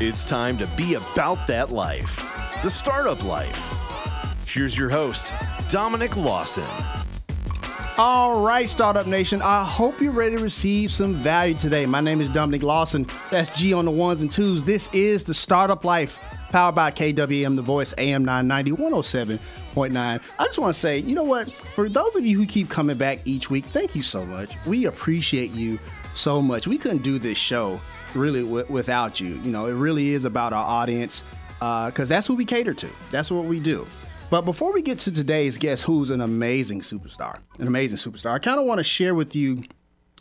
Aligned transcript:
It's 0.00 0.28
time 0.28 0.56
to 0.58 0.66
be 0.76 0.94
about 0.94 1.44
that 1.48 1.72
life, 1.72 2.18
the 2.62 2.70
startup 2.70 3.24
life. 3.24 3.60
Here's 4.46 4.78
your 4.78 4.88
host, 4.88 5.32
Dominic 5.70 6.16
Lawson. 6.16 6.62
All 7.98 8.40
right, 8.40 8.68
Startup 8.68 9.08
Nation, 9.08 9.42
I 9.42 9.64
hope 9.64 10.00
you're 10.00 10.12
ready 10.12 10.36
to 10.36 10.42
receive 10.42 10.92
some 10.92 11.14
value 11.14 11.56
today. 11.56 11.84
My 11.84 12.00
name 12.00 12.20
is 12.20 12.28
Dominic 12.28 12.62
Lawson. 12.62 13.08
That's 13.32 13.50
G 13.58 13.72
on 13.72 13.86
the 13.86 13.90
ones 13.90 14.20
and 14.20 14.30
twos. 14.30 14.62
This 14.62 14.88
is 14.92 15.24
the 15.24 15.34
Startup 15.34 15.84
Life, 15.84 16.20
powered 16.50 16.76
by 16.76 16.92
KWAM, 16.92 17.56
The 17.56 17.62
Voice, 17.62 17.92
AM 17.98 18.24
990, 18.24 18.80
107.9. 18.80 20.20
I 20.38 20.44
just 20.44 20.58
want 20.58 20.72
to 20.76 20.80
say, 20.80 20.98
you 21.00 21.16
know 21.16 21.24
what? 21.24 21.50
For 21.50 21.88
those 21.88 22.14
of 22.14 22.24
you 22.24 22.38
who 22.38 22.46
keep 22.46 22.70
coming 22.70 22.96
back 22.96 23.18
each 23.24 23.50
week, 23.50 23.64
thank 23.64 23.96
you 23.96 24.04
so 24.04 24.24
much. 24.24 24.64
We 24.64 24.84
appreciate 24.84 25.50
you 25.50 25.80
so 26.14 26.40
much. 26.40 26.68
We 26.68 26.78
couldn't 26.78 27.02
do 27.02 27.18
this 27.18 27.36
show 27.36 27.80
really 28.14 28.42
w- 28.42 28.66
without 28.68 29.20
you. 29.20 29.28
You 29.28 29.50
know, 29.50 29.66
it 29.66 29.74
really 29.74 30.10
is 30.10 30.24
about 30.24 30.52
our 30.52 30.64
audience 30.64 31.22
because 31.58 32.10
uh, 32.10 32.14
that's 32.14 32.26
who 32.26 32.34
we 32.34 32.44
cater 32.44 32.74
to. 32.74 32.88
That's 33.10 33.30
what 33.30 33.44
we 33.44 33.60
do. 33.60 33.86
But 34.30 34.42
before 34.42 34.72
we 34.72 34.82
get 34.82 34.98
to 35.00 35.12
today's 35.12 35.56
guest, 35.56 35.82
who's 35.84 36.10
an 36.10 36.20
amazing 36.20 36.82
superstar, 36.82 37.40
an 37.58 37.66
amazing 37.66 37.96
superstar, 37.96 38.32
I 38.32 38.38
kind 38.38 38.60
of 38.60 38.66
want 38.66 38.78
to 38.78 38.84
share 38.84 39.14
with 39.14 39.34
you 39.34 39.64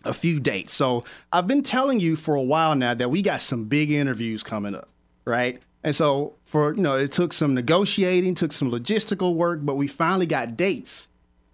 a 0.05 0.13
few 0.13 0.39
dates. 0.39 0.73
So 0.73 1.03
I've 1.33 1.47
been 1.47 1.63
telling 1.63 1.99
you 1.99 2.15
for 2.15 2.35
a 2.35 2.41
while 2.41 2.75
now 2.75 2.93
that 2.93 3.09
we 3.09 3.21
got 3.21 3.41
some 3.41 3.65
big 3.65 3.91
interviews 3.91 4.43
coming 4.43 4.75
up, 4.75 4.89
right? 5.25 5.61
And 5.83 5.95
so 5.95 6.35
for 6.45 6.73
you 6.73 6.81
know, 6.81 6.97
it 6.97 7.11
took 7.11 7.33
some 7.33 7.53
negotiating, 7.53 8.35
took 8.35 8.53
some 8.53 8.71
logistical 8.71 9.35
work, 9.35 9.59
but 9.63 9.75
we 9.75 9.87
finally 9.87 10.25
got 10.25 10.55
dates 10.55 11.07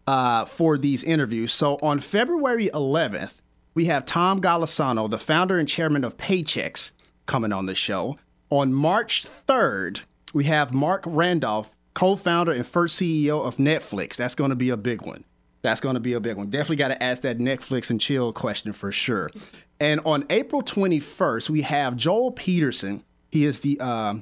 uh, 0.08 0.46
for 0.46 0.78
these 0.78 1.04
interviews. 1.04 1.52
So 1.52 1.78
on 1.82 2.00
February 2.00 2.70
11th, 2.74 3.34
we 3.74 3.86
have 3.86 4.06
Tom 4.06 4.40
Golisano, 4.40 5.10
the 5.10 5.18
founder 5.20 5.58
and 5.58 5.68
chairman 5.68 6.04
of 6.04 6.18
Paychex, 6.18 6.92
coming 7.26 7.52
on 7.52 7.66
the 7.66 7.76
show. 7.76 8.18
On 8.50 8.74
March 8.74 9.26
3rd, 9.48 10.02
we 10.34 10.46
have 10.46 10.74
Marc 10.74 11.04
Randolph, 11.06 11.76
co-founder 11.94 12.52
and 12.52 12.66
first 12.66 13.00
CEO 13.00 13.46
of 13.46 13.58
Netflix. 13.58 14.16
That's 14.16 14.36
going 14.36 14.50
to 14.50 14.56
be 14.56 14.70
a 14.70 14.78
big 14.78 15.02
one. 15.02 15.24
That's 15.62 15.80
going 15.80 15.96
to 15.96 16.00
be 16.00 16.14
a 16.14 16.20
big 16.20 16.38
one. 16.38 16.50
Definitely 16.50 16.76
got 16.76 16.90
to 16.90 17.02
ask 17.02 17.22
that 17.22 17.40
Netflix 17.40 17.90
and 17.90 18.00
chill 18.00 18.34
question 18.34 18.74
for 18.74 18.92
sure. 18.92 19.32
And 19.80 20.02
on 20.06 20.24
April 20.30 20.62
21st, 20.62 21.50
we 21.50 21.62
have 21.62 21.96
Joel 21.96 22.32
Peterson. 22.32 23.04
He 23.32 23.46
is 23.46 23.62
the 23.62 23.78
uh, 23.80 24.16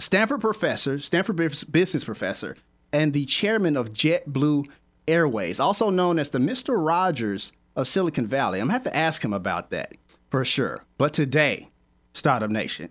Stanford 0.00 0.40
professor, 0.40 0.98
Stanford 0.98 1.36
business 1.70 2.04
professor, 2.04 2.56
and 2.92 3.12
the 3.12 3.24
chairman 3.24 3.76
of 3.76 3.92
JetBlue 3.92 4.66
Airways, 5.08 5.60
also 5.60 5.90
known 5.90 6.18
as 6.18 6.30
the 6.30 6.38
Mr. 6.38 6.74
Rogers 6.84 7.52
of 7.76 7.86
Silicon 7.86 8.26
Valley. 8.26 8.58
I'm 8.60 8.68
going 8.68 8.80
to 8.80 8.84
have 8.84 8.92
to 8.92 8.96
ask 8.96 9.24
him 9.24 9.32
about 9.32 9.70
that 9.70 9.92
for 10.30 10.44
sure. 10.44 10.84
But 10.98 11.12
today, 11.12 11.68
Startup 12.14 12.50
Nation, 12.50 12.90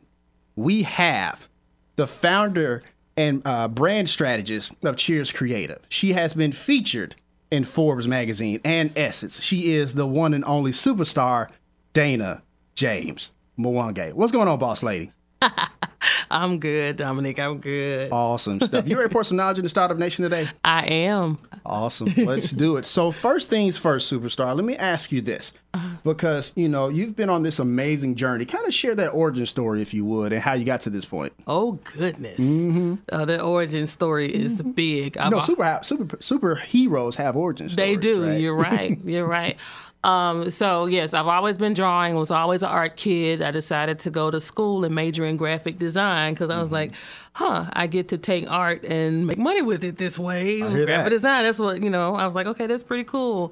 we 0.55 0.83
have 0.83 1.47
the 1.95 2.07
founder 2.07 2.83
and 3.17 3.41
uh, 3.45 3.67
brand 3.67 4.09
strategist 4.09 4.73
of 4.83 4.97
Cheers 4.97 5.31
Creative. 5.31 5.79
She 5.89 6.13
has 6.13 6.33
been 6.33 6.51
featured 6.51 7.15
in 7.51 7.63
Forbes 7.63 8.07
magazine 8.07 8.59
and 8.63 8.91
Essence. 8.95 9.41
She 9.41 9.73
is 9.73 9.93
the 9.93 10.07
one 10.07 10.33
and 10.33 10.43
only 10.45 10.71
superstar, 10.71 11.49
Dana 11.93 12.43
James 12.75 13.31
Mwangi. 13.57 14.13
What's 14.13 14.31
going 14.31 14.47
on, 14.47 14.59
boss 14.59 14.83
lady? 14.83 15.11
I'm 16.31 16.59
good, 16.59 16.97
Dominic. 16.97 17.39
I'm 17.39 17.59
good. 17.59 18.11
Awesome 18.11 18.59
stuff. 18.59 18.87
You 18.87 18.97
ready 18.97 19.11
for 19.11 19.23
some 19.23 19.37
knowledge 19.37 19.57
in 19.57 19.63
the 19.63 19.69
startup 19.69 19.97
nation 19.97 20.23
today? 20.23 20.49
I 20.63 20.85
am. 20.85 21.37
Awesome. 21.65 22.13
Let's 22.17 22.51
do 22.51 22.77
it. 22.77 22.85
So, 22.85 23.11
first 23.11 23.49
things 23.49 23.77
first, 23.77 24.11
superstar. 24.11 24.55
Let 24.55 24.65
me 24.65 24.75
ask 24.75 25.11
you 25.11 25.21
this, 25.21 25.53
because 26.03 26.51
you 26.55 26.69
know 26.69 26.89
you've 26.89 27.15
been 27.15 27.29
on 27.29 27.43
this 27.43 27.59
amazing 27.59 28.15
journey. 28.15 28.45
Kind 28.45 28.65
of 28.67 28.73
share 28.73 28.95
that 28.95 29.09
origin 29.09 29.45
story, 29.45 29.81
if 29.81 29.93
you 29.93 30.05
would, 30.05 30.33
and 30.33 30.41
how 30.41 30.53
you 30.53 30.65
got 30.65 30.81
to 30.81 30.89
this 30.89 31.05
point. 31.05 31.33
Oh 31.47 31.73
goodness, 31.95 32.39
mm-hmm. 32.39 32.95
uh, 33.11 33.25
the 33.25 33.41
origin 33.41 33.87
story 33.87 34.33
is 34.33 34.61
mm-hmm. 34.61 34.71
big. 34.71 35.15
No, 35.15 35.39
super 35.39 35.79
super 35.83 36.17
superheroes 36.17 37.15
have 37.15 37.35
origin 37.35 37.69
stories. 37.69 37.75
They 37.75 37.95
do. 37.95 38.27
Right? 38.27 38.39
You're 38.39 38.55
right. 38.55 38.99
You're 39.03 39.27
right. 39.27 39.57
Um, 40.05 40.51
so 40.51 40.85
yes, 40.85 41.15
I've 41.15 41.25
always 41.25 41.57
been 41.57 41.73
drawing. 41.73 42.13
Was 42.13 42.29
always 42.29 42.61
an 42.61 42.69
art 42.69 42.95
kid. 42.95 43.41
I 43.41 43.49
decided 43.49 43.97
to 43.99 44.11
go 44.11 44.29
to 44.29 44.39
school 44.39 44.85
and 44.85 44.93
major 44.93 45.25
in 45.25 45.35
graphic 45.35 45.79
design 45.79 46.35
because 46.35 46.51
I 46.51 46.59
was 46.59 46.67
mm-hmm. 46.67 46.75
like, 46.75 46.91
huh, 47.33 47.65
I 47.73 47.87
get 47.87 48.09
to 48.09 48.19
take 48.19 48.49
art 48.49 48.83
and 48.85 49.25
make 49.25 49.39
money 49.39 49.63
with 49.63 49.83
it 49.83 49.97
this 49.97 50.19
way. 50.19 50.59
graphic 50.59 50.85
that. 50.87 51.09
design. 51.09 51.43
That's 51.43 51.57
what 51.57 51.81
you 51.81 51.89
know. 51.89 52.13
I 52.13 52.23
was 52.23 52.35
like, 52.35 52.45
okay, 52.45 52.67
that's 52.67 52.83
pretty 52.83 53.03
cool. 53.03 53.51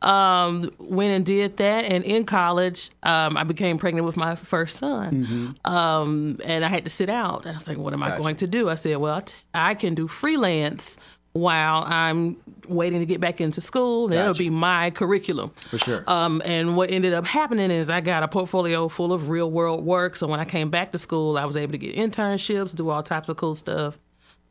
Um, 0.00 0.72
went 0.78 1.12
and 1.12 1.26
did 1.26 1.58
that, 1.58 1.84
and 1.84 2.02
in 2.04 2.24
college, 2.24 2.90
um, 3.02 3.36
I 3.36 3.44
became 3.44 3.78
pregnant 3.78 4.04
with 4.04 4.16
my 4.16 4.34
first 4.34 4.78
son, 4.78 5.26
mm-hmm. 5.26 5.72
um, 5.72 6.40
and 6.44 6.64
I 6.64 6.68
had 6.68 6.84
to 6.84 6.90
sit 6.90 7.08
out. 7.08 7.44
And 7.44 7.52
I 7.52 7.54
was 7.54 7.68
like, 7.68 7.76
"What 7.76 7.92
am 7.92 8.00
gotcha. 8.00 8.14
I 8.14 8.18
going 8.18 8.36
to 8.36 8.46
do?" 8.46 8.70
I 8.70 8.76
said, 8.76 8.96
"Well, 8.96 9.22
I 9.54 9.74
can 9.74 9.94
do 9.94 10.08
freelance 10.08 10.96
while 11.32 11.84
I'm 11.86 12.36
waiting 12.68 13.00
to 13.00 13.06
get 13.06 13.20
back 13.20 13.40
into 13.40 13.60
school. 13.60 14.04
And 14.04 14.14
gotcha. 14.14 14.22
it'll 14.22 14.38
be 14.38 14.50
my 14.50 14.90
curriculum. 14.90 15.50
For 15.70 15.78
sure. 15.78 16.04
Um, 16.06 16.42
and 16.44 16.76
what 16.76 16.90
ended 16.90 17.12
up 17.14 17.26
happening 17.26 17.70
is 17.70 17.90
I 17.90 18.00
got 18.00 18.22
a 18.22 18.28
portfolio 18.28 18.88
full 18.88 19.12
of 19.12 19.28
real 19.28 19.50
world 19.50 19.84
work. 19.84 20.16
So 20.16 20.26
when 20.26 20.40
I 20.40 20.44
came 20.44 20.70
back 20.70 20.92
to 20.92 20.98
school, 20.98 21.38
I 21.38 21.44
was 21.44 21.56
able 21.56 21.72
to 21.72 21.78
get 21.78 21.96
internships, 21.96 22.74
do 22.74 22.90
all 22.90 23.02
types 23.02 23.28
of 23.28 23.36
cool 23.36 23.54
stuff 23.54 23.98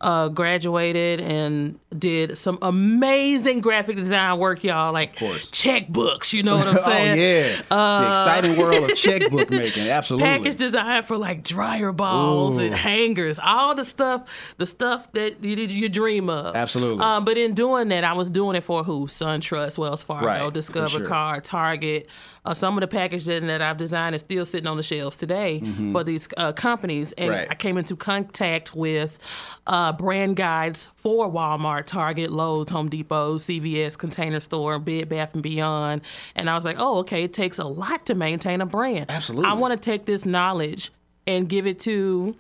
uh, 0.02 0.30
graduated 0.30 1.22
and 1.22 1.80
did 1.98 2.38
some 2.38 2.58
amazing 2.62 3.62
graphic 3.62 3.96
design 3.96 4.40
work, 4.40 4.64
y'all. 4.64 4.92
Like 4.92 5.16
checkbooks, 5.16 6.34
you 6.34 6.44
know 6.44 6.58
what 6.58 6.68
I'm 6.68 6.78
saying? 6.78 7.12
oh 7.12 7.22
yeah, 7.22 7.62
uh, 7.70 8.02
the 8.02 8.10
exciting 8.10 8.58
world 8.58 8.90
of 8.90 8.98
checkbook 8.98 9.50
making. 9.50 9.88
Absolutely. 9.88 10.28
Package 10.28 10.56
design 10.56 11.04
for 11.04 11.18
like 11.18 11.44
dryer 11.44 11.92
balls 11.92 12.58
Ooh. 12.58 12.64
and 12.64 12.74
hangers, 12.74 13.40
all 13.40 13.76
the 13.76 13.86
stuff, 13.86 14.28
the 14.58 14.66
stuff 14.66 15.12
that 15.14 15.44
you, 15.44 15.56
you 15.56 15.88
dream 15.88 16.30
of. 16.30 16.56
Absolutely. 16.56 17.04
Um, 17.04 17.24
but 17.24 17.38
in 17.38 17.54
doing 17.54 17.90
that, 17.90 18.04
I 18.04 18.14
was 18.14 18.30
doing 18.30 18.56
it 18.56 18.64
for 18.64 18.84
who? 18.84 19.06
SunTrust, 19.06 19.78
Wells 19.78 20.04
Fargo, 20.04 20.26
right, 20.26 20.54
Discover 20.54 20.90
sure. 20.90 21.06
Card, 21.06 21.44
Target. 21.44 22.10
Uh, 22.44 22.56
some 22.56 22.76
of 22.76 22.82
the 22.82 22.88
packaging 22.88 23.46
that 23.48 23.62
I've 23.62 23.78
designed 23.78 24.16
is 24.16 24.22
still 24.22 24.46
sitting 24.46 24.66
on 24.66 24.76
the 24.76 24.84
shelves 24.84 25.16
today 25.16 25.60
mm-hmm. 25.64 25.92
for 25.92 26.04
these 26.04 26.28
uh, 26.38 26.52
companies. 26.54 27.12
And 27.12 27.30
right. 27.30 27.48
I 27.52 27.54
came 27.54 27.78
into 27.78 27.96
contact 27.96 28.76
with 28.76 29.20
uh, 29.68 29.91
brand 29.94 30.36
guides 30.36 30.88
for 30.96 31.30
Walmart, 31.30 31.86
Target, 31.86 32.32
Lowe's, 32.32 32.70
Home 32.70 32.90
Depot, 32.90 33.38
CVS, 33.38 33.98
Container 33.98 34.40
Store, 34.40 34.80
Bed 34.80 35.10
Bath 35.10 35.34
and 35.34 35.44
Beyond. 35.44 36.02
And 36.36 36.50
I 36.50 36.56
was 36.56 36.66
like, 36.66 36.78
oh, 36.80 37.00
okay, 37.00 37.24
it 37.24 37.34
takes 37.34 37.60
a 37.60 37.66
lot 37.66 38.06
to 38.08 38.16
maintain 38.16 38.62
a 38.62 38.66
brand. 38.66 39.06
Absolutely. 39.10 39.50
I 39.50 39.54
want 39.54 39.74
to 39.74 39.80
take 39.80 40.06
this 40.06 40.26
knowledge 40.26 40.92
and 41.28 41.48
give 41.48 41.68
it 41.68 41.80
to 41.80 42.36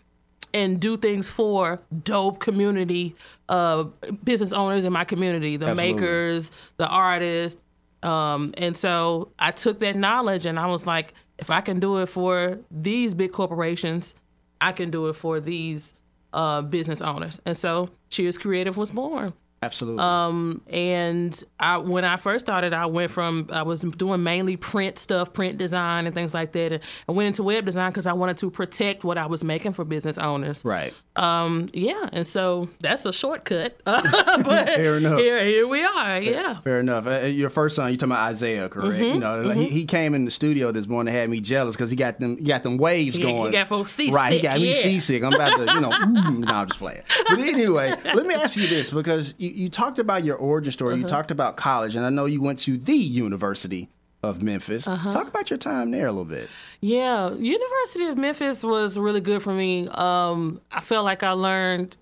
and 0.53 0.81
do 0.81 0.97
things 0.97 1.29
for 1.29 1.79
dope 2.03 2.39
community 2.39 3.15
uh, 3.47 3.85
business 4.23 4.51
owners 4.51 4.83
in 4.83 4.91
my 4.91 5.05
community, 5.05 5.55
the 5.55 5.67
Absolutely. 5.67 5.93
makers, 5.93 6.51
the 6.75 6.87
artists, 6.87 7.61
um, 8.03 8.53
and 8.57 8.75
so 8.75 9.31
I 9.37 9.51
took 9.51 9.79
that 9.79 9.95
knowledge 9.95 10.45
and 10.45 10.59
I 10.59 10.65
was 10.67 10.87
like, 10.87 11.13
if 11.37 11.49
I 11.49 11.61
can 11.61 11.79
do 11.79 11.97
it 11.97 12.07
for 12.07 12.59
these 12.69 13.13
big 13.13 13.31
corporations, 13.31 14.15
I 14.59 14.71
can 14.71 14.89
do 14.89 15.07
it 15.07 15.13
for 15.13 15.39
these 15.39 15.93
uh, 16.33 16.61
business 16.61 17.01
owners. 17.01 17.39
And 17.45 17.57
so 17.57 17.89
Cheers 18.09 18.37
Creative 18.37 18.77
was 18.77 18.91
born. 18.91 19.33
Absolutely. 19.63 20.01
Um, 20.01 20.61
and 20.71 21.43
I, 21.59 21.77
when 21.77 22.03
I 22.03 22.17
first 22.17 22.45
started, 22.45 22.73
I 22.73 22.87
went 22.87 23.11
from 23.11 23.47
I 23.51 23.61
was 23.61 23.81
doing 23.81 24.23
mainly 24.23 24.57
print 24.57 24.97
stuff, 24.97 25.33
print 25.33 25.59
design 25.59 26.07
and 26.07 26.15
things 26.15 26.33
like 26.33 26.53
that. 26.53 26.71
And 26.71 26.83
I 27.07 27.11
went 27.11 27.27
into 27.27 27.43
web 27.43 27.65
design 27.65 27.91
because 27.91 28.07
I 28.07 28.13
wanted 28.13 28.37
to 28.37 28.49
protect 28.49 29.03
what 29.03 29.19
I 29.19 29.27
was 29.27 29.43
making 29.43 29.73
for 29.73 29.85
business 29.85 30.17
owners. 30.17 30.65
Right. 30.65 30.95
Um, 31.15 31.67
yeah, 31.73 32.09
and 32.11 32.25
so 32.25 32.69
that's 32.79 33.05
a 33.05 33.13
shortcut. 33.13 33.79
but 33.85 34.03
fair 34.45 34.97
enough. 34.97 35.19
Here, 35.19 35.45
here 35.45 35.67
we 35.67 35.83
are. 35.83 36.05
Fair, 36.05 36.21
yeah. 36.21 36.59
Fair 36.61 36.79
enough. 36.79 37.05
Uh, 37.05 37.25
your 37.25 37.51
first 37.51 37.75
son, 37.75 37.91
you 37.91 37.97
talking 37.97 38.13
about 38.13 38.29
Isaiah, 38.29 38.67
correct? 38.67 38.95
Mm-hmm, 38.95 39.13
you 39.13 39.19
know, 39.19 39.43
mm-hmm. 39.43 39.59
he, 39.59 39.69
he 39.69 39.85
came 39.85 40.15
in 40.15 40.25
the 40.25 40.31
studio 40.31 40.71
this 40.71 40.87
morning, 40.87 41.13
had 41.13 41.29
me 41.29 41.39
jealous 41.39 41.75
because 41.75 41.91
he 41.91 41.95
got 41.95 42.19
them, 42.19 42.37
he 42.37 42.45
got 42.45 42.63
them 42.63 42.77
waves 42.77 43.15
He, 43.15 43.21
going. 43.21 43.51
he 43.51 43.57
got 43.57 43.67
folks 43.67 43.91
seasick. 43.91 44.15
Right, 44.15 44.33
he 44.33 44.39
got 44.39 44.59
me 44.59 44.73
seasick. 44.73 45.23
I'm 45.23 45.33
about 45.33 45.57
to, 45.57 45.71
you 45.71 45.81
know, 45.81 45.89
mm, 45.91 46.39
no, 46.39 46.51
I'm 46.51 46.67
just 46.67 46.79
playing. 46.79 47.03
But 47.29 47.37
anyway, 47.37 47.95
let 48.15 48.25
me 48.25 48.33
ask 48.33 48.57
you 48.57 48.65
this 48.65 48.89
because 48.89 49.35
you, 49.37 49.50
you 49.53 49.69
talked 49.69 49.99
about 49.99 50.23
your 50.23 50.37
origin 50.37 50.71
story, 50.71 50.93
Uh-huh. 50.93 51.01
you 51.01 51.07
talked 51.07 51.31
about 51.31 51.57
college, 51.57 51.95
and 51.95 52.05
I 52.05 52.09
know 52.09 52.25
you 52.25 52.41
went 52.41 52.59
to 52.59 52.77
the 52.77 52.93
University 52.95 53.89
of 54.23 54.41
Memphis. 54.43 54.87
Uh-huh. 54.87 55.11
Talk 55.11 55.27
about 55.27 55.49
your 55.49 55.57
time 55.57 55.91
there 55.91 56.05
a 56.07 56.11
little 56.11 56.25
bit. 56.25 56.49
Yeah, 56.79 57.33
University 57.33 58.05
of 58.05 58.17
Memphis 58.17 58.63
was 58.63 58.97
really 58.99 59.21
good 59.21 59.41
for 59.41 59.53
me. 59.53 59.87
Um, 59.89 60.61
I 60.71 60.79
felt 60.79 61.05
like 61.05 61.23
I 61.23 61.31
learned 61.31 61.97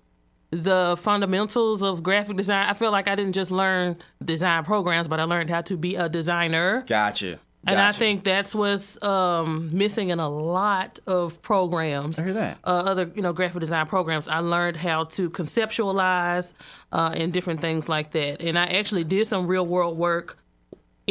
the 0.50 0.96
fundamentals 1.00 1.82
of 1.82 2.02
graphic 2.02 2.36
design. 2.36 2.66
I 2.68 2.74
feel 2.74 2.90
like 2.90 3.08
I 3.08 3.14
didn't 3.14 3.34
just 3.34 3.50
learn 3.52 3.96
design 4.24 4.64
programs, 4.64 5.06
but 5.08 5.20
I 5.20 5.24
learned 5.24 5.48
how 5.48 5.60
to 5.62 5.76
be 5.76 5.94
a 5.94 6.08
designer. 6.08 6.84
Gotcha. 6.88 7.38
And 7.66 7.78
I 7.78 7.92
think 7.92 8.24
that's 8.24 8.54
what's 8.54 9.02
um, 9.02 9.70
missing 9.72 10.08
in 10.08 10.18
a 10.18 10.28
lot 10.28 10.98
of 11.06 11.42
programs. 11.42 12.18
I 12.18 12.24
hear 12.24 12.32
that. 12.32 12.58
Uh, 12.64 12.84
other, 12.86 13.10
you 13.14 13.22
know, 13.22 13.32
graphic 13.32 13.60
design 13.60 13.86
programs. 13.86 14.28
I 14.28 14.38
learned 14.38 14.76
how 14.76 15.04
to 15.04 15.28
conceptualize 15.30 16.54
uh, 16.92 17.12
and 17.14 17.32
different 17.32 17.60
things 17.60 17.88
like 17.88 18.12
that. 18.12 18.40
And 18.40 18.58
I 18.58 18.64
actually 18.64 19.04
did 19.04 19.26
some 19.26 19.46
real 19.46 19.66
world 19.66 19.98
work 19.98 20.38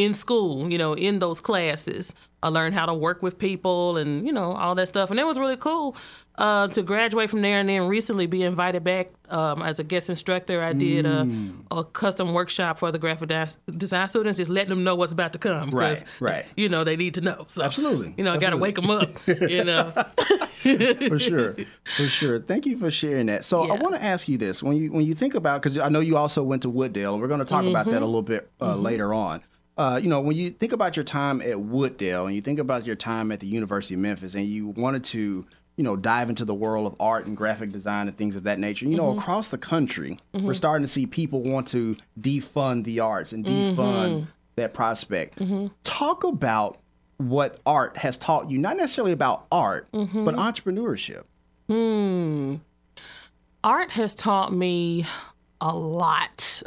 in 0.04 0.14
school, 0.14 0.72
you 0.72 0.78
know, 0.78 0.94
in 0.94 1.20
those 1.20 1.42
classes. 1.42 2.16
I 2.42 2.48
learned 2.48 2.74
how 2.74 2.86
to 2.86 2.94
work 2.94 3.22
with 3.22 3.38
people 3.38 3.98
and, 3.98 4.26
you 4.26 4.32
know, 4.32 4.54
all 4.54 4.74
that 4.76 4.88
stuff. 4.88 5.12
And 5.12 5.20
it 5.20 5.26
was 5.26 5.38
really 5.38 5.58
cool 5.58 5.98
uh, 6.38 6.70
to 6.70 6.82
graduate 6.82 7.30
from 7.30 7.42
there 7.42 7.60
and 7.60 7.68
then 7.68 7.82
recently 7.90 8.28
be 8.28 8.44
invited 8.44 8.82
back 8.82 9.10
um, 9.30 9.62
as 9.62 9.78
a 9.78 9.84
guest 9.84 10.10
instructor. 10.10 10.64
I 10.64 10.72
did 10.72 11.04
Mm. 11.06 11.66
a, 11.70 11.80
a 11.80 11.84
custom 11.84 12.32
workshop 12.34 12.80
for 12.80 12.94
the 12.94 12.98
graphic 13.00 13.28
design 13.78 14.08
students, 14.08 14.38
just 14.38 14.50
letting 14.50 14.70
them 14.70 14.86
know 14.86 14.96
what's 14.96 15.12
about 15.12 15.34
to 15.34 15.40
come. 15.40 15.72
Right, 15.72 16.02
right. 16.22 16.46
You 16.56 16.70
know, 16.70 16.86
they 16.86 16.96
need 16.96 17.16
to 17.16 17.22
know. 17.22 17.44
So, 17.50 17.62
Absolutely, 17.62 18.14
You 18.18 18.24
know, 18.24 18.32
I 18.32 18.38
got 18.38 18.52
to 18.52 18.58
wake 18.58 18.76
them 18.76 18.90
up, 18.90 19.10
you 19.28 19.66
know. 19.66 19.92
for 21.10 21.20
sure, 21.20 21.56
for 21.98 22.04
sure. 22.08 22.40
Thank 22.40 22.66
you 22.66 22.78
for 22.78 22.90
sharing 22.92 23.26
that. 23.28 23.44
So 23.44 23.64
I 23.64 23.82
want 23.82 23.96
to 23.96 24.04
ask 24.04 24.28
you 24.30 24.38
this: 24.38 24.64
when 24.64 24.76
you 24.78 24.92
when 24.92 25.06
you 25.06 25.14
think 25.16 25.36
about, 25.36 25.62
because 25.62 25.78
I 25.78 25.90
know 25.90 26.00
you 26.00 26.16
also 26.18 26.44
went 26.44 26.62
to 26.64 26.72
Wooddale, 26.72 27.14
and 27.14 27.22
we're 27.22 27.28
going 27.28 27.40
to 27.40 27.46
talk 27.46 27.66
about 27.66 27.80
Mm-hmm. 27.86 27.92
that 27.92 28.02
a 28.02 28.06
little 28.06 28.22
bit 28.22 28.50
uh, 28.62 28.76
later 28.76 29.14
on. 29.14 29.42
Uh, 29.80 29.96
you 29.96 30.10
know, 30.10 30.20
when 30.20 30.36
you 30.36 30.52
think 30.52 30.74
about 30.74 30.98
your 30.98 31.06
time 31.06 31.40
at 31.42 31.56
Wooddale, 31.56 32.26
and 32.26 32.36
you 32.36 32.42
think 32.42 32.60
about 32.60 32.86
your 32.86 32.98
time 32.98 33.32
at 33.32 33.40
the 33.40 33.48
University 33.48 33.94
of 33.94 34.02
Memphis, 34.02 34.34
and 34.36 34.46
you 34.46 34.68
wanted 34.68 35.06
to, 35.06 35.46
you 35.78 35.84
know, 35.86 35.96
dive 35.96 36.28
into 36.30 36.44
the 36.44 36.54
world 36.54 36.86
of 36.86 36.96
art 37.00 37.26
and 37.28 37.38
graphic 37.38 37.72
design 37.72 38.10
and 38.10 38.18
things 38.18 38.36
of 38.36 38.44
that 38.44 38.60
nature. 38.60 38.86
You 38.88 38.98
know, 38.98 39.12
Mm-hmm. 39.12 39.20
across 39.20 39.52
the 39.52 39.58
country, 39.58 40.20
we're 40.34 40.54
starting 40.54 40.86
to 40.86 40.92
see 40.92 41.06
people 41.06 41.42
want 41.44 41.70
to 41.70 41.96
defund 42.20 42.84
the 42.84 43.00
arts 43.00 43.32
and 43.32 43.46
Mm-hmm. 43.46 43.80
defund 43.80 44.28
that 44.58 44.74
prospect. 44.74 45.42
Talk 45.86 46.26
about 46.26 46.78
what 47.16 47.62
art 47.66 47.96
has 47.96 48.18
taught 48.18 48.52
you, 48.52 48.58
not 48.58 48.76
necessarily 48.76 49.14
about 49.14 49.46
art, 49.50 49.90
Mm-hmm. 49.94 50.26
but 50.26 50.36
entrepreneurship. 50.36 51.24
art 53.64 53.92
has 53.92 54.14
taught 54.16 54.52
me 54.54 55.06
a 55.62 55.76
lot. 55.76 56.62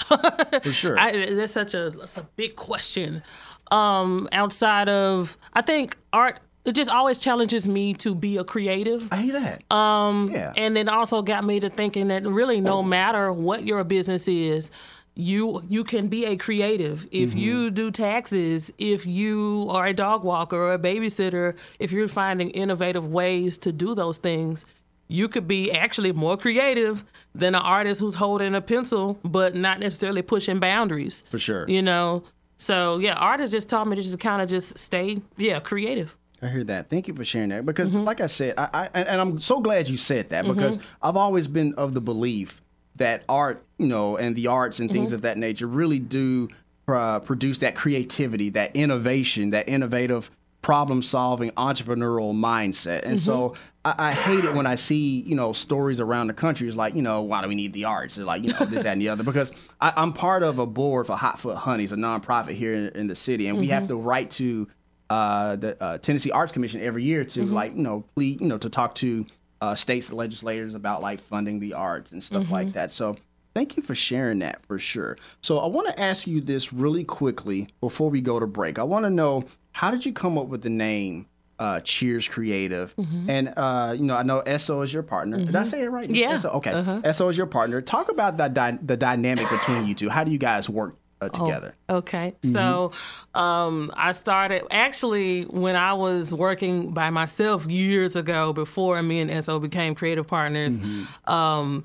For 0.62 0.72
sure. 0.72 0.98
I, 0.98 1.34
that's 1.34 1.52
such 1.52 1.74
a 1.74 1.90
that's 1.90 2.16
a 2.16 2.26
big 2.36 2.56
question. 2.56 3.22
Um, 3.70 4.28
outside 4.32 4.88
of, 4.88 5.38
I 5.54 5.62
think 5.62 5.96
art 6.12 6.40
it 6.64 6.72
just 6.76 6.90
always 6.90 7.18
challenges 7.18 7.66
me 7.66 7.92
to 7.94 8.14
be 8.14 8.36
a 8.36 8.44
creative. 8.44 9.12
I 9.12 9.16
hear 9.16 9.32
that. 9.32 9.74
Um, 9.74 10.30
yeah. 10.32 10.52
and 10.56 10.78
it 10.78 10.88
also 10.88 11.20
got 11.22 11.44
me 11.44 11.58
to 11.60 11.70
thinking 11.70 12.08
that 12.08 12.24
really 12.24 12.60
no 12.60 12.82
matter 12.82 13.32
what 13.32 13.64
your 13.64 13.82
business 13.82 14.28
is 14.28 14.70
you 15.14 15.62
you 15.68 15.84
can 15.84 16.08
be 16.08 16.24
a 16.24 16.36
creative 16.36 17.06
if 17.10 17.34
you 17.34 17.70
do 17.70 17.90
taxes 17.90 18.72
if 18.78 19.04
you 19.04 19.66
are 19.68 19.86
a 19.86 19.92
dog 19.92 20.24
walker 20.24 20.56
or 20.56 20.72
a 20.72 20.78
babysitter 20.78 21.54
if 21.78 21.92
you're 21.92 22.08
finding 22.08 22.48
innovative 22.50 23.06
ways 23.08 23.58
to 23.58 23.72
do 23.72 23.94
those 23.94 24.16
things 24.16 24.64
you 25.08 25.28
could 25.28 25.46
be 25.46 25.70
actually 25.72 26.12
more 26.12 26.36
creative 26.36 27.04
than 27.34 27.54
an 27.54 27.60
artist 27.62 28.00
who's 28.00 28.14
holding 28.14 28.54
a 28.54 28.60
pencil 28.60 29.18
but 29.24 29.54
not 29.54 29.78
necessarily 29.80 30.22
pushing 30.22 30.58
boundaries 30.60 31.24
For 31.30 31.38
sure. 31.38 31.68
you 31.68 31.82
know 31.82 32.22
so 32.56 32.98
yeah 32.98 33.14
art 33.14 33.40
has 33.40 33.50
just 33.52 33.68
taught 33.68 33.86
me 33.88 33.96
to 33.96 34.02
just 34.02 34.18
kind 34.20 34.40
of 34.42 34.48
just 34.48 34.78
stay 34.78 35.20
yeah 35.36 35.60
creative 35.60 36.16
I 36.44 36.48
hear 36.48 36.64
that. 36.64 36.88
Thank 36.88 37.06
you 37.06 37.14
for 37.14 37.24
sharing 37.24 37.50
that. 37.50 37.64
Because, 37.64 37.88
Mm-hmm. 37.88 38.02
like 38.02 38.20
I 38.20 38.26
said, 38.26 38.54
I, 38.58 38.88
I 38.92 39.02
and 39.02 39.20
I'm 39.20 39.38
so 39.38 39.60
glad 39.60 39.88
you 39.88 39.96
said 39.96 40.30
that 40.30 40.44
because 40.44 40.76
I've 41.00 41.16
always 41.16 41.46
been 41.46 41.72
of 41.74 41.92
the 41.92 42.00
belief 42.00 42.60
that 42.96 43.22
art, 43.28 43.62
you 43.78 43.86
know, 43.86 44.16
and 44.16 44.34
the 44.34 44.48
arts 44.48 44.80
and 44.80 44.90
Mm-hmm. 44.90 44.98
things 44.98 45.12
of 45.12 45.22
that 45.22 45.38
nature 45.38 45.68
really 45.68 46.00
do 46.00 46.48
uh, 46.88 47.20
produce 47.20 47.58
that 47.58 47.76
creativity, 47.76 48.50
that 48.50 48.74
innovation, 48.74 49.50
that 49.50 49.68
innovative 49.68 50.32
problem 50.62 51.02
solving 51.02 51.50
entrepreneurial 51.52 52.34
mindset. 52.34 53.02
And 53.02 53.20
so 53.20 53.50
Mm-hmm. 53.50 53.62
I, 53.84 53.94
I 54.10 54.12
hate 54.12 54.44
it 54.44 54.54
when 54.54 54.66
I 54.66 54.76
see, 54.76 55.20
you 55.22 55.34
know, 55.34 55.52
stories 55.52 55.98
around 55.98 56.28
the 56.28 56.34
country. 56.34 56.68
It's 56.68 56.76
like, 56.76 56.94
you 56.94 57.02
know, 57.02 57.22
why 57.22 57.42
do 57.42 57.48
we 57.48 57.54
need 57.54 57.72
the 57.72 57.84
arts? 57.84 58.16
It's 58.16 58.26
like, 58.26 58.44
you 58.44 58.52
know, 58.52 58.64
this, 58.66 58.84
that, 58.84 58.92
and 58.92 59.02
the 59.02 59.08
other. 59.08 59.24
Because 59.24 59.50
I, 59.80 59.92
I'm 59.96 60.12
part 60.12 60.42
of 60.42 60.58
a 60.58 60.66
board 60.66 61.06
for 61.06 61.16
Hot 61.16 61.40
Foot 61.40 61.56
Honeys, 61.56 61.92
a 61.92 61.96
nonprofit 61.96 62.52
here 62.52 62.74
in, 62.74 62.88
in 62.90 63.06
the 63.08 63.16
city. 63.16 63.48
And 63.48 63.58
we 63.58 63.68
have 63.68 63.88
to 63.88 63.96
write 63.96 64.30
to 64.32 64.68
uh, 65.10 65.56
the 65.56 65.82
uh, 65.82 65.98
Tennessee 65.98 66.30
Arts 66.30 66.52
Commission 66.52 66.80
every 66.80 67.02
year 67.02 67.24
to 67.24 67.44
like 67.44 67.76
you 67.76 67.82
know 67.82 68.04
plead 68.14 68.40
you 68.40 68.46
know 68.46 68.56
to 68.58 68.70
talk 68.70 68.94
to 68.96 69.26
uh, 69.60 69.74
states 69.74 70.10
legislators 70.10 70.74
about 70.74 71.02
like 71.02 71.20
funding 71.20 71.60
the 71.60 71.74
arts 71.74 72.12
and 72.12 72.22
stuff 72.22 72.50
like 72.50 72.72
that. 72.72 72.90
So 72.90 73.16
thank 73.54 73.76
you 73.76 73.82
for 73.82 73.94
sharing 73.94 74.38
that 74.38 74.64
for 74.64 74.78
sure. 74.78 75.18
So 75.42 75.58
I 75.58 75.66
want 75.66 75.88
to 75.88 76.00
ask 76.00 76.26
you 76.26 76.40
this 76.40 76.72
really 76.72 77.04
quickly 77.04 77.68
before 77.80 78.08
we 78.08 78.20
go 78.20 78.40
to 78.40 78.46
break. 78.46 78.78
I 78.78 78.84
want 78.84 79.04
to 79.04 79.10
know 79.10 79.44
how 79.72 79.90
did 79.90 80.04
you 80.06 80.12
come 80.12 80.38
up 80.38 80.46
with 80.48 80.62
the 80.62 80.70
name? 80.70 81.26
Uh, 81.58 81.78
Cheers 81.80 82.26
Creative, 82.26 82.92
and 83.28 83.52
uh, 83.56 83.94
you 83.96 84.02
know 84.04 84.16
I 84.16 84.24
know 84.24 84.42
So 84.56 84.82
is 84.82 84.92
your 84.92 85.04
partner. 85.04 85.36
Did 85.36 85.54
I 85.54 85.62
say 85.62 85.82
it 85.82 85.90
right? 85.90 86.10
Yeah. 86.10 86.36
SO? 86.38 86.48
Okay. 86.54 87.12
So 87.12 87.28
is 87.28 87.36
your 87.36 87.46
partner. 87.46 87.80
Talk 87.80 88.10
about 88.10 88.38
that 88.38 88.52
dy- 88.52 88.78
the 88.82 88.96
dynamic 88.96 89.48
between 89.48 89.86
you 89.86 89.94
two. 89.94 90.08
How 90.08 90.24
do 90.24 90.32
you 90.32 90.38
guys 90.38 90.68
work 90.68 90.96
uh, 91.20 91.28
together? 91.28 91.76
Okay. 91.88 92.34
So 92.42 92.90
um, 93.34 93.88
I 93.94 94.10
started 94.10 94.64
actually 94.72 95.44
when 95.44 95.76
I 95.76 95.92
was 95.92 96.34
working 96.34 96.92
by 96.92 97.10
myself 97.10 97.66
years 97.66 98.16
ago 98.16 98.52
before 98.52 99.00
me 99.02 99.20
and 99.20 99.44
SO 99.44 99.60
became 99.60 99.94
creative 99.94 100.26
partners. 100.26 100.80
Um, 101.26 101.84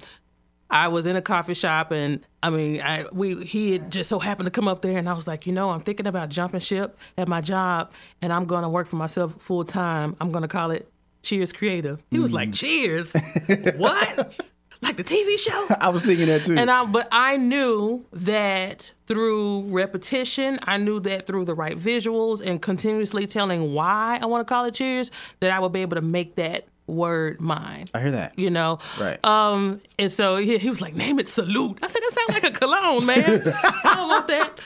I 0.69 0.90
was 0.90 1.06
in 1.06 1.16
a 1.16 1.22
coffee 1.22 1.54
shop 1.54 1.92
and 1.92 2.25
I 2.44 2.50
mean, 2.50 2.81
I 2.81 3.06
we 3.12 3.44
he 3.46 3.74
had 3.74 3.92
just 3.92 4.10
so 4.10 4.19
happened 4.19 4.48
to 4.48 4.52
come 4.52 4.68
up 4.68 4.81
there 4.81 4.98
and 4.98 5.08
I 5.08 5.14
was 5.14 5.28
like, 5.28 5.48
you 5.48 5.54
know, 5.54 5.69
I'm 5.69 5.80
thinking 5.80 6.08
about 6.08 6.30
jumping 6.30 6.60
ship 6.60 6.98
at 7.18 7.28
my 7.28 7.42
job 7.42 7.92
and 8.22 8.34
I'm 8.34 8.46
going 8.46 8.64
to 8.64 8.69
work 8.69 8.88
for 8.88 8.98
myself 8.98 9.36
full 9.40 9.64
time. 9.64 10.16
I'm 10.19 10.31
going 10.31 10.42
to 10.42 10.48
call 10.48 10.72
it 10.72 10.92
Cheers 11.24 11.54
Creative. 11.54 12.02
He 12.12 12.19
was 12.19 12.34
like, 12.34 12.50
mm. 12.50 12.56
Cheers, 12.58 13.14
what? 13.78 14.34
Like 14.81 14.98
the 14.98 15.04
TV 15.04 15.40
show? 15.40 15.68
I 15.81 15.90
was 15.90 16.04
thinking 16.04 16.28
that 16.28 16.46
too. 16.46 16.56
And 16.58 16.69
I, 16.69 16.86
but 16.86 17.08
I 17.12 17.38
knew 17.38 18.06
that 18.14 18.92
through 19.08 19.64
repetition, 19.64 20.60
I 20.64 20.78
knew 20.78 21.00
that 21.02 21.25
through 21.25 21.46
the 21.46 21.56
right 21.56 21.78
visuals 21.78 22.46
and 22.46 22.62
continuously 22.62 23.25
telling 23.25 23.74
why 23.74 24.19
I 24.22 24.25
want 24.25 24.48
to 24.48 24.54
call 24.54 24.66
it 24.66 24.75
Cheers, 24.75 25.12
that 25.40 25.52
I 25.52 25.60
would 25.60 25.72
be 25.72 25.81
able 25.81 25.96
to 25.96 26.02
make 26.02 26.36
that 26.36 26.66
word 26.88 27.39
mine. 27.39 27.86
I 27.94 28.00
hear 28.01 28.12
that. 28.12 28.38
You 28.39 28.50
know, 28.50 28.80
Right. 29.00 29.24
Um, 29.25 29.81
and 30.00 30.12
so 30.12 30.38
he, 30.38 30.57
he 30.57 30.69
was 30.69 30.81
like, 30.81 30.95
"Name 30.95 31.19
it 31.19 31.28
Salute." 31.28 31.80
I 31.84 31.88
said, 31.88 32.01
"That 32.01 32.12
sounds 32.13 32.42
like 32.44 32.56
a 32.56 32.57
cologne, 32.57 33.06
man. 33.06 33.42
I 33.84 33.94
don't 33.95 34.07
want 34.10 34.28
that." 34.28 34.60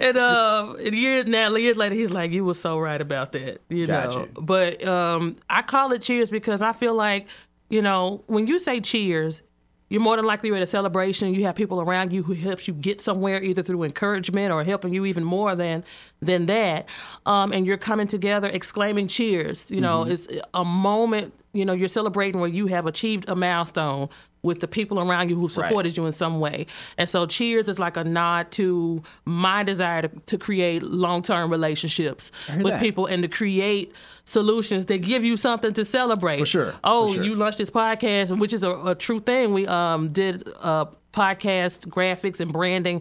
And 0.00 0.16
uh, 0.16 0.74
and 0.78 0.94
years 0.94 1.26
now, 1.26 1.54
years 1.56 1.76
later, 1.76 1.94
he's 1.94 2.10
like, 2.10 2.30
"You 2.30 2.44
were 2.44 2.54
so 2.54 2.78
right 2.78 3.00
about 3.00 3.32
that." 3.32 3.60
You 3.68 3.86
Gotcha. 3.86 4.18
know, 4.20 4.28
but 4.40 4.84
um, 4.86 5.36
I 5.50 5.62
call 5.62 5.92
it 5.92 6.02
Cheers 6.02 6.30
because 6.30 6.62
I 6.62 6.72
feel 6.72 6.94
like, 6.94 7.26
you 7.70 7.82
know, 7.82 8.22
when 8.26 8.46
you 8.46 8.58
say 8.58 8.80
Cheers, 8.80 9.42
you're 9.88 10.00
more 10.00 10.16
than 10.16 10.24
likely 10.24 10.50
at 10.54 10.62
a 10.62 10.66
celebration. 10.66 11.34
You 11.34 11.44
have 11.44 11.54
people 11.54 11.80
around 11.80 12.12
you 12.12 12.22
who 12.22 12.32
helps 12.32 12.66
you 12.66 12.74
get 12.74 13.00
somewhere, 13.00 13.42
either 13.42 13.62
through 13.62 13.82
encouragement 13.82 14.52
or 14.52 14.64
helping 14.64 14.92
you 14.94 15.04
even 15.06 15.24
more 15.24 15.54
than 15.54 15.84
than 16.20 16.46
that. 16.46 16.88
Um, 17.26 17.52
and 17.52 17.66
you're 17.66 17.76
coming 17.78 18.06
together, 18.06 18.48
exclaiming 18.48 19.08
cheers. 19.08 19.70
You 19.70 19.80
know, 19.80 20.04
it's 20.04 20.28
a 20.54 20.64
moment. 20.64 21.34
You 21.54 21.64
know, 21.64 21.72
you're 21.72 21.88
celebrating 21.88 22.40
where 22.40 22.50
you 22.50 22.66
have 22.66 22.86
achieved 22.86 23.28
a 23.28 23.34
milestone 23.34 24.08
with 24.42 24.60
the 24.60 24.68
people 24.68 25.00
around 25.00 25.30
you 25.30 25.36
who 25.36 25.48
supported 25.48 25.96
you 25.96 26.04
in 26.04 26.12
some 26.12 26.38
way. 26.38 26.66
And 26.98 27.08
so, 27.08 27.24
cheers 27.26 27.66
is 27.68 27.78
like 27.78 27.96
a 27.96 28.04
nod 28.04 28.50
to 28.52 29.02
my 29.24 29.62
desire 29.62 30.02
to, 30.02 30.08
to 30.08 30.36
create 30.36 30.82
long 30.82 31.22
term 31.22 31.50
relationships 31.50 32.30
with 32.58 32.72
that. 32.74 32.80
people 32.82 33.06
and 33.06 33.22
to 33.22 33.28
create 33.28 33.94
solutions 34.24 34.86
that 34.86 34.98
give 34.98 35.24
you 35.24 35.36
something 35.36 35.72
to 35.74 35.84
celebrate. 35.84 36.40
For 36.40 36.46
sure, 36.46 36.74
Oh, 36.84 37.08
for 37.08 37.14
sure. 37.14 37.24
you 37.24 37.34
launched 37.36 37.58
this 37.58 37.70
podcast, 37.70 38.36
which 38.38 38.52
is 38.52 38.64
a, 38.64 38.70
a 38.70 38.94
true 38.94 39.20
thing. 39.20 39.52
We 39.54 39.66
um, 39.66 40.10
did 40.10 40.46
uh, 40.60 40.86
podcast 41.12 41.86
graphics 41.86 42.40
and 42.40 42.52
branding 42.52 43.00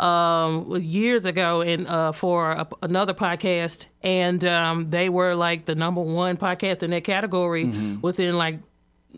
um, 0.00 0.76
years 0.80 1.24
ago, 1.26 1.60
and 1.62 1.86
uh, 1.86 2.12
for 2.12 2.52
a, 2.52 2.66
another 2.82 3.14
podcast, 3.14 3.86
and 4.02 4.44
um, 4.44 4.90
they 4.90 5.08
were 5.08 5.34
like 5.34 5.66
the 5.66 5.74
number 5.74 6.00
one 6.00 6.36
podcast 6.36 6.82
in 6.82 6.90
their 6.90 7.00
category 7.00 7.64
Mm-hmm. 7.64 8.00
within 8.00 8.36
like 8.38 8.58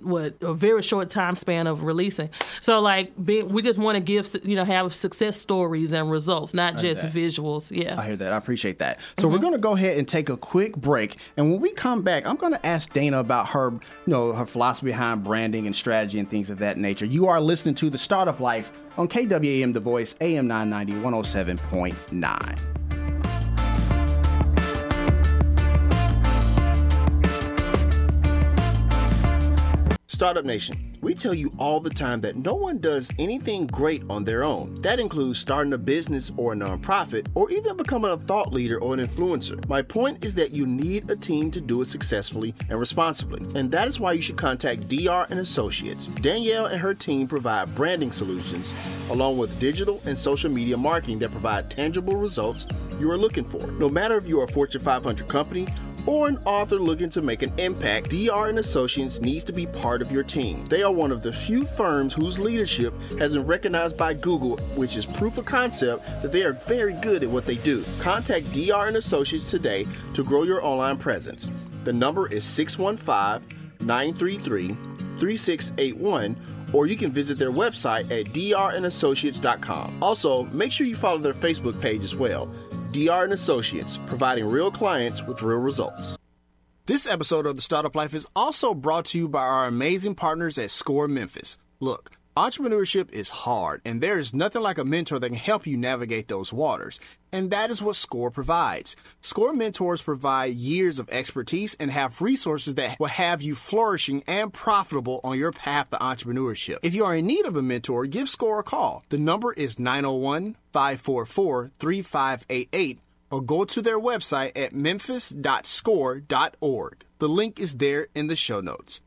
what 0.01 0.35
a 0.41 0.55
very 0.55 0.83
short 0.83 1.11
time 1.11 1.37
span 1.37 1.67
of 1.67 1.85
releasing. 1.85 2.29
So 2.61 2.81
like, 2.81 3.13
be, 3.25 3.43
we 3.43 3.63
just 3.63 3.79
want 3.79 3.97
to 3.97 4.01
give 4.03 4.29
you 4.45 4.57
know 4.57 4.65
have 4.65 4.95
success 4.95 5.37
stories 5.37 5.93
and 5.93 6.11
results, 6.11 6.55
not 6.55 6.79
just 6.79 7.03
that. 7.03 7.13
visuals. 7.13 7.71
Yeah. 7.77 8.01
I 8.01 8.07
hear 8.07 8.17
that. 8.17 8.33
I 8.33 8.37
appreciate 8.37 8.79
that. 8.79 8.99
So 9.19 9.25
Mm-hmm. 9.27 9.33
we're 9.33 9.41
going 9.41 9.53
to 9.53 9.59
go 9.59 9.75
ahead 9.77 9.99
and 9.99 10.07
take 10.09 10.29
a 10.29 10.37
quick 10.37 10.77
break, 10.77 11.17
and 11.37 11.51
when 11.53 11.61
we 11.61 11.71
come 11.73 12.03
back, 12.03 12.27
I'm 12.27 12.37
going 12.37 12.53
to 12.53 12.67
ask 12.67 12.93
Dana 12.93 13.19
about 13.21 13.49
her, 13.51 13.71
you 13.73 13.81
know, 14.13 14.33
her 14.33 14.47
philosophy 14.47 14.87
behind 14.87 15.23
branding 15.25 15.67
and 15.67 15.75
strategy 15.77 16.19
and 16.19 16.29
things 16.29 16.51
of 16.51 16.59
that 16.59 16.79
nature. 16.79 17.07
You 17.07 17.27
are 17.29 17.41
listening 17.41 17.75
to 17.77 17.91
the 17.91 17.99
Startup 17.99 18.39
Life 18.41 18.73
on 18.97 19.09
KWAM 19.09 19.73
The 19.73 19.81
Voice, 19.81 20.15
AM 20.21 20.47
990, 20.47 21.03
107.9. 21.03 22.82
Startup 30.23 30.45
Nation, 30.45 30.97
we 31.01 31.15
tell 31.15 31.35
you 31.35 31.53
all 31.59 31.81
the 31.81 31.91
time 31.91 32.21
that 32.21 32.37
no 32.37 32.55
one 32.55 32.79
does 32.79 33.11
anything 33.19 33.67
great 33.67 34.05
on 34.09 34.23
their 34.23 34.45
own. 34.45 34.81
That 34.81 35.01
includes 35.01 35.41
starting 35.41 35.73
a 35.73 35.79
business 35.79 36.31
or 36.37 36.53
a 36.53 36.55
nonprofit, 36.55 37.27
or 37.35 37.51
even 37.51 37.77
becoming 37.77 38.13
a 38.13 38.17
thought 38.17 38.53
leader 38.53 38.81
or 38.81 38.95
an 38.95 39.01
influencer. 39.01 39.69
My 39.69 39.83
point 39.83 40.25
is 40.25 40.33
that 40.37 40.55
you 40.55 40.65
need 40.65 41.11
a 41.11 41.17
team 41.17 41.51
to 41.51 41.61
do 41.61 41.83
it 41.83 41.87
successfully 41.87 42.55
and 42.71 42.79
responsibly, 42.79 43.41
and 43.59 43.69
that 43.73 43.89
is 43.89 43.99
why 43.99 44.13
you 44.13 44.23
should 44.23 44.37
contact 44.37 44.89
DR 44.89 45.27
and 45.29 45.41
Associates. 45.41 46.07
Danielle 46.07 46.67
and 46.67 46.81
her 46.81 46.95
team 46.95 47.27
provide 47.27 47.75
branding 47.75 48.13
solutions 48.13 48.73
along 49.11 49.39
with 49.39 49.59
digital 49.59 50.01
and 50.07 50.17
social 50.17 50.53
media 50.53 50.77
marketing 50.77 51.19
that 51.19 51.33
provide 51.33 51.69
tangible 51.69 52.15
results 52.15 52.69
you 53.01 53.11
are 53.11 53.19
looking 53.19 53.45
for. 53.45 53.67
No 53.73 53.89
matter 53.89 54.17
if 54.17 54.29
you 54.29 54.41
are 54.41 54.45
a 54.45 54.49
Fortune 54.49 54.81
500 54.81 55.27
company 55.27 55.67
or 56.07 56.29
an 56.29 56.39
author 56.45 56.77
looking 56.77 57.09
to 57.11 57.23
make 57.23 57.43
an 57.43 57.53
impact, 57.59 58.11
DR 58.11 58.49
and 58.49 58.59
Associates 58.59 59.21
needs 59.21 59.45
to 59.45 59.53
be 59.53 59.67
part 59.67 60.03
of 60.03 60.11
your 60.11 60.23
team. 60.23 60.67
They 60.69 60.83
are 60.83 60.93
one 60.93 61.13
of 61.13 61.23
the 61.23 61.33
few 61.33 61.65
firms 61.65 62.13
whose 62.13 62.39
leadership 62.39 62.95
has 63.19 63.35
been 63.35 63.47
recognized 63.47 63.97
by 63.97 64.15
Google, 64.15 64.57
which 64.75 64.97
is 64.97 65.07
proof 65.07 65.39
of 65.39 65.45
concept 65.45 66.05
that 66.23 66.33
they 66.33 66.43
are 66.43 66.53
very 66.53 66.95
good 66.95 67.23
at 67.23 67.29
what 67.29 67.47
they 67.47 67.57
do. 67.57 67.85
Contact 68.01 68.53
DR 68.53 68.89
and 68.89 68.97
Associates 68.97 69.51
today 69.51 69.87
to 70.15 70.25
grow 70.25 70.43
your 70.43 70.65
online 70.65 70.99
presence. 70.99 71.49
The 71.85 71.93
number 71.93 72.27
is 72.29 72.45
615 72.45 73.87
933 73.87 74.69
3681 75.19 76.37
or 76.73 76.87
you 76.87 76.97
can 76.97 77.11
visit 77.11 77.39
their 77.39 77.51
website 77.51 78.11
at 78.11 78.27
drandassociates.com. 78.27 80.03
Also, 80.03 80.45
make 80.45 80.73
sure 80.73 80.87
you 80.87 80.97
follow 80.97 81.19
their 81.19 81.35
Facebook 81.35 81.81
page 81.81 82.03
as 82.03 82.15
well. 82.15 82.53
DR 82.93 83.25
and 83.25 83.33
Associates, 83.33 83.97
providing 84.07 84.47
real 84.47 84.71
clients 84.71 85.27
with 85.27 85.43
real 85.43 85.59
results. 85.59 86.17
This 86.87 87.07
episode 87.07 87.47
of 87.47 87.57
The 87.57 87.63
Startup 87.63 87.95
Life 87.95 88.13
is 88.13 88.27
also 88.35 88.75
brought 88.75 89.07
to 89.07 89.19
you 89.19 89.29
by 89.29 89.43
our 89.43 89.67
amazing 89.67 90.15
partners 90.15 90.59
at 90.59 90.71
Score 90.71 91.09
Memphis. 91.09 91.57
Look, 91.81 92.11
Entrepreneurship 92.35 93.13
is 93.13 93.29
hard, 93.29 93.83
and 93.85 94.01
there 94.01 94.19
is 94.19 94.33
nothing 94.33 94.63
like 94.63 94.79
a 94.79 94.87
mentor 94.87 95.19
that 95.19 95.29
can 95.29 95.37
help 95.37 95.67
you 95.67 95.77
navigate 95.77 96.29
those 96.29 96.51
waters. 96.51 96.99
And 97.31 97.51
that 97.51 97.71
is 97.71 97.83
what 97.83 97.95
SCORE 97.95 98.31
provides. 98.31 98.97
SCORE 99.21 99.53
mentors 99.53 100.01
provide 100.01 100.55
years 100.55 100.99
of 100.99 101.11
expertise 101.11 101.77
and 101.79 101.91
have 101.91 102.23
resources 102.23 102.77
that 102.77 102.99
will 102.99 103.09
have 103.09 103.43
you 103.43 103.55
flourishing 103.55 104.25
and 104.27 104.51
profitable 104.51 105.21
on 105.23 105.39
your 105.39 105.53
path 105.53 105.91
to 105.91 105.99
entrepreneurship. 105.99 106.79
If 106.83 106.95
you 106.95 107.05
are 107.05 107.15
in 107.15 107.27
need 107.27 107.45
of 107.45 107.57
a 107.57 107.63
mentor, 107.63 108.07
give 108.07 108.31
SCORE 108.31 108.61
a 108.61 108.65
call. 108.65 109.05
The 109.11 109.19
number 109.19 109.53
is 109.53 109.79
901 109.79 110.57
544 110.73 111.73
3588 111.79 112.99
or 113.31 113.43
go 113.43 113.67
to 113.67 113.83
their 113.83 114.01
website 114.01 114.53
at 114.57 114.75
memphis.score.org. 114.75 117.05
The 117.19 117.29
link 117.29 117.61
is 117.61 117.77
there 117.77 118.07
in 118.15 118.29
the 118.29 118.37
show 118.37 118.63
notes. 118.63 119.03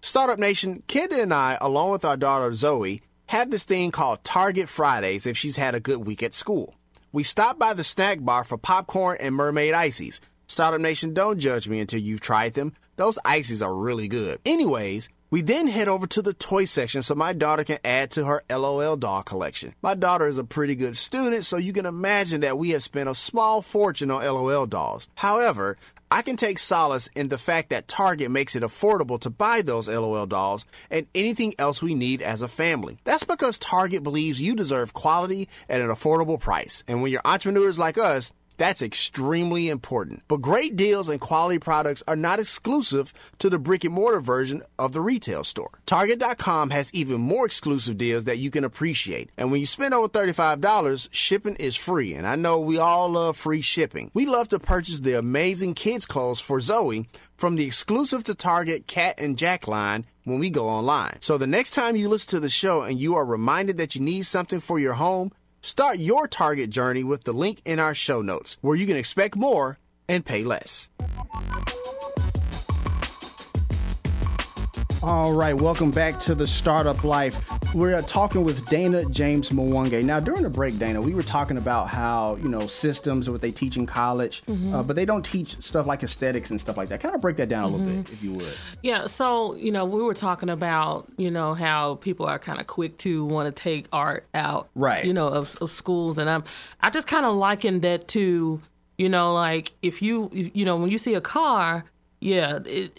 Startup 0.00 0.38
Nation, 0.38 0.82
Kenda 0.86 1.20
and 1.22 1.34
I, 1.34 1.58
along 1.60 1.90
with 1.90 2.04
our 2.04 2.16
daughter 2.16 2.54
Zoe, 2.54 3.02
have 3.26 3.50
this 3.50 3.64
thing 3.64 3.90
called 3.90 4.22
Target 4.22 4.68
Fridays 4.68 5.26
if 5.26 5.36
she's 5.36 5.56
had 5.56 5.74
a 5.74 5.80
good 5.80 6.06
week 6.06 6.22
at 6.22 6.34
school. 6.34 6.76
We 7.12 7.24
stop 7.24 7.58
by 7.58 7.74
the 7.74 7.82
snack 7.82 8.24
bar 8.24 8.44
for 8.44 8.56
popcorn 8.56 9.18
and 9.20 9.34
mermaid 9.34 9.74
ices. 9.74 10.20
Startup 10.46 10.80
Nation, 10.80 11.14
don't 11.14 11.40
judge 11.40 11.68
me 11.68 11.80
until 11.80 12.00
you've 12.00 12.20
tried 12.20 12.54
them. 12.54 12.74
Those 12.96 13.18
ices 13.24 13.60
are 13.60 13.74
really 13.74 14.08
good. 14.08 14.38
Anyways, 14.46 15.08
we 15.30 15.42
then 15.42 15.66
head 15.66 15.88
over 15.88 16.06
to 16.06 16.22
the 16.22 16.32
toy 16.32 16.64
section 16.64 17.02
so 17.02 17.14
my 17.14 17.32
daughter 17.32 17.64
can 17.64 17.78
add 17.84 18.12
to 18.12 18.24
her 18.24 18.42
LOL 18.48 18.96
doll 18.96 19.22
collection. 19.22 19.74
My 19.82 19.94
daughter 19.94 20.26
is 20.26 20.38
a 20.38 20.44
pretty 20.44 20.74
good 20.74 20.96
student, 20.96 21.44
so 21.44 21.56
you 21.56 21.72
can 21.72 21.86
imagine 21.86 22.40
that 22.42 22.56
we 22.56 22.70
have 22.70 22.82
spent 22.82 23.10
a 23.10 23.14
small 23.14 23.62
fortune 23.62 24.10
on 24.10 24.24
LOL 24.24 24.66
dolls. 24.66 25.08
However, 25.16 25.76
I 26.10 26.22
can 26.22 26.36
take 26.36 26.58
solace 26.58 27.08
in 27.14 27.28
the 27.28 27.36
fact 27.36 27.68
that 27.68 27.86
Target 27.86 28.30
makes 28.30 28.56
it 28.56 28.62
affordable 28.62 29.20
to 29.20 29.30
buy 29.30 29.60
those 29.60 29.88
LOL 29.88 30.26
dolls 30.26 30.64
and 30.90 31.06
anything 31.14 31.54
else 31.58 31.82
we 31.82 31.94
need 31.94 32.22
as 32.22 32.40
a 32.40 32.48
family. 32.48 32.98
That's 33.04 33.24
because 33.24 33.58
Target 33.58 34.02
believes 34.02 34.40
you 34.40 34.56
deserve 34.56 34.94
quality 34.94 35.48
at 35.68 35.82
an 35.82 35.88
affordable 35.88 36.40
price. 36.40 36.82
And 36.88 37.02
when 37.02 37.12
you're 37.12 37.20
entrepreneurs 37.26 37.78
like 37.78 37.98
us, 37.98 38.32
that's 38.58 38.82
extremely 38.82 39.70
important. 39.70 40.22
But 40.28 40.42
great 40.42 40.76
deals 40.76 41.08
and 41.08 41.20
quality 41.20 41.58
products 41.58 42.02
are 42.06 42.16
not 42.16 42.40
exclusive 42.40 43.14
to 43.38 43.48
the 43.48 43.58
brick 43.58 43.84
and 43.84 43.94
mortar 43.94 44.20
version 44.20 44.62
of 44.78 44.92
the 44.92 45.00
retail 45.00 45.44
store. 45.44 45.70
Target.com 45.86 46.70
has 46.70 46.92
even 46.92 47.20
more 47.20 47.46
exclusive 47.46 47.96
deals 47.96 48.24
that 48.26 48.38
you 48.38 48.50
can 48.50 48.64
appreciate. 48.64 49.30
And 49.38 49.50
when 49.50 49.60
you 49.60 49.66
spend 49.66 49.94
over 49.94 50.08
$35, 50.08 51.08
shipping 51.10 51.56
is 51.56 51.76
free. 51.76 52.14
And 52.14 52.26
I 52.26 52.36
know 52.36 52.58
we 52.60 52.78
all 52.78 53.08
love 53.08 53.36
free 53.36 53.62
shipping. 53.62 54.10
We 54.12 54.26
love 54.26 54.48
to 54.48 54.58
purchase 54.58 54.98
the 54.98 55.14
amazing 55.14 55.74
kids' 55.74 56.04
clothes 56.04 56.40
for 56.40 56.60
Zoe 56.60 57.08
from 57.36 57.56
the 57.56 57.64
exclusive 57.64 58.24
to 58.24 58.34
Target 58.34 58.86
Cat 58.86 59.14
and 59.18 59.38
Jack 59.38 59.68
line 59.68 60.04
when 60.24 60.40
we 60.40 60.50
go 60.50 60.68
online. 60.68 61.18
So 61.20 61.38
the 61.38 61.46
next 61.46 61.70
time 61.70 61.96
you 61.96 62.08
listen 62.08 62.30
to 62.30 62.40
the 62.40 62.50
show 62.50 62.82
and 62.82 62.98
you 62.98 63.14
are 63.14 63.24
reminded 63.24 63.78
that 63.78 63.94
you 63.94 64.00
need 64.00 64.22
something 64.22 64.60
for 64.60 64.78
your 64.78 64.94
home, 64.94 65.32
Start 65.68 65.98
your 65.98 66.26
Target 66.26 66.70
journey 66.70 67.04
with 67.04 67.24
the 67.24 67.34
link 67.34 67.60
in 67.66 67.78
our 67.78 67.92
show 67.92 68.22
notes, 68.22 68.56
where 68.62 68.74
you 68.74 68.86
can 68.86 68.96
expect 68.96 69.36
more 69.36 69.78
and 70.08 70.24
pay 70.24 70.42
less. 70.42 70.88
All 75.00 75.32
right, 75.32 75.54
welcome 75.54 75.92
back 75.92 76.18
to 76.20 76.34
the 76.34 76.46
Startup 76.46 77.04
Life. 77.04 77.40
We're 77.72 78.02
talking 78.02 78.42
with 78.42 78.66
Dana 78.66 79.04
James 79.04 79.50
Mwangi. 79.50 80.02
Now, 80.02 80.18
during 80.18 80.42
the 80.42 80.50
break, 80.50 80.76
Dana, 80.76 81.00
we 81.00 81.14
were 81.14 81.22
talking 81.22 81.56
about 81.56 81.86
how 81.86 82.36
you 82.42 82.48
know 82.48 82.66
systems 82.66 83.28
and 83.28 83.34
what 83.34 83.40
they 83.40 83.52
teach 83.52 83.76
in 83.76 83.86
college, 83.86 84.42
mm-hmm. 84.46 84.74
uh, 84.74 84.82
but 84.82 84.96
they 84.96 85.04
don't 85.04 85.24
teach 85.24 85.62
stuff 85.62 85.86
like 85.86 86.02
aesthetics 86.02 86.50
and 86.50 86.60
stuff 86.60 86.76
like 86.76 86.88
that. 86.88 87.00
Kind 87.00 87.14
of 87.14 87.20
break 87.20 87.36
that 87.36 87.48
down 87.48 87.64
a 87.64 87.68
little 87.68 87.86
mm-hmm. 87.86 88.02
bit, 88.02 88.12
if 88.12 88.22
you 88.24 88.32
would. 88.32 88.54
Yeah. 88.82 89.06
So 89.06 89.54
you 89.54 89.70
know, 89.70 89.84
we 89.84 90.02
were 90.02 90.14
talking 90.14 90.50
about 90.50 91.08
you 91.16 91.30
know 91.30 91.54
how 91.54 91.94
people 91.96 92.26
are 92.26 92.40
kind 92.40 92.60
of 92.60 92.66
quick 92.66 92.98
to 92.98 93.24
want 93.24 93.46
to 93.46 93.62
take 93.62 93.86
art 93.92 94.26
out, 94.34 94.68
right? 94.74 95.04
You 95.04 95.12
know, 95.12 95.28
of, 95.28 95.56
of 95.60 95.70
schools, 95.70 96.18
and 96.18 96.28
I'm 96.28 96.42
I 96.80 96.90
just 96.90 97.06
kind 97.06 97.24
of 97.24 97.36
liken 97.36 97.80
that 97.80 98.08
to 98.08 98.60
you 98.96 99.08
know 99.08 99.32
like 99.32 99.72
if 99.80 100.02
you 100.02 100.28
you 100.32 100.64
know 100.64 100.76
when 100.76 100.90
you 100.90 100.98
see 100.98 101.14
a 101.14 101.20
car, 101.20 101.84
yeah. 102.18 102.58
It, 102.64 102.98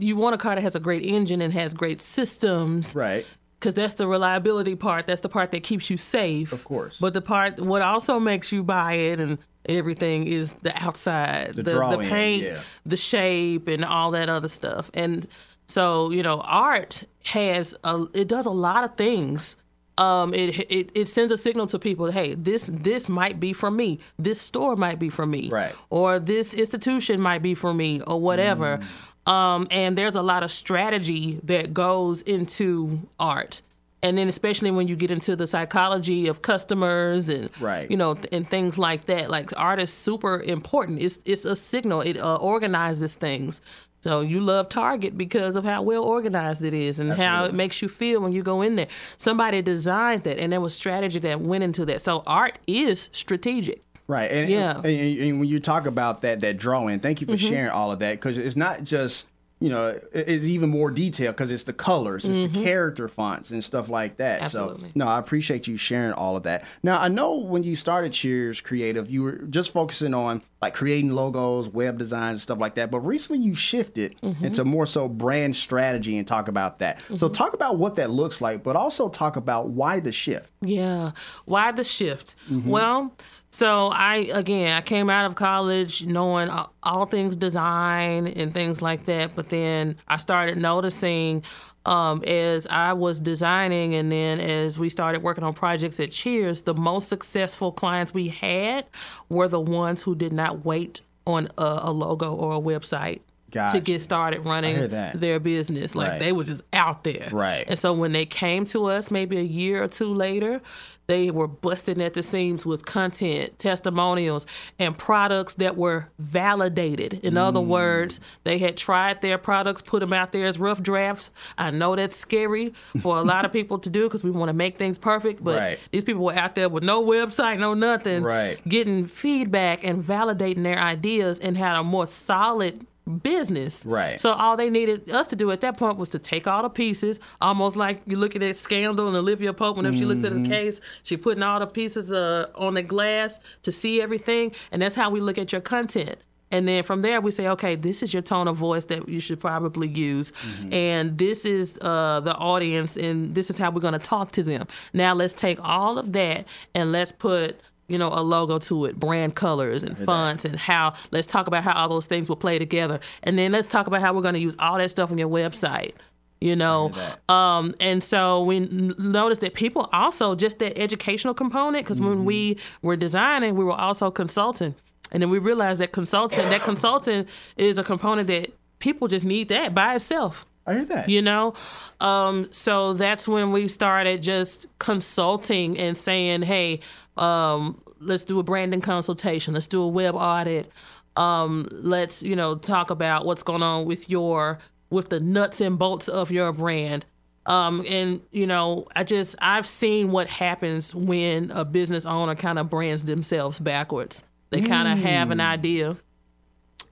you 0.00 0.16
want 0.16 0.34
a 0.34 0.38
car 0.38 0.54
that 0.54 0.62
has 0.62 0.74
a 0.74 0.80
great 0.80 1.04
engine 1.04 1.40
and 1.40 1.52
has 1.52 1.74
great 1.74 2.00
systems. 2.00 2.96
Right. 2.96 3.26
Because 3.58 3.74
that's 3.74 3.94
the 3.94 4.06
reliability 4.06 4.74
part. 4.74 5.06
That's 5.06 5.20
the 5.20 5.28
part 5.28 5.50
that 5.50 5.62
keeps 5.62 5.90
you 5.90 5.98
safe. 5.98 6.52
Of 6.52 6.64
course. 6.64 6.98
But 6.98 7.12
the 7.12 7.20
part, 7.20 7.60
what 7.60 7.82
also 7.82 8.18
makes 8.18 8.52
you 8.52 8.62
buy 8.62 8.94
it 8.94 9.20
and 9.20 9.38
everything 9.66 10.26
is 10.26 10.52
the 10.62 10.72
outside, 10.82 11.52
the, 11.54 11.62
the, 11.62 11.88
the 11.90 11.98
paint, 11.98 12.42
yeah. 12.42 12.60
the 12.86 12.96
shape, 12.96 13.68
and 13.68 13.84
all 13.84 14.12
that 14.12 14.30
other 14.30 14.48
stuff. 14.48 14.90
And 14.94 15.26
so, 15.68 16.10
you 16.10 16.22
know, 16.22 16.40
art 16.40 17.04
has, 17.26 17.74
a, 17.84 18.06
it 18.14 18.28
does 18.28 18.46
a 18.46 18.50
lot 18.50 18.84
of 18.84 18.96
things. 18.96 19.58
Um, 19.98 20.32
it, 20.32 20.58
it 20.70 20.92
it 20.94 21.08
sends 21.08 21.30
a 21.30 21.36
signal 21.36 21.66
to 21.66 21.78
people, 21.78 22.10
hey, 22.10 22.34
this 22.34 22.70
this 22.72 23.06
might 23.06 23.38
be 23.38 23.52
for 23.52 23.70
me. 23.70 23.98
This 24.18 24.40
store 24.40 24.74
might 24.74 24.98
be 24.98 25.10
for 25.10 25.26
me, 25.26 25.50
right? 25.50 25.74
Or 25.90 26.18
this 26.18 26.54
institution 26.54 27.20
might 27.20 27.42
be 27.42 27.54
for 27.54 27.74
me, 27.74 28.00
or 28.06 28.18
whatever. 28.18 28.78
Mm. 28.78 28.84
Um, 29.30 29.68
and 29.70 29.96
there's 29.96 30.16
a 30.16 30.22
lot 30.22 30.42
of 30.42 30.50
strategy 30.50 31.38
that 31.44 31.72
goes 31.72 32.20
into 32.22 33.00
art. 33.20 33.62
And 34.02 34.18
then 34.18 34.28
especially 34.28 34.70
when 34.70 34.88
you 34.88 34.96
get 34.96 35.10
into 35.10 35.36
the 35.36 35.46
psychology 35.46 36.26
of 36.26 36.42
customers 36.42 37.28
and 37.28 37.50
right. 37.60 37.88
you 37.90 37.98
know 37.98 38.16
and 38.32 38.48
things 38.48 38.78
like 38.78 39.04
that, 39.04 39.30
like 39.30 39.50
art 39.56 39.78
is 39.78 39.92
super 39.92 40.42
important. 40.42 41.00
It's 41.02 41.18
it's 41.26 41.44
a 41.44 41.54
signal. 41.54 42.00
It 42.00 42.16
uh, 42.16 42.36
organizes 42.36 43.14
things. 43.14 43.60
So 44.00 44.22
you 44.22 44.40
love 44.40 44.70
Target 44.70 45.18
because 45.18 45.54
of 45.54 45.64
how 45.64 45.82
well 45.82 46.02
organized 46.02 46.64
it 46.64 46.72
is 46.72 46.98
and 46.98 47.10
Absolutely. 47.10 47.26
how 47.26 47.44
it 47.44 47.54
makes 47.54 47.82
you 47.82 47.88
feel 47.88 48.22
when 48.22 48.32
you 48.32 48.42
go 48.42 48.62
in 48.62 48.76
there. 48.76 48.88
Somebody 49.18 49.60
designed 49.60 50.24
that, 50.24 50.38
and 50.38 50.50
there 50.50 50.60
was 50.62 50.74
strategy 50.74 51.18
that 51.20 51.42
went 51.42 51.62
into 51.62 51.84
that. 51.84 52.00
So 52.00 52.22
art 52.26 52.58
is 52.66 53.10
strategic. 53.12 53.82
Right. 54.10 54.30
And, 54.30 54.50
yeah. 54.50 54.76
And, 54.76 54.86
and, 54.86 55.38
when 55.38 55.48
you 55.48 55.60
talk 55.60 55.86
about 55.86 56.22
that 56.22 56.40
that 56.40 56.56
drawing, 56.56 56.98
thank 56.98 57.20
you 57.20 57.28
for 57.28 57.34
mm-hmm. 57.34 57.48
sharing 57.48 57.70
all 57.70 57.92
of 57.92 58.00
that 58.00 58.14
because 58.14 58.38
it's 58.38 58.56
not 58.56 58.82
just 58.82 59.26
you 59.60 59.68
know 59.68 60.00
it's 60.12 60.44
even 60.44 60.68
more 60.68 60.90
detailed 60.90 61.36
because 61.36 61.52
it's 61.52 61.62
the 61.62 61.72
colors, 61.72 62.24
it's 62.24 62.36
mm-hmm. 62.36 62.52
the 62.52 62.64
character 62.64 63.06
fonts 63.06 63.50
and 63.50 63.62
stuff 63.62 63.88
like 63.88 64.16
that. 64.16 64.42
Absolutely. 64.42 64.88
So 64.88 64.92
no, 64.96 65.06
I 65.06 65.20
appreciate 65.20 65.68
you 65.68 65.76
sharing 65.76 66.12
all 66.12 66.36
of 66.36 66.42
that. 66.42 66.64
Now 66.82 67.00
I 67.00 67.06
know 67.06 67.36
when 67.36 67.62
you 67.62 67.76
started 67.76 68.12
Cheers 68.12 68.60
Creative, 68.60 69.08
you 69.08 69.22
were 69.22 69.36
just 69.48 69.70
focusing 69.70 70.12
on 70.12 70.42
like 70.60 70.74
creating 70.74 71.10
logos, 71.10 71.68
web 71.68 71.98
designs, 71.98 72.32
and 72.32 72.40
stuff 72.40 72.58
like 72.58 72.74
that. 72.74 72.90
But 72.90 73.00
recently 73.00 73.42
you 73.42 73.54
shifted 73.54 74.20
mm-hmm. 74.20 74.44
into 74.44 74.64
more 74.64 74.86
so 74.86 75.08
brand 75.08 75.56
strategy 75.56 76.18
and 76.18 76.26
talk 76.26 76.48
about 76.48 76.78
that. 76.78 77.00
So 77.16 77.28
talk 77.28 77.54
about 77.54 77.78
what 77.78 77.96
that 77.96 78.10
looks 78.10 78.40
like, 78.40 78.62
but 78.62 78.76
also 78.76 79.08
talk 79.08 79.36
about 79.36 79.70
why 79.70 80.00
the 80.00 80.12
shift. 80.12 80.52
Yeah, 80.60 81.12
why 81.44 81.72
the 81.72 81.84
shift? 81.84 82.36
Well 82.50 83.12
so 83.50 83.88
I 83.88 84.16
again, 84.32 84.76
I 84.76 84.80
came 84.80 85.10
out 85.10 85.26
of 85.26 85.34
college 85.34 86.06
knowing 86.06 86.48
all 86.84 87.06
things 87.06 87.34
design 87.34 88.28
and 88.28 88.54
things 88.54 88.80
like 88.80 89.06
that, 89.06 89.34
but 89.34 89.48
then 89.48 89.96
I 90.06 90.18
started 90.18 90.56
noticing 90.56 91.42
um, 91.86 92.22
as 92.24 92.66
I 92.66 92.92
was 92.92 93.20
designing 93.20 93.94
and 93.94 94.12
then 94.12 94.40
as 94.40 94.78
we 94.78 94.88
started 94.88 95.22
working 95.22 95.44
on 95.44 95.54
projects 95.54 95.98
at 96.00 96.10
Cheers, 96.10 96.62
the 96.62 96.74
most 96.74 97.08
successful 97.08 97.72
clients 97.72 98.12
we 98.12 98.28
had 98.28 98.86
were 99.28 99.48
the 99.48 99.60
ones 99.60 100.02
who 100.02 100.14
did 100.14 100.32
not 100.32 100.64
wait 100.64 101.00
on 101.26 101.48
a, 101.58 101.80
a 101.84 101.92
logo 101.92 102.34
or 102.34 102.54
a 102.56 102.60
website. 102.60 103.20
To 103.52 103.80
get 103.80 104.00
started 104.00 104.44
running 104.44 104.88
their 105.14 105.40
business. 105.40 105.94
Like 105.94 106.08
Right. 106.10 106.20
they 106.20 106.32
were 106.32 106.44
just 106.44 106.62
out 106.72 107.04
there. 107.04 107.28
Right. 107.32 107.64
And 107.66 107.78
so 107.78 107.92
when 107.92 108.12
they 108.12 108.26
came 108.26 108.64
to 108.66 108.86
us 108.86 109.10
maybe 109.10 109.36
a 109.38 109.42
year 109.42 109.82
or 109.82 109.88
two 109.88 110.12
later, 110.12 110.60
they 111.06 111.32
were 111.32 111.48
busting 111.48 112.00
at 112.00 112.14
the 112.14 112.22
seams 112.22 112.64
with 112.64 112.86
content, 112.86 113.58
testimonials, 113.58 114.46
and 114.78 114.96
products 114.96 115.54
that 115.54 115.76
were 115.76 116.06
validated. 116.20 117.14
In 117.24 117.34
Mm. 117.34 117.38
other 117.48 117.60
words, 117.60 118.20
they 118.44 118.58
had 118.58 118.76
tried 118.76 119.20
their 119.20 119.36
products, 119.36 119.82
put 119.82 120.00
them 120.00 120.12
out 120.12 120.30
there 120.30 120.46
as 120.46 120.58
rough 120.60 120.80
drafts. 120.82 121.32
I 121.58 121.72
know 121.72 121.96
that's 121.96 122.14
scary 122.14 122.72
for 123.00 123.16
a 123.16 123.22
lot 123.22 123.44
of 123.44 123.52
people 123.52 123.78
to 123.80 123.90
do 123.90 124.04
because 124.04 124.22
we 124.22 124.30
want 124.30 124.50
to 124.50 124.52
make 124.54 124.78
things 124.78 124.98
perfect, 124.98 125.42
but 125.42 125.58
Right. 125.58 125.78
these 125.90 126.04
people 126.04 126.22
were 126.24 126.34
out 126.38 126.54
there 126.54 126.68
with 126.68 126.84
no 126.84 127.02
website, 127.02 127.58
no 127.58 127.74
nothing, 127.74 128.22
Right. 128.22 128.58
getting 128.68 129.04
feedback 129.04 129.82
and 129.82 130.02
validating 130.04 130.62
their 130.62 130.78
ideas 130.78 131.40
and 131.40 131.56
had 131.56 131.74
a 131.76 131.82
more 131.82 132.06
solid 132.06 132.86
business. 133.18 133.84
Right. 133.86 134.20
So 134.20 134.32
all 134.32 134.56
they 134.56 134.70
needed 134.70 135.10
us 135.10 135.26
to 135.28 135.36
do 135.36 135.50
at 135.50 135.60
that 135.60 135.76
point 135.76 135.96
was 135.98 136.10
to 136.10 136.18
take 136.18 136.46
all 136.46 136.62
the 136.62 136.70
pieces, 136.70 137.20
almost 137.40 137.76
like 137.76 138.00
you 138.06 138.16
look 138.16 138.34
at 138.34 138.40
that 138.40 138.56
scandal 138.56 139.08
and 139.08 139.16
Olivia 139.16 139.52
Pope, 139.52 139.76
whenever 139.76 139.96
she 139.96 140.04
looks 140.04 140.24
at 140.24 140.32
Mm-hmm. 140.32 140.44
the 140.44 140.48
case, 140.48 140.80
she 141.02 141.16
putting 141.16 141.42
all 141.42 141.58
the 141.58 141.66
pieces 141.66 142.12
uh, 142.12 142.46
on 142.54 142.74
the 142.74 142.82
glass 142.82 143.40
to 143.62 143.72
see 143.72 144.00
everything. 144.00 144.52
And 144.70 144.80
that's 144.80 144.94
how 144.94 145.10
we 145.10 145.20
look 145.20 145.38
at 145.38 145.50
your 145.52 145.60
content. 145.60 146.16
And 146.52 146.66
then 146.66 146.82
from 146.82 147.02
there, 147.02 147.20
we 147.20 147.30
say, 147.30 147.46
okay, 147.46 147.76
this 147.76 148.02
is 148.02 148.12
your 148.12 148.22
tone 148.22 148.48
of 148.48 148.56
voice 148.56 148.84
that 148.86 149.08
you 149.08 149.20
should 149.20 149.38
probably 149.38 149.86
use. 149.86 150.32
Mm-hmm. 150.32 150.74
And 150.74 151.16
this 151.18 151.44
is 151.44 151.78
uh, 151.80 152.20
the 152.20 152.34
audience, 152.34 152.96
and 152.96 153.34
this 153.34 153.50
is 153.50 153.58
how 153.58 153.70
we're 153.70 153.80
going 153.80 153.92
to 153.92 154.00
talk 154.00 154.32
to 154.32 154.42
them. 154.42 154.66
Now, 154.92 155.14
let's 155.14 155.32
take 155.32 155.62
all 155.62 155.96
of 155.96 156.12
that 156.12 156.46
and 156.74 156.90
let's 156.90 157.12
put 157.12 157.60
you 157.90 157.98
know, 157.98 158.08
a 158.12 158.22
logo 158.22 158.58
to 158.60 158.84
it, 158.84 158.98
brand 158.98 159.34
colors 159.34 159.82
and 159.82 159.98
fonts, 159.98 160.44
and 160.44 160.56
how. 160.56 160.94
Let's 161.10 161.26
talk 161.26 161.46
about 161.48 161.64
how 161.64 161.72
all 161.72 161.88
those 161.88 162.06
things 162.06 162.28
will 162.28 162.36
play 162.36 162.58
together, 162.58 163.00
and 163.24 163.38
then 163.38 163.50
let's 163.52 163.68
talk 163.68 163.86
about 163.86 164.00
how 164.00 164.14
we're 164.14 164.22
going 164.22 164.34
to 164.34 164.40
use 164.40 164.56
all 164.58 164.78
that 164.78 164.90
stuff 164.90 165.10
on 165.10 165.18
your 165.18 165.28
website. 165.28 165.92
You 166.40 166.56
know, 166.56 166.90
um, 167.28 167.74
and 167.80 168.02
so 168.02 168.42
we 168.44 168.56
n- 168.56 168.94
noticed 168.98 169.42
that 169.42 169.52
people 169.52 169.90
also 169.92 170.34
just 170.34 170.58
that 170.60 170.78
educational 170.78 171.34
component 171.34 171.84
because 171.84 172.00
when 172.00 172.24
we 172.24 172.56
were 172.80 172.96
designing, 172.96 173.56
we 173.56 173.64
were 173.64 173.72
also 173.72 174.10
consulting, 174.10 174.74
and 175.12 175.22
then 175.22 175.28
we 175.28 175.38
realized 175.38 175.82
that 175.82 175.92
consulting, 175.92 176.48
that 176.48 176.62
consulting 176.62 177.26
is 177.58 177.76
a 177.76 177.84
component 177.84 178.26
that 178.28 178.52
people 178.78 179.06
just 179.06 179.24
need 179.24 179.48
that 179.50 179.74
by 179.74 179.94
itself 179.96 180.46
I 180.70 180.74
hear 180.74 180.84
that. 180.86 181.08
you 181.08 181.20
know? 181.22 181.54
Um, 182.00 182.48
so 182.50 182.94
that's 182.94 183.26
when 183.26 183.52
we 183.52 183.68
started 183.68 184.22
just 184.22 184.66
consulting 184.78 185.78
and 185.78 185.96
saying 185.98 186.42
hey 186.42 186.80
um, 187.16 187.80
let's 188.00 188.24
do 188.24 188.38
a 188.38 188.42
branding 188.42 188.80
consultation. 188.80 189.54
Let's 189.54 189.66
do 189.66 189.82
a 189.82 189.88
web 189.88 190.14
audit. 190.14 190.70
Um, 191.16 191.68
let's 191.70 192.22
you 192.22 192.34
know 192.34 192.56
talk 192.56 192.90
about 192.90 193.26
what's 193.26 193.42
going 193.42 193.62
on 193.62 193.84
with 193.84 194.08
your 194.08 194.58
with 194.90 195.10
the 195.10 195.20
nuts 195.20 195.60
and 195.60 195.78
bolts 195.78 196.08
of 196.08 196.30
your 196.30 196.52
brand. 196.52 197.04
Um, 197.46 197.84
and 197.88 198.20
you 198.30 198.46
know 198.46 198.86
i 198.94 199.02
just 199.02 199.34
i've 199.40 199.66
seen 199.66 200.10
what 200.10 200.28
happens 200.28 200.94
when 200.94 201.50
a 201.52 201.64
business 201.64 202.04
owner 202.04 202.34
kind 202.34 202.58
of 202.58 202.70
brands 202.70 203.04
themselves 203.04 203.58
backwards. 203.58 204.24
They 204.50 204.60
kind 204.60 204.88
of 204.88 204.98
have 204.98 205.30
an 205.30 205.40
idea 205.40 205.96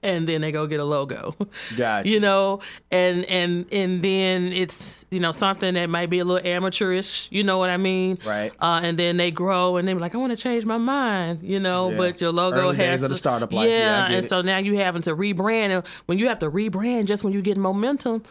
and 0.01 0.27
then 0.27 0.41
they 0.41 0.51
go 0.51 0.65
get 0.67 0.79
a 0.79 0.83
logo 0.85 1.35
Gotcha. 1.77 2.07
you 2.09 2.19
know 2.19 2.61
and 2.91 3.25
and 3.25 3.65
and 3.71 4.01
then 4.01 4.53
it's 4.53 5.05
you 5.11 5.19
know 5.19 5.31
something 5.31 5.73
that 5.73 5.89
might 5.89 6.09
be 6.09 6.19
a 6.19 6.25
little 6.25 6.47
amateurish 6.47 7.27
you 7.31 7.43
know 7.43 7.57
what 7.57 7.69
i 7.69 7.77
mean 7.77 8.17
Right. 8.25 8.51
uh, 8.59 8.79
and 8.83 8.97
then 8.97 9.17
they 9.17 9.31
grow 9.31 9.77
and 9.77 9.87
they're 9.87 9.95
like 9.95 10.15
i 10.15 10.17
want 10.17 10.31
to 10.31 10.37
change 10.37 10.65
my 10.65 10.77
mind 10.77 11.43
you 11.43 11.59
know 11.59 11.89
Yeah. 11.91 11.97
but 11.97 12.21
your 12.21 12.31
logo 12.31 12.57
Early 12.57 12.77
has 12.77 13.03
of 13.03 13.09
the 13.09 13.15
to- 13.15 13.19
startup 13.19 13.51
life. 13.51 13.67
Yeah, 13.69 14.07
get 14.07 14.15
and 14.15 14.25
it. 14.25 14.29
so 14.29 14.41
now 14.41 14.57
you 14.57 14.77
having 14.77 15.01
to 15.03 15.15
rebrand 15.15 15.69
and 15.75 15.83
when 16.05 16.17
you 16.17 16.27
have 16.27 16.39
to 16.39 16.49
rebrand 16.49 17.05
just 17.05 17.23
when 17.23 17.33
you 17.33 17.41
get 17.41 17.57
momentum 17.57 18.23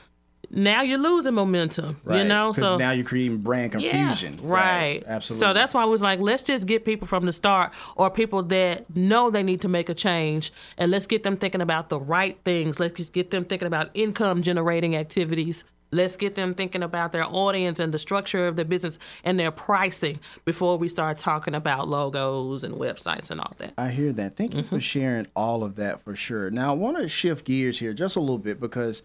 now 0.50 0.82
you're 0.82 0.98
losing 0.98 1.34
momentum 1.34 2.00
Right. 2.04 2.18
you 2.18 2.24
know, 2.24 2.52
so 2.52 2.76
now 2.76 2.90
you're 2.92 3.04
creating 3.04 3.38
brand 3.38 3.72
confusion. 3.72 4.34
yeah, 4.34 4.38
right. 4.42 5.02
Absolutely. 5.06 5.46
So 5.46 5.52
that's 5.52 5.74
why 5.74 5.82
I 5.82 5.86
was 5.86 6.00
like, 6.02 6.20
let's 6.20 6.42
just 6.42 6.66
get 6.66 6.84
people 6.84 7.06
from 7.06 7.26
the 7.26 7.32
start 7.32 7.72
or 7.96 8.10
people 8.10 8.42
that 8.44 8.84
know 8.96 9.30
they 9.30 9.42
need 9.42 9.60
to 9.62 9.68
make 9.68 9.88
a 9.88 9.94
change 9.94 10.52
and 10.78 10.90
let's 10.90 11.06
get 11.06 11.22
them 11.22 11.36
thinking 11.36 11.60
about 11.60 11.88
the 11.90 12.00
right 12.00 12.38
things. 12.44 12.80
Let's 12.80 12.94
just 12.96 13.12
get 13.12 13.30
them 13.30 13.44
thinking 13.44 13.66
about 13.66 13.90
income 13.94 14.42
generating 14.42 14.96
activities. 14.96 15.64
Let's 15.90 16.16
get 16.18 16.34
them 16.34 16.52
thinking 16.52 16.82
about 16.82 17.12
their 17.12 17.24
audience 17.24 17.78
and 17.80 17.94
the 17.94 17.98
structure 17.98 18.46
of 18.46 18.56
their 18.56 18.66
business 18.66 18.98
and 19.24 19.40
their 19.40 19.50
pricing 19.50 20.20
before 20.44 20.76
we 20.76 20.86
start 20.86 21.18
talking 21.18 21.54
about 21.54 21.88
logos 21.88 22.62
and 22.62 22.74
websites 22.74 23.30
and 23.30 23.40
all 23.40 23.54
that. 23.56 23.72
I 23.78 23.88
hear 23.90 24.12
that. 24.12 24.36
Thank 24.36 24.52
you 24.54 24.62
Mm-hmm. 24.62 24.76
for 24.76 24.80
sharing 24.80 25.26
all 25.34 25.64
of 25.64 25.76
that 25.76 26.02
for 26.02 26.14
sure. 26.14 26.50
Now 26.50 26.72
I 26.72 26.76
want 26.76 26.98
to 26.98 27.08
shift 27.08 27.46
gears 27.46 27.78
here 27.78 27.94
just 27.94 28.16
a 28.16 28.20
little 28.20 28.36
bit 28.38 28.60
because 28.60 29.00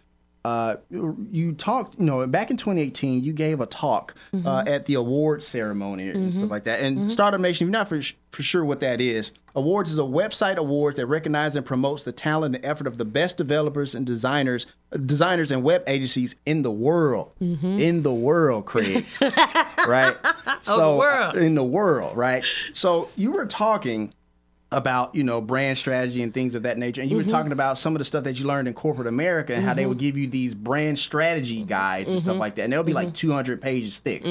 uh, 0.45 0.75
you 0.89 1.53
talked, 1.53 1.97
you 1.97 2.05
know, 2.05 2.25
back 2.27 2.51
in 2.51 2.57
2018, 2.57 3.23
you 3.23 3.31
gave 3.33 3.61
a 3.61 3.65
talk 3.65 4.13
Mm-hmm. 4.33 4.47
uh, 4.47 4.63
at 4.65 4.85
the 4.87 4.97
Awwwards 4.97 5.47
ceremony 5.47 6.09
and 6.09 6.33
stuff 6.33 6.49
like 6.49 6.63
that. 6.63 6.79
And 6.81 7.11
Startup 7.11 7.39
Nation, 7.39 7.67
if 7.67 7.71
you're 7.71 7.79
not 7.79 7.87
for, 7.87 8.01
for 8.31 8.41
sure 8.43 8.65
what 8.65 8.79
that 8.79 8.99
is, 8.99 9.31
Awwwards 9.55 9.91
is 9.91 9.99
a 9.99 10.01
website 10.01 10.55
awards 10.57 10.97
that 10.97 11.05
recognizes 11.05 11.55
and 11.55 11.65
promotes 11.65 12.03
the 12.03 12.11
talent 12.11 12.55
and 12.55 12.65
effort 12.65 12.87
of 12.87 12.97
the 12.97 13.05
best 13.05 13.37
developers 13.37 13.93
and 13.95 14.05
designers, 14.05 14.65
designers 15.05 15.51
and 15.51 15.63
web 15.63 15.83
agencies 15.87 16.35
in 16.45 16.63
the 16.63 16.71
world. 16.71 17.31
Mm-hmm. 17.39 17.77
In 17.79 18.03
the 18.03 18.13
world, 18.13 18.65
Craig. 18.65 19.05
right? 19.87 20.15
So, 20.63 20.93
the 20.93 20.97
world. 20.97 21.35
in 21.37 21.55
the 21.55 21.63
world, 21.63 22.17
right? 22.17 22.43
So 22.73 23.09
you 23.15 23.31
were 23.31 23.45
talking 23.45 24.13
about 24.73 25.13
you 25.15 25.23
know 25.23 25.39
brand 25.41 25.77
strategy 25.77 26.21
and 26.23 26.33
things 26.33 26.55
of 26.55 26.63
that 26.63 26.77
nature 26.77 27.01
and 27.01 27.09
you 27.09 27.17
Mm-hmm. 27.17 27.27
were 27.27 27.31
talking 27.31 27.51
about 27.51 27.77
some 27.77 27.95
of 27.95 27.99
the 27.99 28.05
stuff 28.05 28.23
that 28.25 28.39
you 28.39 28.45
learned 28.45 28.67
in 28.67 28.73
corporate 28.73 29.07
america 29.07 29.53
and 29.53 29.63
how 29.63 29.73
they 29.73 29.85
would 29.85 29.97
give 29.99 30.17
you 30.17 30.27
these 30.27 30.53
brand 30.55 30.97
strategy 30.99 31.63
guides 31.63 32.09
and 32.09 32.19
Mm-hmm. 32.19 32.27
stuff 32.29 32.37
like 32.39 32.55
that 32.55 32.63
and 32.63 32.73
they'll 32.73 32.83
be 32.83 32.93
like 32.93 33.13
200 33.13 33.61
pages 33.61 33.97
thick 33.99 34.21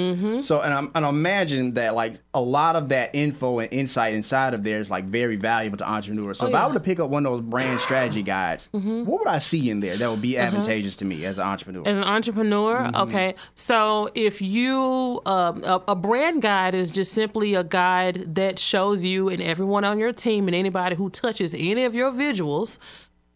so 0.43 0.61
and 0.61 0.75
i'm 0.75 0.91
and 0.95 1.05
I 1.07 1.09
imagine 1.09 1.75
that 1.75 1.95
like 1.95 2.15
a 2.35 2.41
lot 2.41 2.77
of 2.77 2.89
that 2.91 3.15
info 3.15 3.59
and 3.61 3.73
insight 3.73 4.15
inside 4.15 4.55
of 4.55 4.63
there 4.65 4.81
is 4.81 4.91
like 4.91 5.05
very 5.05 5.37
valuable 5.37 5.79
to 5.79 5.89
entrepreneurs 5.89 6.39
so 6.39 6.47
if 6.49 6.55
i 6.55 6.59
Oh, 6.59 6.61
yeah. 6.61 6.65
Mm-hmm. 6.65 6.75
were 6.75 6.79
to 6.81 6.85
pick 6.85 7.01
up 7.01 7.11
one 7.11 7.27
of 7.27 7.33
those 7.33 7.43
brand 7.43 7.81
strategy 7.81 8.23
guides 8.23 8.69
what 8.73 9.19
would 9.21 9.29
i 9.29 9.39
see 9.39 9.71
in 9.71 9.81
there 9.81 9.97
that 9.97 10.11
would 10.11 10.23
be 10.23 10.37
advantageous 10.39 10.97
to 10.99 11.05
me 11.05 11.25
as 11.25 11.39
an 11.39 11.45
entrepreneur 11.45 11.87
As 11.87 11.97
an 11.99 12.05
entrepreneur, 12.05 12.73
Mm-hmm. 12.83 12.97
okay. 13.09 13.35
So 13.55 14.09
if 14.15 14.41
you 14.43 15.21
um, 15.27 15.63
a, 15.65 15.83
a 15.89 15.95
brand 15.95 16.43
guide 16.43 16.75
is 16.75 16.91
just 16.91 17.13
simply 17.13 17.55
a 17.55 17.63
guide 17.65 18.35
that 18.35 18.59
shows 18.59 19.05
you 19.05 19.29
and 19.29 19.41
everyone 19.43 19.85
on 19.85 19.99
your 19.99 20.13
team 20.13 20.32
and 20.39 20.55
anybody 20.55 20.97
who 20.97 21.11
touches 21.11 21.55
any 21.55 21.85
of 21.85 21.95
your 21.95 22.13
visuals, 22.13 22.79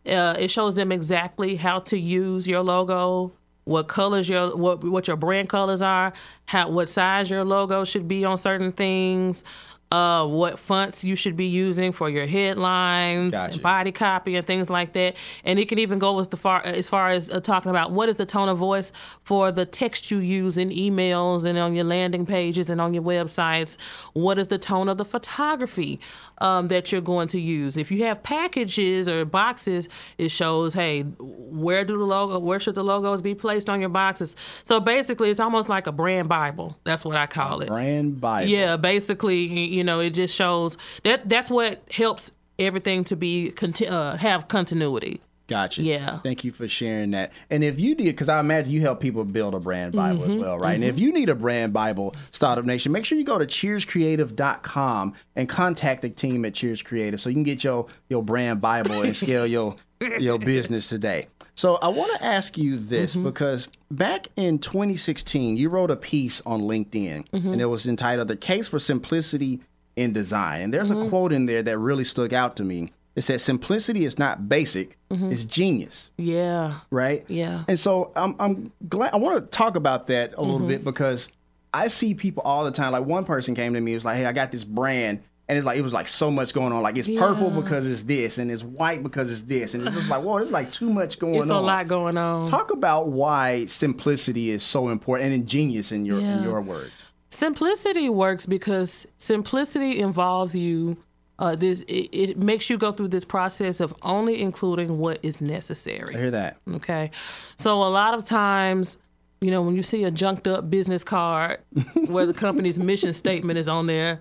uh, 0.06 0.34
it 0.38 0.50
shows 0.50 0.74
them 0.74 0.92
exactly 0.92 1.56
how 1.56 1.80
to 1.80 1.98
use 1.98 2.46
your 2.46 2.62
logo, 2.62 3.32
what 3.64 3.88
colors 3.88 4.28
your 4.28 4.56
what 4.56 4.84
what 4.84 5.08
your 5.08 5.16
brand 5.16 5.48
colors 5.48 5.82
are, 5.82 6.12
how 6.46 6.70
what 6.70 6.88
size 6.88 7.28
your 7.28 7.44
logo 7.44 7.84
should 7.84 8.06
be 8.06 8.24
on 8.24 8.38
certain 8.38 8.72
things. 8.72 9.44
Uh, 9.92 10.26
what 10.26 10.58
fonts 10.58 11.04
you 11.04 11.14
should 11.14 11.36
be 11.36 11.46
using 11.46 11.92
for 11.92 12.10
your 12.10 12.26
headlines, 12.26 13.32
Gotcha. 13.32 13.60
body 13.60 13.92
copy, 13.92 14.34
and 14.34 14.44
things 14.44 14.68
like 14.68 14.92
that. 14.94 15.14
And 15.44 15.60
it 15.60 15.68
can 15.68 15.78
even 15.78 16.00
go 16.00 16.18
as 16.18 16.26
the 16.26 16.36
far 16.36 16.60
as 16.64 16.88
far 16.88 17.10
as 17.10 17.30
uh, 17.30 17.38
talking 17.38 17.70
about 17.70 17.92
what 17.92 18.08
is 18.08 18.16
the 18.16 18.26
tone 18.26 18.48
of 18.48 18.58
voice 18.58 18.92
for 19.22 19.52
the 19.52 19.64
text 19.64 20.10
you 20.10 20.18
use 20.18 20.58
in 20.58 20.70
emails 20.70 21.46
and 21.46 21.56
on 21.56 21.72
your 21.74 21.84
landing 21.84 22.26
pages 22.26 22.68
and 22.68 22.80
on 22.80 22.94
your 22.94 23.02
websites. 23.04 23.76
What 24.12 24.40
is 24.40 24.48
the 24.48 24.58
tone 24.58 24.88
of 24.88 24.98
the 24.98 25.04
photography 25.04 26.00
um, 26.38 26.66
that 26.66 26.90
you're 26.90 27.00
going 27.00 27.28
to 27.28 27.40
use? 27.40 27.76
If 27.76 27.92
you 27.92 28.02
have 28.04 28.24
packages 28.24 29.08
or 29.08 29.24
boxes, 29.24 29.88
it 30.18 30.30
shows 30.30 30.74
hey, 30.74 31.02
where 31.02 31.84
do 31.84 31.96
the 31.96 32.04
logo, 32.04 32.40
where 32.40 32.58
should 32.58 32.74
the 32.74 32.82
logos 32.82 33.22
be 33.22 33.36
placed 33.36 33.68
on 33.68 33.80
your 33.80 33.90
boxes? 33.90 34.36
So 34.64 34.80
basically, 34.80 35.30
it's 35.30 35.38
almost 35.38 35.68
like 35.68 35.86
a 35.86 35.92
brand 35.92 36.28
bible. 36.28 36.76
That's 36.82 37.04
what 37.04 37.16
I 37.16 37.26
call 37.26 37.60
it. 37.60 37.68
brand 37.68 38.20
bible 38.20 38.50
Yeah, 38.50 38.76
basically, 38.76 39.75
you 39.76 39.84
know, 39.84 40.00
it 40.00 40.10
just 40.10 40.34
shows 40.34 40.76
that 41.04 41.28
that's 41.28 41.50
what 41.50 41.82
helps 41.92 42.32
everything 42.58 43.04
to 43.04 43.16
be 43.16 43.50
conti- 43.50 43.86
uh, 43.86 44.16
have 44.16 44.48
continuity. 44.48 45.20
Gotcha. 45.48 45.84
Yeah. 45.84 46.18
Thank 46.20 46.42
you 46.42 46.50
for 46.50 46.66
sharing 46.66 47.12
that. 47.12 47.32
And 47.50 47.62
if 47.62 47.78
you 47.78 47.94
did, 47.94 48.06
because 48.06 48.28
I 48.28 48.40
imagine 48.40 48.72
you 48.72 48.80
help 48.80 48.98
people 48.98 49.22
build 49.24 49.54
a 49.54 49.60
brand 49.60 49.92
Bible 49.92 50.22
Mm-hmm, 50.22 50.30
as 50.32 50.36
well, 50.36 50.58
right? 50.58 50.74
And 50.74 50.82
if 50.82 50.98
you 50.98 51.12
need 51.12 51.28
a 51.28 51.36
brand 51.36 51.72
Bible, 51.72 52.16
Startup 52.32 52.64
Nation, 52.64 52.90
make 52.90 53.04
sure 53.04 53.16
you 53.16 53.22
go 53.24 53.38
to 53.38 53.46
cheerscreative.com 53.46 55.14
and 55.36 55.48
contact 55.48 56.02
the 56.02 56.10
team 56.10 56.44
at 56.44 56.54
Cheers 56.54 56.82
Creative 56.82 57.20
so 57.20 57.28
you 57.28 57.34
can 57.34 57.42
get 57.44 57.62
your 57.62 57.86
your 58.08 58.22
brand 58.24 58.60
Bible 58.60 59.02
and 59.02 59.16
scale 59.16 59.46
your 59.46 59.76
your 60.18 60.38
business 60.38 60.88
today. 60.88 61.28
So 61.56 61.76
I 61.76 61.88
want 61.88 62.12
to 62.14 62.24
ask 62.24 62.56
you 62.58 62.76
this 62.76 63.14
Mm-hmm. 63.16 63.24
because 63.24 63.68
back 63.90 64.28
in 64.36 64.58
2016, 64.58 65.56
you 65.56 65.68
wrote 65.68 65.90
a 65.90 65.96
piece 65.96 66.40
on 66.46 66.60
LinkedIn 66.62 67.28
Mm-hmm. 67.30 67.52
and 67.52 67.60
it 67.60 67.66
was 67.66 67.88
entitled 67.88 68.28
"The 68.28 68.36
Case 68.36 68.68
for 68.68 68.78
Simplicity 68.78 69.60
in 69.96 70.12
Design." 70.12 70.60
And 70.62 70.72
there's 70.74 70.90
Mm-hmm. 70.90 71.06
a 71.06 71.08
quote 71.08 71.32
in 71.32 71.46
there 71.46 71.62
that 71.62 71.78
really 71.78 72.04
stuck 72.04 72.32
out 72.32 72.56
to 72.56 72.64
me. 72.64 72.92
It 73.16 73.22
said, 73.22 73.40
"Simplicity 73.40 74.04
is 74.04 74.18
not 74.18 74.48
basic; 74.48 74.98
it's 75.10 75.44
genius." 75.44 76.10
Yeah. 76.18 76.80
right? 76.90 77.24
Yeah. 77.28 77.64
And 77.66 77.80
so 77.80 78.12
I'm 78.14 78.36
I'm 78.38 78.72
glad 78.88 79.14
I 79.14 79.16
want 79.16 79.36
to 79.40 79.46
talk 79.46 79.74
about 79.76 80.06
that 80.08 80.34
a 80.36 80.42
little 80.42 80.58
Mm-hmm. 80.58 80.68
bit 80.68 80.84
because 80.84 81.28
I 81.72 81.88
see 81.88 82.12
people 82.14 82.42
all 82.42 82.64
the 82.64 82.70
time. 82.70 82.92
Like 82.92 83.06
one 83.06 83.24
person 83.24 83.54
came 83.54 83.72
to 83.72 83.80
me 83.80 83.92
and 83.92 83.96
was 83.96 84.04
like, 84.04 84.18
"Hey, 84.18 84.26
I 84.26 84.32
got 84.32 84.52
this 84.52 84.64
brand 84.64 85.20
and 85.48 85.56
it's 85.56 85.64
like 85.64 85.78
it 85.78 85.82
was 85.82 85.92
like 85.92 86.08
so 86.08 86.30
much 86.30 86.52
going 86.52 86.72
on. 86.72 86.82
Like 86.82 86.96
it's 86.96 87.08
purple 87.08 87.50
because 87.50 87.86
it's 87.86 88.02
this, 88.02 88.38
and 88.38 88.50
it's 88.50 88.62
white 88.64 89.02
because 89.02 89.30
it's 89.30 89.42
this, 89.42 89.74
and 89.74 89.86
it's 89.86 89.94
just 89.94 90.10
like 90.10 90.22
whoa, 90.22 90.36
there's 90.38 90.50
like 90.50 90.72
too 90.72 90.90
much 90.90 91.18
going 91.20 91.36
It's 91.36 91.50
on. 91.50 91.56
a 91.56 91.60
lot 91.60 91.86
going 91.88 92.16
on. 92.18 92.46
Talk 92.46 92.72
about 92.72 93.08
why 93.08 93.66
simplicity 93.66 94.50
is 94.50 94.62
so 94.62 94.88
important 94.88 95.32
and 95.32 95.42
ingenious 95.42 95.92
in 95.92 96.04
your 96.04 96.18
in 96.20 96.42
your 96.42 96.60
words. 96.62 96.92
Simplicity 97.30 98.08
works 98.08 98.46
because 98.46 99.06
simplicity 99.18 100.00
involves 100.00 100.54
you. 100.56 100.96
Uh, 101.38 101.54
this 101.54 101.82
it, 101.82 102.08
it 102.12 102.38
makes 102.38 102.70
you 102.70 102.78
go 102.78 102.90
through 102.92 103.08
this 103.08 103.24
process 103.24 103.80
of 103.80 103.92
only 104.02 104.40
including 104.40 104.96
what 104.98 105.18
is 105.22 105.42
necessary. 105.42 106.14
I 106.14 106.18
hear 106.18 106.30
that. 106.30 106.56
Okay. 106.76 107.10
So 107.56 107.82
a 107.82 107.90
lot 107.90 108.14
of 108.14 108.24
times, 108.24 108.96
you 109.42 109.50
know, 109.50 109.60
when 109.60 109.76
you 109.76 109.82
see 109.82 110.04
a 110.04 110.10
junked 110.10 110.48
up 110.48 110.70
business 110.70 111.04
card 111.04 111.60
where 112.06 112.24
the 112.24 112.32
company's 112.32 112.78
mission 112.78 113.12
statement 113.12 113.58
is 113.58 113.68
on 113.68 113.84
there, 113.86 114.18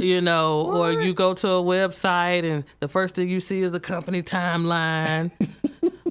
you 0.00 0.20
know, 0.20 0.62
or 0.62 0.92
you 0.92 1.14
go 1.14 1.34
to 1.34 1.48
a 1.48 1.62
website 1.62 2.44
and 2.44 2.64
the 2.80 2.88
first 2.88 3.14
thing 3.14 3.28
you 3.28 3.40
see 3.40 3.60
is 3.62 3.72
the 3.72 3.80
company 3.80 4.22
timeline. 4.22 5.30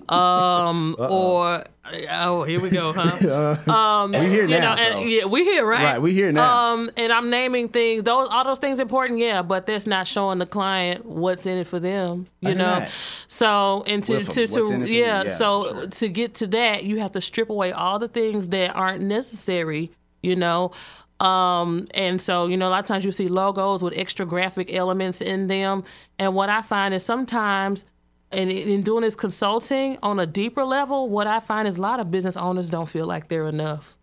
um 0.10 0.96
or 0.98 1.64
oh 2.10 2.42
here 2.44 2.60
we 2.60 2.70
go 2.72 2.92
huh 2.96 3.56
um 3.72 4.12
We 4.12 4.20
here 4.28 4.46
you 4.48 4.60
now. 4.60 4.74
know 4.74 4.84
so. 4.84 5.00
yeah 5.02 5.26
we 5.26 5.44
here 5.44 5.64
right 5.66 5.84
Right, 5.84 6.02
we 6.02 6.14
here 6.14 6.32
now. 6.32 6.72
um 6.74 6.90
and 6.98 7.14
i'm 7.14 7.30
naming 7.30 7.70
things 7.70 8.04
those 8.04 8.28
all 8.32 8.44
those 8.44 8.58
things 8.58 8.80
important 8.80 9.20
yeah 9.20 9.44
but 9.44 9.68
that's 9.68 9.86
not 9.86 10.08
showing 10.08 10.40
the 10.40 10.48
client 10.48 11.06
what's 11.06 11.46
in 11.46 11.60
it 11.60 11.68
for 11.68 11.80
them 11.80 12.26
you 12.42 12.56
know 12.56 12.88
so 13.28 13.84
and 13.86 14.04
to 14.06 14.24
to, 14.24 14.48
to 14.48 14.60
in 14.62 14.66
it 14.66 14.68
for 14.72 14.78
me, 14.80 15.00
yeah, 15.00 15.24
yeah, 15.24 15.30
so 15.30 15.64
sure. 15.64 15.88
to 15.88 16.10
get 16.10 16.34
to 16.36 16.48
that 16.48 16.86
you 16.86 17.00
have 17.00 17.12
to 17.12 17.22
strip 17.22 17.52
away 17.52 17.72
all 17.72 18.00
the 18.00 18.08
things 18.08 18.50
that 18.50 18.76
aren't 18.76 19.04
necessary 19.04 19.92
you 20.24 20.36
know 20.36 20.72
um 21.20 21.88
and 21.94 22.22
so 22.22 22.48
you 22.48 22.56
know 22.56 22.68
a 22.68 22.72
lot 22.72 22.80
of 22.80 22.86
times 22.86 23.04
you 23.04 23.12
see 23.12 23.28
logos 23.28 23.84
with 23.84 23.94
extra 23.98 24.26
graphic 24.26 24.74
elements 24.74 25.22
in 25.22 25.48
them. 25.48 25.84
And 26.18 26.34
what 26.34 26.50
i 26.50 26.62
find 26.62 26.94
is 26.94 27.04
sometimes 27.04 27.86
and 28.32 28.50
in 28.50 28.70
in 28.70 28.82
doing 28.84 29.02
this 29.02 29.16
consulting 29.16 29.98
on 30.04 30.20
a 30.20 30.26
deeper 30.26 30.64
level 30.64 31.10
what 31.10 31.28
i 31.28 31.40
find 31.40 31.68
is 31.68 31.78
a 31.78 31.82
lot 31.82 32.00
of 32.00 32.10
business 32.12 32.38
owners 32.38 32.70
don't 32.70 32.88
feel 32.88 33.06
like 33.06 33.28
they're 33.28 33.48
enough. 33.48 33.98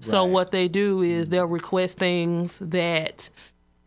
So 0.00 0.24
what 0.24 0.50
they 0.50 0.68
do 0.68 1.02
is 1.02 1.28
they'll 1.28 1.46
request 1.46 1.98
things 1.98 2.58
that 2.58 3.30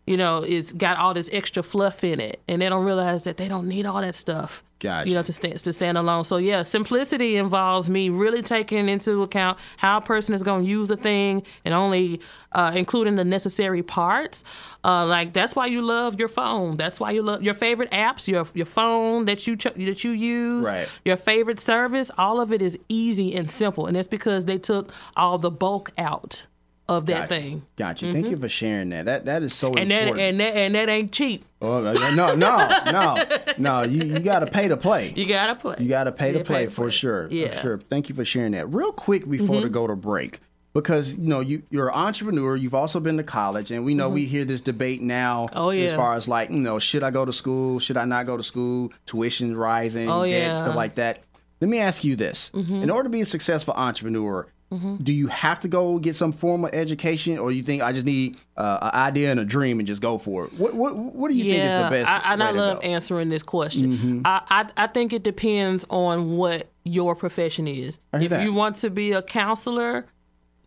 you 0.07 0.17
know 0.17 0.43
is 0.43 0.71
got 0.73 0.97
all 0.97 1.13
this 1.13 1.29
extra 1.31 1.61
fluff 1.61 2.03
in 2.03 2.19
it. 2.19 2.39
And 2.47 2.61
they 2.61 2.69
don't 2.69 2.85
realize 2.85 3.23
that 3.23 3.37
they 3.37 3.47
don't 3.47 3.67
need 3.67 3.85
all 3.85 4.01
that 4.01 4.15
stuff 4.15 4.63
Gotcha. 4.79 5.09
you 5.09 5.15
know 5.15 5.23
to 5.23 5.33
stand 5.33 5.59
to 5.59 5.73
stand 5.73 5.97
alone. 5.97 6.23
So 6.23 6.37
yeah 6.37 6.61
simplicity 6.63 7.37
involves 7.37 7.89
me 7.89 8.09
really 8.09 8.41
taking 8.41 8.89
into 8.89 9.21
account 9.23 9.57
how 9.77 9.97
a 9.97 10.01
person 10.01 10.33
is 10.33 10.43
going 10.43 10.63
to 10.63 10.69
use 10.69 10.89
a 10.89 10.97
thing 10.97 11.43
and 11.65 11.73
only 11.73 12.21
uh, 12.53 12.71
including 12.73 13.15
the 13.15 13.25
necessary 13.25 13.83
parts. 13.83 14.43
Uh, 14.83 15.05
like 15.05 15.33
that's 15.33 15.55
why 15.55 15.65
you 15.67 15.81
love 15.81 16.17
your 16.17 16.29
phone. 16.29 16.77
That's 16.77 16.99
why 16.99 17.11
you 17.11 17.21
love 17.21 17.43
your 17.43 17.53
favorite 17.53 17.91
apps 17.91 18.27
your 18.27 18.45
your 18.53 18.65
phone 18.65 19.25
that 19.25 19.45
you 19.45 19.55
ch- 19.57 19.73
that 19.75 20.03
you 20.03 20.11
use 20.11 20.67
Right. 20.67 20.87
your 21.05 21.17
favorite 21.17 21.59
service 21.59 22.09
all 22.17 22.39
of 22.39 22.51
it 22.53 22.61
is 22.61 22.77
easy 22.87 23.35
and 23.35 23.51
simple. 23.51 23.87
And 23.87 23.95
that's 23.95 24.07
because 24.07 24.45
they 24.45 24.57
took 24.57 24.93
all 25.17 25.37
the 25.37 25.51
bulk 25.51 25.91
out 25.97 26.45
of 26.89 27.05
that 27.07 27.27
Gotcha. 27.27 27.41
thing 27.41 27.65
Gotcha. 27.75 28.13
Thank 28.13 28.27
you 28.27 28.37
for 28.37 28.47
sharing 28.49 28.89
that. 28.89 29.05
That 29.05 29.25
that 29.25 29.43
is 29.43 29.53
so 29.53 29.73
and 29.75 29.91
that 29.91 30.03
important. 30.03 30.21
and 30.29 30.39
that 30.39 30.55
and 30.55 30.75
that 30.75 30.89
ain't 30.89 31.11
cheap 31.11 31.43
oh, 31.61 31.81
no, 31.81 32.33
no, 32.33 32.35
no, 32.35 33.23
no. 33.57 33.83
You 33.83 34.03
you 34.05 34.19
got 34.19 34.39
to 34.39 34.47
pay 34.47 34.67
to 34.67 34.77
play. 34.77 35.11
you 35.15 35.25
gotta 35.27 35.55
play 35.55 35.75
You 35.79 35.89
got 35.89 36.05
to 36.05 36.11
pay 36.11 36.31
to 36.31 36.37
Yeah, 36.39 36.43
play 36.45 36.65
to 36.65 36.71
for 36.71 36.89
sure. 36.91 37.27
yeah 37.29 37.47
Mm-hmm. 37.47 37.55
For 37.55 37.61
sure. 37.61 37.77
Thank 37.89 38.09
you 38.09 38.15
for 38.15 38.23
sharing 38.25 38.53
that. 38.53 38.67
Real 38.73 38.91
quick 38.91 39.29
before 39.29 39.61
to 39.61 39.69
go 39.69 39.85
to 39.87 39.95
break, 39.95 40.39
because 40.73 41.13
you 41.13 41.27
know 41.27 41.39
you 41.41 41.63
you're 41.69 41.89
an 41.89 41.95
entrepreneur. 41.95 42.55
You've 42.55 42.75
also 42.75 42.99
been 42.99 43.17
to 43.17 43.23
college, 43.23 43.71
and 43.71 43.83
we 43.83 43.93
know 43.93 44.09
we 44.09 44.25
hear 44.25 44.45
this 44.45 44.61
debate 44.61 45.01
now. 45.01 45.47
Mm-hmm. 45.47 45.57
Oh, 45.57 45.69
As 45.71 45.93
far 45.93 46.13
as 46.15 46.27
like 46.27 46.49
you 46.51 46.57
know, 46.59 46.79
should 46.79 47.03
I 47.03 47.11
go 47.11 47.25
to 47.25 47.33
school? 47.33 47.79
Should 47.79 47.97
I 47.97 48.05
not 48.05 48.25
go 48.27 48.37
to 48.37 48.43
school? 48.43 48.91
Tuition 49.07 49.57
rising, 49.57 50.09
Oh, 50.09 50.23
yeah. 50.23 50.53
Mm-hmm. 50.53 50.63
stuff 50.63 50.75
like 50.75 50.95
that. 50.95 51.19
Let 51.59 51.69
me 51.69 51.79
ask 51.79 52.03
you 52.03 52.15
this: 52.15 52.51
In 52.53 52.89
order 52.91 53.03
to 53.03 53.09
be 53.09 53.21
a 53.21 53.25
successful 53.25 53.73
entrepreneur. 53.75 54.47
Do 54.69 55.13
you 55.13 55.27
have 55.27 55.61
to 55.61 55.69
go 55.69 55.97
get 55.97 56.15
some 56.17 56.33
formal 56.33 56.69
education, 56.73 57.37
or 57.37 57.51
you 57.51 57.63
think 57.63 57.81
I 57.81 57.93
just 57.93 58.05
need 58.05 58.37
uh, 58.57 58.79
an 58.81 58.99
idea 58.99 59.31
and 59.31 59.39
a 59.39 59.45
dream 59.45 59.79
and 59.79 59.87
just 59.87 60.01
go 60.01 60.17
for 60.17 60.45
it? 60.45 60.53
What 60.53 60.73
what 60.73 60.95
what 60.95 61.31
do 61.31 61.37
you 61.37 61.45
think 61.45 61.63
is 61.63 61.71
the 61.71 61.89
best? 61.89 62.09
I, 62.09 62.33
and 62.33 62.43
I 62.43 62.51
love? 62.51 62.79
Mm-hmm. 62.79 62.87
answering 62.87 63.29
this 63.29 63.43
question. 63.43 64.23
I, 64.25 64.41
I 64.49 64.83
I 64.83 64.87
think 64.87 65.13
it 65.13 65.23
depends 65.23 65.85
on 65.89 66.35
what 66.35 66.69
your 66.83 67.15
profession 67.15 67.67
is. 67.67 68.01
If 68.13 68.31
that. 68.31 68.43
you 68.43 68.51
want 68.51 68.75
to 68.77 68.89
be 68.89 69.13
a 69.13 69.21
counselor, 69.21 70.05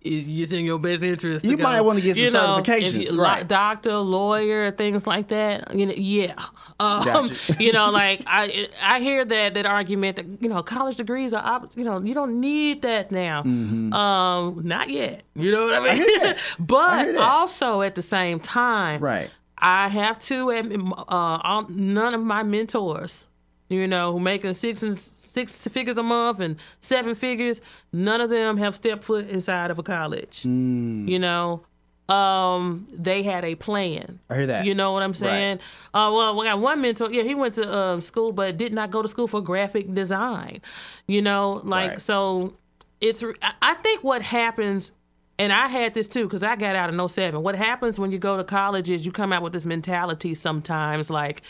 it's 0.02 0.52
in 0.52 0.64
your 0.64 0.78
best 0.78 1.02
interest. 1.02 1.44
You 1.44 1.56
to 1.56 1.62
might 1.62 1.78
go. 1.78 1.82
wanna 1.84 2.00
get 2.00 2.16
some 2.16 2.24
you 2.24 2.30
know, 2.30 2.62
certifications, 2.62 3.04
you, 3.04 3.20
right. 3.22 3.38
like 3.40 3.48
doctor, 3.48 3.96
lawyer, 3.96 4.70
things 4.70 5.06
like 5.06 5.28
that. 5.28 5.74
You 5.74 5.86
know, 5.86 5.92
yeah. 5.94 6.34
Um, 6.78 7.04
Gotcha. 7.04 7.56
you 7.62 7.72
know, 7.72 7.90
like 7.90 8.22
I 8.26 8.68
I 8.82 9.00
hear 9.00 9.24
that 9.24 9.54
that 9.54 9.66
argument 9.66 10.16
that 10.16 10.26
you 10.42 10.48
know 10.48 10.62
college 10.62 10.96
degrees 10.96 11.34
are 11.34 11.44
op- 11.44 11.76
you 11.76 11.84
know 11.84 12.00
you 12.00 12.14
don't 12.14 12.40
need 12.40 12.82
that 12.82 13.10
now. 13.12 13.42
Um, 13.42 14.60
not 14.64 14.88
yet. 14.90 15.22
You 15.34 15.52
know 15.52 15.64
what 15.66 15.74
I 15.74 15.80
mean? 15.80 15.92
Mm-hmm. 15.92 15.96
hear 16.08 16.18
that. 16.20 16.26
I 16.26 16.28
hear 16.30 16.36
but 16.58 17.12
that. 17.12 17.16
also 17.16 17.82
at 17.82 17.94
the 17.94 18.02
same 18.02 18.40
time, 18.40 19.00
Right. 19.02 19.30
I 19.58 19.88
have 19.88 20.18
to 20.20 20.48
admit, 20.50 20.80
uh, 21.08 21.64
none 21.68 22.14
of 22.14 22.22
my 22.22 22.42
mentors, 22.42 23.26
you 23.70 23.88
know, 23.88 24.12
who 24.12 24.20
making 24.20 24.52
six 24.52 24.82
and 24.82 24.98
six 24.98 25.66
figures 25.68 25.96
a 25.96 26.02
month 26.02 26.40
and 26.40 26.56
seven 26.80 27.14
figures, 27.14 27.62
none 27.92 28.20
of 28.20 28.28
them 28.28 28.58
have 28.58 28.74
stepped 28.74 29.04
foot 29.04 29.28
inside 29.30 29.70
of 29.70 29.78
a 29.78 29.82
college. 29.82 30.42
Hmm. 30.42 31.08
You 31.08 31.18
know, 31.20 31.62
um, 32.08 32.86
they 32.92 33.22
had 33.22 33.44
a 33.44 33.54
plan. 33.54 34.18
I 34.28 34.34
hear 34.34 34.46
that. 34.48 34.64
You 34.66 34.74
know 34.74 34.92
what 34.92 35.02
I'm 35.04 35.14
saying? 35.14 35.60
Uh, 35.94 36.10
well, 36.12 36.36
we 36.36 36.44
got 36.44 36.58
one 36.58 36.80
mentor. 36.82 37.10
Yeah, 37.12 37.22
he 37.22 37.34
went 37.36 37.54
to 37.54 37.70
uh, 37.72 38.00
school, 38.00 38.32
but 38.32 38.56
did 38.58 38.72
not 38.72 38.90
go 38.90 39.00
to 39.02 39.08
school 39.08 39.28
for 39.28 39.40
graphic 39.40 39.94
design. 39.94 40.60
You 41.06 41.22
know, 41.22 41.60
like 41.64 41.90
Right. 41.90 42.02
so. 42.02 42.54
It's. 43.00 43.24
I- 43.40 43.52
I 43.62 43.74
think 43.76 44.02
what 44.04 44.20
happens, 44.20 44.92
and 45.38 45.52
I 45.52 45.68
had 45.68 45.94
this 45.94 46.06
too 46.08 46.24
because 46.24 46.42
I 46.42 46.56
got 46.56 46.74
out 46.76 46.92
in 46.92 46.98
07. 47.08 47.42
What 47.42 47.54
happens 47.56 47.98
when 47.98 48.10
you 48.10 48.18
go 48.18 48.36
to 48.36 48.44
college 48.44 48.90
is 48.90 49.06
you 49.06 49.12
come 49.12 49.32
out 49.32 49.42
with 49.42 49.52
this 49.52 49.64
mentality 49.64 50.34
sometimes 50.34 51.08
like. 51.10 51.42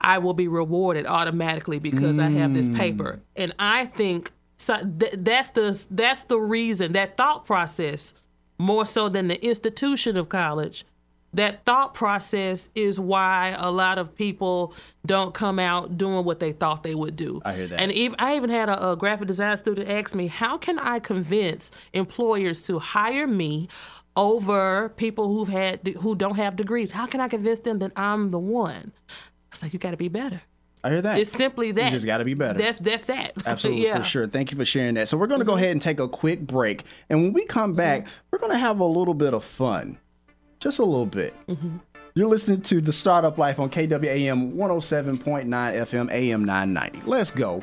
I 0.00 0.18
will 0.18 0.34
be 0.34 0.48
rewarded 0.48 1.06
automatically 1.06 1.78
because 1.78 2.18
I 2.18 2.28
have 2.28 2.52
this 2.54 2.68
paper, 2.68 3.18
mm. 3.18 3.42
and 3.42 3.54
I 3.58 3.86
think 3.86 4.32
so. 4.56 4.76
Th- 4.98 5.14
that's 5.16 5.50
the 5.50 5.86
that's 5.90 6.24
the 6.24 6.38
reason 6.38 6.92
that 6.92 7.16
thought 7.16 7.44
process 7.44 8.14
more 8.58 8.86
so 8.86 9.08
than 9.08 9.28
the 9.28 9.44
institution 9.44 10.16
of 10.16 10.28
college. 10.28 10.84
That 11.34 11.66
thought 11.66 11.92
process 11.92 12.70
is 12.74 12.98
why 12.98 13.54
a 13.58 13.70
lot 13.70 13.98
of 13.98 14.14
people 14.14 14.74
don't 15.04 15.34
come 15.34 15.58
out 15.58 15.98
doing 15.98 16.24
what 16.24 16.40
they 16.40 16.52
thought 16.52 16.82
they 16.82 16.94
would 16.94 17.14
do. 17.14 17.42
I 17.44 17.52
hear 17.54 17.66
that. 17.66 17.78
And 17.78 17.92
even, 17.92 18.16
I 18.18 18.36
even 18.36 18.48
had 18.48 18.70
a, 18.70 18.92
a 18.92 18.96
graphic 18.96 19.28
design 19.28 19.54
student 19.58 19.88
ask 19.88 20.14
me, 20.14 20.28
"How 20.28 20.56
can 20.56 20.78
I 20.78 20.98
convince 20.98 21.72
employers 21.92 22.66
to 22.68 22.78
hire 22.78 23.26
me 23.26 23.68
over 24.14 24.88
people 24.96 25.28
who've 25.28 25.48
had 25.48 25.86
who 26.00 26.14
don't 26.14 26.36
have 26.36 26.56
degrees? 26.56 26.92
How 26.92 27.06
can 27.06 27.20
I 27.20 27.28
convince 27.28 27.60
them 27.60 27.80
that 27.80 27.92
I'm 27.96 28.30
the 28.30 28.38
one?" 28.38 28.92
I 29.56 29.58
was 29.58 29.62
like, 29.64 29.72
"You 29.72 29.78
got 29.78 29.90
to 29.92 29.96
be 29.96 30.08
better." 30.08 30.40
I 30.84 30.90
hear 30.90 31.02
that. 31.02 31.18
It's 31.18 31.30
simply 31.32 31.72
that. 31.72 31.86
You 31.86 31.90
just 31.96 32.06
gotta 32.06 32.24
be 32.24 32.34
better. 32.34 32.58
That's 32.58 32.78
that's 32.78 33.04
that. 33.04 33.32
Absolutely, 33.46 33.84
yeah. 33.84 33.94
Mm-hmm. 33.94 34.02
for 34.02 34.08
sure. 34.08 34.26
Thank 34.28 34.52
you 34.52 34.58
for 34.58 34.64
sharing 34.64 34.94
that. 34.94 35.08
So 35.08 35.16
we're 35.16 35.26
going 35.26 35.40
to 35.40 35.46
go 35.46 35.54
ahead 35.56 35.70
and 35.70 35.80
take 35.82 35.98
a 35.98 36.06
quick 36.08 36.46
break, 36.46 36.84
and 37.08 37.22
when 37.22 37.32
we 37.32 37.44
come 37.46 37.74
back, 37.74 38.02
Mm-hmm. 38.02 38.10
we're 38.30 38.38
going 38.38 38.52
to 38.52 38.58
have 38.58 38.78
a 38.80 38.84
little 38.84 39.14
bit 39.14 39.34
of 39.34 39.42
fun, 39.42 39.98
just 40.60 40.78
a 40.78 40.84
little 40.84 41.06
bit. 41.06 41.34
Mm-hmm. 41.48 41.78
You're 42.14 42.28
listening 42.28 42.60
to 42.62 42.80
the 42.80 42.92
Startup 42.92 43.36
Life 43.36 43.58
on 43.58 43.68
KWAM 43.68 44.54
107.9 44.54 45.46
FM 45.48 46.10
AM 46.12 46.44
990. 46.44 47.02
Let's 47.06 47.30
go. 47.30 47.62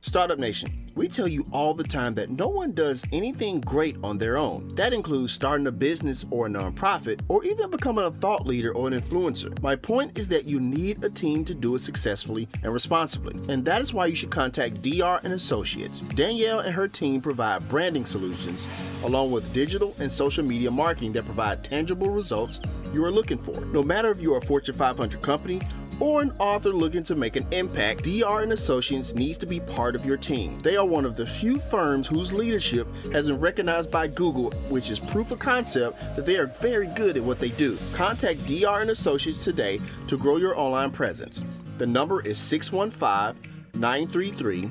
Startup 0.00 0.38
Nation, 0.38 0.70
we 0.96 1.06
tell 1.06 1.28
you 1.28 1.46
all 1.52 1.74
the 1.74 1.84
time 1.84 2.14
that 2.14 2.30
no 2.30 2.48
one 2.48 2.72
does 2.72 3.04
anything 3.12 3.60
great 3.60 3.96
on 4.02 4.16
their 4.16 4.38
own. 4.38 4.74
That 4.74 4.94
includes 4.94 5.32
starting 5.32 5.66
a 5.66 5.72
business 5.72 6.24
or 6.30 6.46
a 6.46 6.50
nonprofit, 6.50 7.20
or 7.28 7.44
even 7.44 7.70
becoming 7.70 8.06
a 8.06 8.10
thought 8.10 8.46
leader 8.46 8.74
or 8.74 8.88
an 8.88 8.98
influencer. 8.98 9.60
My 9.62 9.76
point 9.76 10.18
is 10.18 10.26
that 10.28 10.48
you 10.48 10.58
need 10.58 11.04
a 11.04 11.10
team 11.10 11.44
to 11.44 11.54
do 11.54 11.74
it 11.76 11.80
successfully 11.80 12.48
and 12.62 12.72
responsibly, 12.72 13.38
and 13.52 13.62
that 13.66 13.82
is 13.82 13.92
why 13.92 14.06
you 14.06 14.14
should 14.14 14.30
contact 14.30 14.80
DR 14.82 15.20
and 15.22 15.34
Associates. 15.34 16.00
Danielle 16.00 16.60
and 16.60 16.74
her 16.74 16.88
team 16.88 17.20
provide 17.20 17.68
branding 17.68 18.06
solutions, 18.06 18.66
along 19.04 19.30
with 19.30 19.52
digital 19.52 19.94
and 20.00 20.10
social 20.10 20.44
media 20.44 20.70
marketing 20.70 21.12
that 21.12 21.26
provide 21.26 21.62
tangible 21.62 22.08
results 22.08 22.58
you 22.92 23.04
are 23.04 23.12
looking 23.12 23.38
for. 23.38 23.60
No 23.66 23.82
matter 23.82 24.08
if 24.08 24.22
you 24.22 24.32
are 24.34 24.38
a 24.38 24.42
Fortune 24.42 24.74
500 24.74 25.20
company 25.20 25.60
or 26.00 26.20
an 26.20 26.30
author 26.38 26.70
looking 26.70 27.02
to 27.02 27.14
make 27.14 27.36
an 27.36 27.46
impact, 27.52 28.04
DR 28.04 28.42
and 28.42 28.52
Associates 28.52 29.14
needs 29.14 29.38
to 29.38 29.46
be 29.46 29.60
part 29.60 29.94
of 29.94 30.04
your 30.04 30.16
team. 30.16 30.60
They 30.62 30.76
are 30.76 30.85
one 30.86 31.04
of 31.04 31.16
the 31.16 31.26
few 31.26 31.58
firms 31.58 32.06
whose 32.06 32.32
leadership 32.32 32.86
has 33.12 33.26
been 33.26 33.40
recognized 33.40 33.90
by 33.90 34.06
Google, 34.06 34.50
which 34.68 34.90
is 34.90 34.98
proof 34.98 35.30
of 35.30 35.38
concept 35.38 35.98
that 36.16 36.26
they 36.26 36.36
are 36.36 36.46
very 36.46 36.86
good 36.88 37.16
at 37.16 37.22
what 37.22 37.38
they 37.38 37.50
do. 37.50 37.76
Contact 37.94 38.38
DR 38.46 38.80
and 38.80 38.90
Associates 38.90 39.44
today 39.44 39.80
to 40.08 40.16
grow 40.16 40.36
your 40.36 40.58
online 40.58 40.90
presence. 40.90 41.42
The 41.78 41.86
number 41.86 42.20
is 42.22 42.38
615 42.38 43.80
933 43.80 44.62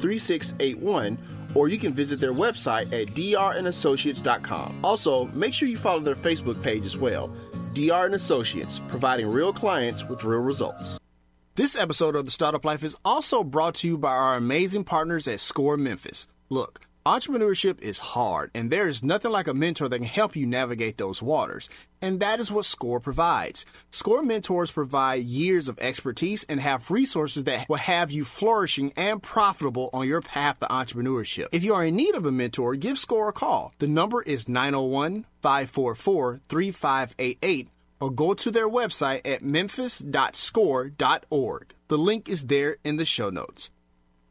3681 0.00 1.18
or 1.54 1.68
you 1.68 1.78
can 1.78 1.92
visit 1.92 2.20
their 2.20 2.32
website 2.32 2.92
at 2.92 3.08
drandassociates.com. 3.08 4.80
Also, 4.82 5.26
make 5.26 5.54
sure 5.54 5.68
you 5.68 5.76
follow 5.76 6.00
their 6.00 6.16
Facebook 6.16 6.62
page 6.62 6.84
as 6.84 6.96
well. 6.96 7.28
DR 7.74 8.06
and 8.06 8.14
Associates, 8.14 8.80
providing 8.88 9.28
real 9.28 9.52
clients 9.52 10.08
with 10.08 10.24
real 10.24 10.40
results. 10.40 10.98
This 11.56 11.76
episode 11.76 12.16
of 12.16 12.24
The 12.24 12.32
Startup 12.32 12.64
Life 12.64 12.82
is 12.82 12.96
also 13.04 13.44
brought 13.44 13.76
to 13.76 13.86
you 13.86 13.96
by 13.96 14.10
our 14.10 14.34
amazing 14.34 14.82
partners 14.82 15.28
at 15.28 15.38
Score 15.38 15.76
Memphis. 15.76 16.26
Look, 16.48 16.80
entrepreneurship 17.06 17.80
is 17.80 18.00
hard, 18.00 18.50
and 18.56 18.72
there 18.72 18.88
is 18.88 19.04
nothing 19.04 19.30
like 19.30 19.46
a 19.46 19.54
mentor 19.54 19.88
that 19.88 19.98
can 19.98 20.04
help 20.04 20.34
you 20.34 20.48
navigate 20.48 20.98
those 20.98 21.22
waters. 21.22 21.68
And 22.02 22.18
that 22.18 22.40
is 22.40 22.50
what 22.50 22.64
Score 22.64 22.98
provides. 22.98 23.64
Score 23.92 24.24
mentors 24.24 24.72
provide 24.72 25.22
years 25.22 25.68
of 25.68 25.78
expertise 25.78 26.42
and 26.48 26.58
have 26.58 26.90
resources 26.90 27.44
that 27.44 27.68
will 27.68 27.76
have 27.76 28.10
you 28.10 28.24
flourishing 28.24 28.92
and 28.96 29.22
profitable 29.22 29.90
on 29.92 30.08
your 30.08 30.22
path 30.22 30.58
to 30.58 30.66
entrepreneurship. 30.66 31.46
If 31.52 31.62
you 31.62 31.72
are 31.74 31.84
in 31.84 31.94
need 31.94 32.16
of 32.16 32.26
a 32.26 32.32
mentor, 32.32 32.74
give 32.74 32.98
Score 32.98 33.28
a 33.28 33.32
call. 33.32 33.72
The 33.78 33.86
number 33.86 34.22
is 34.22 34.48
901 34.48 35.24
544 35.40 36.40
3588 36.48 37.68
or 38.00 38.10
go 38.10 38.34
to 38.34 38.50
their 38.50 38.68
website 38.68 39.20
at 39.24 39.42
memphis.score.org. 39.42 41.74
The 41.88 41.98
link 41.98 42.28
is 42.28 42.46
there 42.46 42.76
in 42.84 42.96
the 42.96 43.04
show 43.04 43.30
notes. 43.30 43.70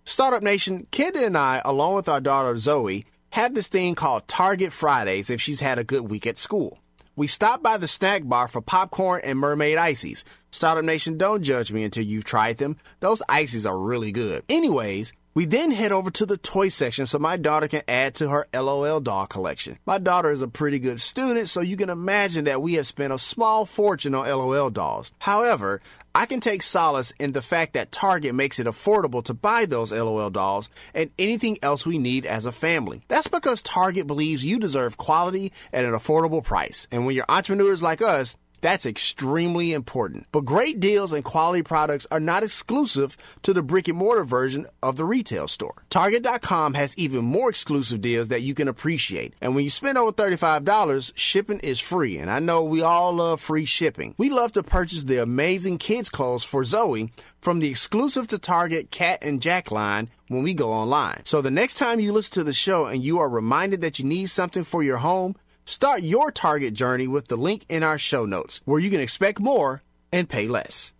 Startup 0.06 0.44
Nation, 0.44 0.88
Kenda 0.92 1.26
and 1.26 1.38
I, 1.38 1.62
along 1.64 1.96
with 1.96 2.10
our 2.10 2.20
daughter 2.20 2.58
Zoe, 2.58 3.06
have 3.30 3.54
this 3.54 3.68
thing 3.68 3.96
called 3.96 4.28
Target 4.28 4.74
Fridays 4.74 5.30
if 5.30 5.42
she's 5.42 5.62
had 5.62 5.80
a 5.80 5.84
good 5.84 6.10
week 6.10 6.28
at 6.28 6.38
school. 6.38 6.80
We 7.16 7.28
stop 7.28 7.64
by 7.64 7.78
the 7.78 7.88
snack 7.88 8.24
bar 8.26 8.48
for 8.48 8.62
popcorn 8.62 9.22
and 9.24 9.40
mermaid 9.40 9.78
ices. 9.78 10.26
Startup 10.52 10.84
Nation, 10.84 11.18
don't 11.18 11.44
judge 11.44 11.72
me 11.72 11.84
until 11.84 12.04
you've 12.04 12.26
tried 12.26 12.58
them. 12.58 12.76
Those 13.00 13.24
ices 13.30 13.66
are 13.66 13.78
really 13.78 14.12
good. 14.12 14.44
Anyways, 14.50 15.14
we 15.34 15.46
then 15.46 15.72
head 15.72 15.92
over 15.92 16.12
to 16.12 16.26
the 16.26 16.38
toy 16.38 16.70
section 16.70 17.06
so 17.06 17.20
my 17.20 17.38
daughter 17.38 17.68
can 17.68 17.82
add 17.88 18.16
to 18.16 18.30
her 18.30 18.48
LOL 18.54 19.00
doll 19.00 19.26
collection. 19.26 19.80
My 19.86 19.98
daughter 19.98 20.32
is 20.32 20.42
a 20.42 20.48
pretty 20.48 20.80
good 20.80 21.00
student, 21.00 21.50
so 21.50 21.62
you 21.62 21.78
can 21.78 21.90
imagine 21.90 22.46
that 22.46 22.62
we 22.62 22.76
have 22.76 22.88
spent 22.88 23.14
a 23.14 23.18
small 23.18 23.66
fortune 23.66 24.14
on 24.16 24.28
LOL 24.28 24.70
dolls. 24.70 25.12
However, 25.20 25.82
I 26.16 26.28
can 26.28 26.42
take 26.42 26.62
solace 26.62 27.12
in 27.20 27.32
the 27.32 27.42
fact 27.42 27.74
that 27.74 27.92
Target 27.92 28.36
makes 28.36 28.60
it 28.60 28.68
affordable 28.68 29.24
to 29.24 29.34
buy 29.34 29.66
those 29.66 29.92
LOL 29.92 30.30
dolls 30.30 30.70
and 30.94 31.10
anything 31.18 31.58
else 31.64 31.88
we 31.88 31.98
need 31.98 32.28
as 32.28 32.46
a 32.46 32.52
family. 32.52 33.02
That's 33.08 33.28
because 33.28 33.64
Target 33.64 34.06
believes 34.06 34.46
you 34.46 34.60
deserve 34.60 34.98
quality 34.98 35.52
at 35.72 35.86
an 35.86 35.94
affordable 35.94 36.44
price. 36.44 36.88
And 36.92 37.08
when 37.08 37.16
you're 37.16 37.26
entrepreneurs 37.28 37.82
like 37.82 38.04
us, 38.04 38.36
that's 38.64 38.86
extremely 38.86 39.74
important. 39.74 40.26
But 40.32 40.46
great 40.46 40.80
deals 40.80 41.12
and 41.12 41.24
quality 41.24 41.64
products 41.64 42.08
are 42.10 42.22
not 42.22 42.44
exclusive 42.44 43.18
to 43.42 43.54
the 43.54 43.62
brick 43.62 43.90
and 43.90 43.98
mortar 43.98 44.24
version 44.24 44.66
of 44.82 44.96
the 44.96 45.04
retail 45.04 45.50
store. 45.50 45.84
Target.com 45.90 46.74
has 46.76 46.98
even 46.98 47.26
more 47.26 47.50
exclusive 47.50 48.00
deals 48.00 48.30
that 48.30 48.42
you 48.42 48.56
can 48.56 48.70
appreciate. 48.70 49.34
And 49.42 49.54
when 49.54 49.66
you 49.66 49.70
spend 49.70 49.98
over 49.98 50.14
$35, 50.14 51.12
shipping 51.14 51.60
is 51.60 51.82
free. 51.82 52.18
And 52.18 52.32
I 52.32 52.40
know 52.40 52.64
we 52.64 52.82
all 52.82 53.12
love 53.12 53.42
free 53.42 53.66
shipping. 53.66 54.16
We 54.18 54.30
love 54.30 54.54
to 54.54 54.64
purchase 54.64 55.04
the 55.04 55.22
amazing 55.22 55.78
kids' 55.78 56.10
clothes 56.10 56.46
for 56.46 56.64
Zoe 56.64 57.12
from 57.42 57.60
the 57.60 57.70
exclusive 57.70 58.28
to 58.28 58.38
Target 58.40 58.92
Cat 58.92 59.20
and 59.22 59.42
Jack 59.42 59.72
line 59.72 60.10
when 60.30 60.44
we 60.44 60.54
go 60.54 60.72
online. 60.72 61.22
So 61.26 61.42
the 61.42 61.52
next 61.52 61.76
time 61.76 62.00
you 62.00 62.14
listen 62.14 62.36
to 62.36 62.44
the 62.46 62.54
show 62.54 62.86
and 62.86 63.04
you 63.04 63.20
are 63.20 63.28
reminded 63.28 63.82
that 63.82 64.00
you 64.00 64.06
need 64.06 64.28
something 64.28 64.64
for 64.64 64.82
your 64.82 65.00
home, 65.00 65.36
Start 65.66 66.04
your 66.04 66.30
Target 66.30 66.74
journey 66.74 67.08
with 67.08 67.30
the 67.30 67.38
link 67.38 67.66
in 67.70 67.84
our 67.84 67.98
show 67.98 68.26
notes, 68.26 68.62
where 68.66 68.82
you 68.82 68.90
can 68.90 69.00
expect 69.00 69.40
more 69.40 69.82
and 70.12 70.28
pay 70.28 70.50
less. 70.50 70.92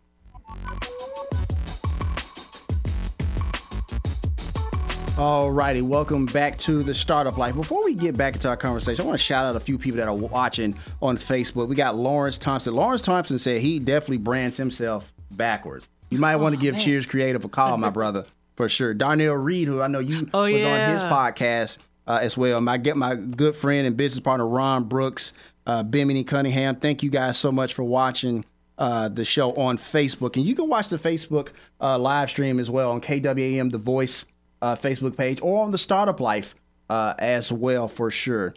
Alrighty, 5.16 5.82
welcome 5.84 6.26
back 6.26 6.58
to 6.60 6.82
the 6.82 6.96
Startup 6.96 7.38
Life. 7.38 7.56
Before 7.56 7.84
we 7.84 7.94
get 7.94 8.18
back 8.18 8.36
into 8.36 8.48
our 8.48 8.58
conversation, 8.58 9.04
I 9.04 9.08
want 9.08 9.20
to 9.20 9.24
shout 9.24 9.46
out 9.46 9.56
a 9.56 9.60
few 9.60 9.78
people 9.78 9.98
that 9.98 10.08
are 10.08 10.16
watching 10.16 10.76
on 11.02 11.18
Facebook. 11.18 11.68
We 11.68 11.76
got 11.76 11.96
Lawrence 11.96 12.38
Thompson. 12.38 12.74
Lawrence 12.74 13.02
Thompson 13.04 13.38
said 13.38 13.62
he 13.62 13.80
definitely 13.80 14.18
brands 14.18 14.58
himself 14.58 15.14
backwards. 15.30 15.88
You 16.10 16.20
might 16.20 16.38
want 16.38 16.54
to 16.54 16.60
oh, 16.60 16.62
give 16.62 16.76
man. 16.76 16.82
Cheers 16.82 17.06
Creative 17.06 17.44
a 17.44 17.50
call, 17.50 17.78
my 17.78 17.90
brother, 17.90 18.26
for 18.56 18.70
sure. 18.70 18.94
Darnell 18.94 19.36
Reed, 19.36 19.68
who 19.68 19.82
I 19.82 19.88
know 19.88 20.00
you 20.00 20.30
Oh, 20.34 20.52
was 20.52 20.64
on 20.64 20.90
his 20.90 21.02
podcast 21.04 21.78
uh, 22.08 22.20
as 22.22 22.38
well. 22.38 22.60
My 22.62 22.78
get 22.78 22.98
my 22.98 23.16
good 23.16 23.56
friend 23.56 23.88
and 23.88 23.98
business 23.98 24.20
partner 24.20 24.48
Ron 24.48 24.86
Brooks, 24.86 25.34
uh, 25.66 25.84
Bimini 25.84 26.24
Cunningham. 26.24 26.78
Thank 26.78 27.04
you 27.04 27.10
guys 27.10 27.38
so 27.38 27.52
much 27.52 27.74
for 27.74 27.84
watching 27.84 28.46
uh, 28.78 29.10
the 29.10 29.24
show 29.24 29.54
on 29.54 29.78
Facebook, 29.78 30.36
and 30.36 30.46
you 30.46 30.56
can 30.56 30.68
watch 30.68 30.90
the 30.90 30.98
Facebook 30.98 31.50
uh, 31.80 31.98
live 31.98 32.30
stream 32.30 32.60
as 32.60 32.70
well 32.70 32.92
on 32.92 33.02
KWAM 33.02 33.72
The 33.72 33.78
Voice 33.78 34.26
uh, 34.62 34.76
Facebook 34.76 35.18
page 35.18 35.40
or 35.42 35.64
on 35.64 35.72
the 35.72 35.78
Startup 35.78 36.20
Life 36.20 36.56
uh, 36.90 37.14
as 37.20 37.52
well 37.52 37.88
for 37.88 38.10
sure. 38.10 38.56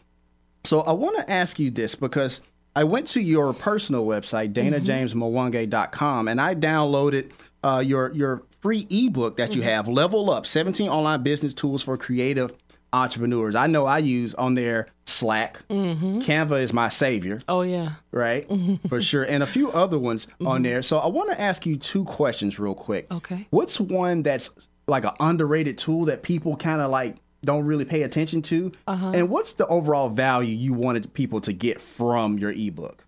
So 0.65 0.81
I 0.81 0.93
want 0.93 1.17
to 1.19 1.31
ask 1.31 1.59
you 1.59 1.71
this 1.71 1.95
because 1.95 2.41
I 2.75 2.85
went 2.85 3.07
to 3.09 3.21
your 3.21 3.53
personal 3.53 4.05
website, 4.05 4.53
danajamesmwangi.com, 4.53 6.29
and 6.29 6.41
I 6.41 6.55
downloaded 6.55 7.33
uh, 7.63 7.83
your 7.85 8.13
your 8.15 8.43
free 8.61 8.87
ebook 8.91 9.37
that 9.37 9.55
you 9.55 9.63
have, 9.63 9.89
Level 9.89 10.31
Up: 10.31 10.47
17 10.47 10.89
Online 10.89 11.23
Business 11.23 11.55
Tools 11.55 11.83
for 11.83 11.97
Creative 11.97 12.53
Entrepreneurs. 12.97 13.55
I 13.55 13.67
know 13.67 13.87
I 13.87 13.99
use 13.99 14.35
on 14.35 14.55
there 14.55 14.89
Slack. 15.05 15.63
Mm-hmm. 15.69 16.21
Canva 16.21 16.63
is 16.63 16.73
my 16.73 16.89
savior 16.89 17.41
Oh 17.49 17.63
yeah. 17.63 17.93
right? 18.11 18.51
For 18.89 19.01
sure. 19.01 19.25
And 19.25 19.43
a 19.43 19.47
few 19.47 19.71
other 19.71 19.99
ones 19.99 20.27
on 20.41 20.47
mm-hmm. 20.47 20.63
there. 20.65 20.83
So 20.83 20.99
I 20.99 21.07
want 21.09 21.31
to 21.31 21.41
ask 21.41 21.67
you 21.67 21.77
two 21.77 22.05
questions 22.05 22.59
real 22.59 22.75
quick. 22.75 23.13
Okay. 23.13 23.47
What's 23.51 23.79
one 23.79 24.23
that's 24.23 24.51
like 24.87 25.05
an 25.05 25.13
underrated 25.21 25.79
tool 25.79 26.07
that 26.07 26.23
people 26.23 26.57
kind 26.57 26.81
of 26.81 26.91
like 26.91 27.17
don't 27.45 27.65
really 27.65 27.85
pay 27.85 28.03
attention 28.03 28.43
to? 28.43 28.73
Uh-huh. 28.87 29.13
And 29.15 29.29
what's 29.29 29.55
the 29.55 29.67
overall 29.67 30.09
value 30.09 30.57
you 30.57 30.73
wanted 30.73 31.13
people 31.15 31.41
to 31.43 31.53
get 31.53 31.81
from 31.81 32.39
your 32.39 32.51
ebook? 32.51 33.05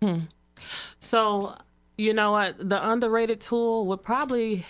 Hmm. 0.00 0.20
So, 0.98 1.56
you 1.96 2.14
know 2.14 2.32
what? 2.32 2.56
The 2.58 2.90
underrated 2.90 3.40
tool 3.40 3.86
would 3.86 4.02
probably, 4.02 4.64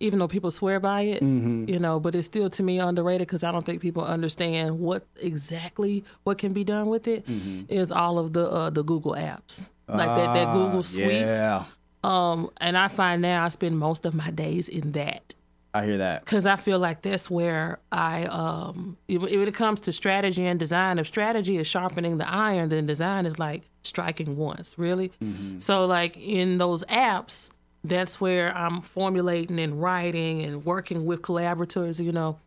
even 0.00 0.18
though 0.18 0.28
people 0.28 0.50
swear 0.50 0.80
by 0.80 1.02
it, 1.02 1.22
you 1.22 1.78
know, 1.78 2.00
but 2.00 2.14
it's 2.14 2.26
still 2.26 2.50
to 2.50 2.62
me 2.62 2.78
underrated 2.78 3.26
because 3.28 3.44
I 3.44 3.52
don't 3.52 3.64
think 3.64 3.80
people 3.80 4.02
understand 4.04 4.78
what 4.80 5.06
exactly 5.20 6.04
what 6.24 6.38
can 6.38 6.52
be 6.52 6.64
done 6.64 6.88
with 6.88 7.06
it. 7.06 7.24
Is 7.68 7.92
all 7.92 8.18
of 8.18 8.32
the 8.32 8.48
uh, 8.50 8.70
the 8.70 8.82
Google 8.82 9.12
apps 9.12 9.70
like 9.88 10.14
that 10.16 10.34
that 10.34 10.52
Google 10.52 10.82
Suite. 10.82 11.22
Yeah. 11.22 11.64
Um, 12.02 12.50
and 12.60 12.78
I 12.78 12.88
find 12.88 13.20
now 13.20 13.44
I 13.44 13.48
spend 13.48 13.78
most 13.78 14.06
of 14.06 14.14
my 14.14 14.30
days 14.30 14.68
in 14.68 14.92
that. 14.92 15.34
I 15.72 15.84
hear 15.84 15.98
that. 15.98 16.24
because 16.24 16.46
I 16.46 16.56
feel 16.56 16.80
like 16.80 17.02
that's 17.02 17.30
where 17.30 17.78
I, 17.92 18.24
um, 18.24 18.96
when 19.06 19.46
it 19.46 19.54
comes 19.54 19.80
to 19.82 19.92
strategy 19.92 20.44
and 20.44 20.58
design, 20.58 20.98
if 20.98 21.06
strategy 21.06 21.58
is 21.58 21.68
sharpening 21.68 22.18
the 22.18 22.28
iron, 22.28 22.70
then 22.70 22.86
design 22.86 23.24
is 23.24 23.38
like 23.38 23.62
striking 23.82 24.36
once, 24.36 24.76
really. 24.78 25.12
So, 25.58 25.84
like 25.86 26.16
in 26.16 26.58
those 26.58 26.82
apps, 26.86 27.52
that's 27.84 28.20
where 28.20 28.56
I'm 28.56 28.82
formulating 28.82 29.58
and 29.58 29.80
writing 29.80 30.42
and 30.42 30.64
working 30.64 31.06
with 31.06 31.22
collaborators, 31.22 32.00
you 32.00 32.12
know. 32.12 32.38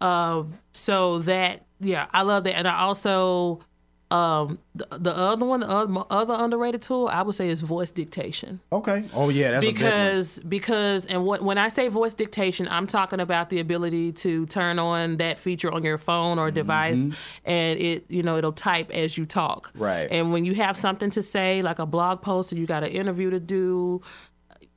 Um, 0.00 0.50
so 0.72 1.18
that, 1.20 1.64
yeah, 1.80 2.06
I 2.12 2.22
love 2.22 2.44
that. 2.44 2.56
And 2.56 2.68
I 2.68 2.80
also, 2.80 3.60
um, 4.10 4.56
the, 4.76 4.86
the 4.92 5.16
other 5.16 5.44
one, 5.44 5.60
the 5.60 5.68
other, 5.68 6.04
other 6.10 6.34
underrated 6.38 6.80
tool, 6.80 7.08
I 7.08 7.22
would 7.22 7.34
say 7.34 7.48
is 7.48 7.60
voice 7.62 7.90
dictation 7.90 8.60
Okay. 8.70 9.04
Oh 9.12 9.30
yeah, 9.30 9.50
that's 9.52 9.66
a 9.66 9.68
big 9.68 9.82
one. 9.82 9.90
because 9.90 10.38
because 10.40 11.06
and 11.06 11.24
what 11.24 11.42
when 11.42 11.58
I 11.58 11.66
say 11.66 11.88
voice 11.88 12.14
dictation, 12.14 12.68
I'm 12.68 12.86
talking 12.86 13.18
about 13.18 13.50
the 13.50 13.58
ability 13.58 14.12
to 14.12 14.46
turn 14.46 14.78
on 14.78 15.16
that 15.16 15.40
feature 15.40 15.72
on 15.72 15.82
your 15.82 15.98
phone 15.98 16.38
or 16.38 16.52
device, 16.52 17.02
and 17.44 17.80
it 17.80 18.04
you 18.08 18.22
know 18.22 18.36
it'll 18.36 18.52
type 18.52 18.92
as 18.92 19.18
you 19.18 19.26
talk. 19.26 19.72
Right. 19.74 20.06
And 20.08 20.32
when 20.32 20.44
you 20.44 20.54
have 20.54 20.76
something 20.76 21.10
to 21.10 21.22
say, 21.22 21.62
like 21.62 21.80
a 21.80 21.86
blog 21.86 22.22
post, 22.22 22.52
or 22.52 22.56
you 22.56 22.66
got 22.66 22.84
an 22.84 22.90
interview 22.90 23.30
to 23.30 23.40
do, 23.40 24.02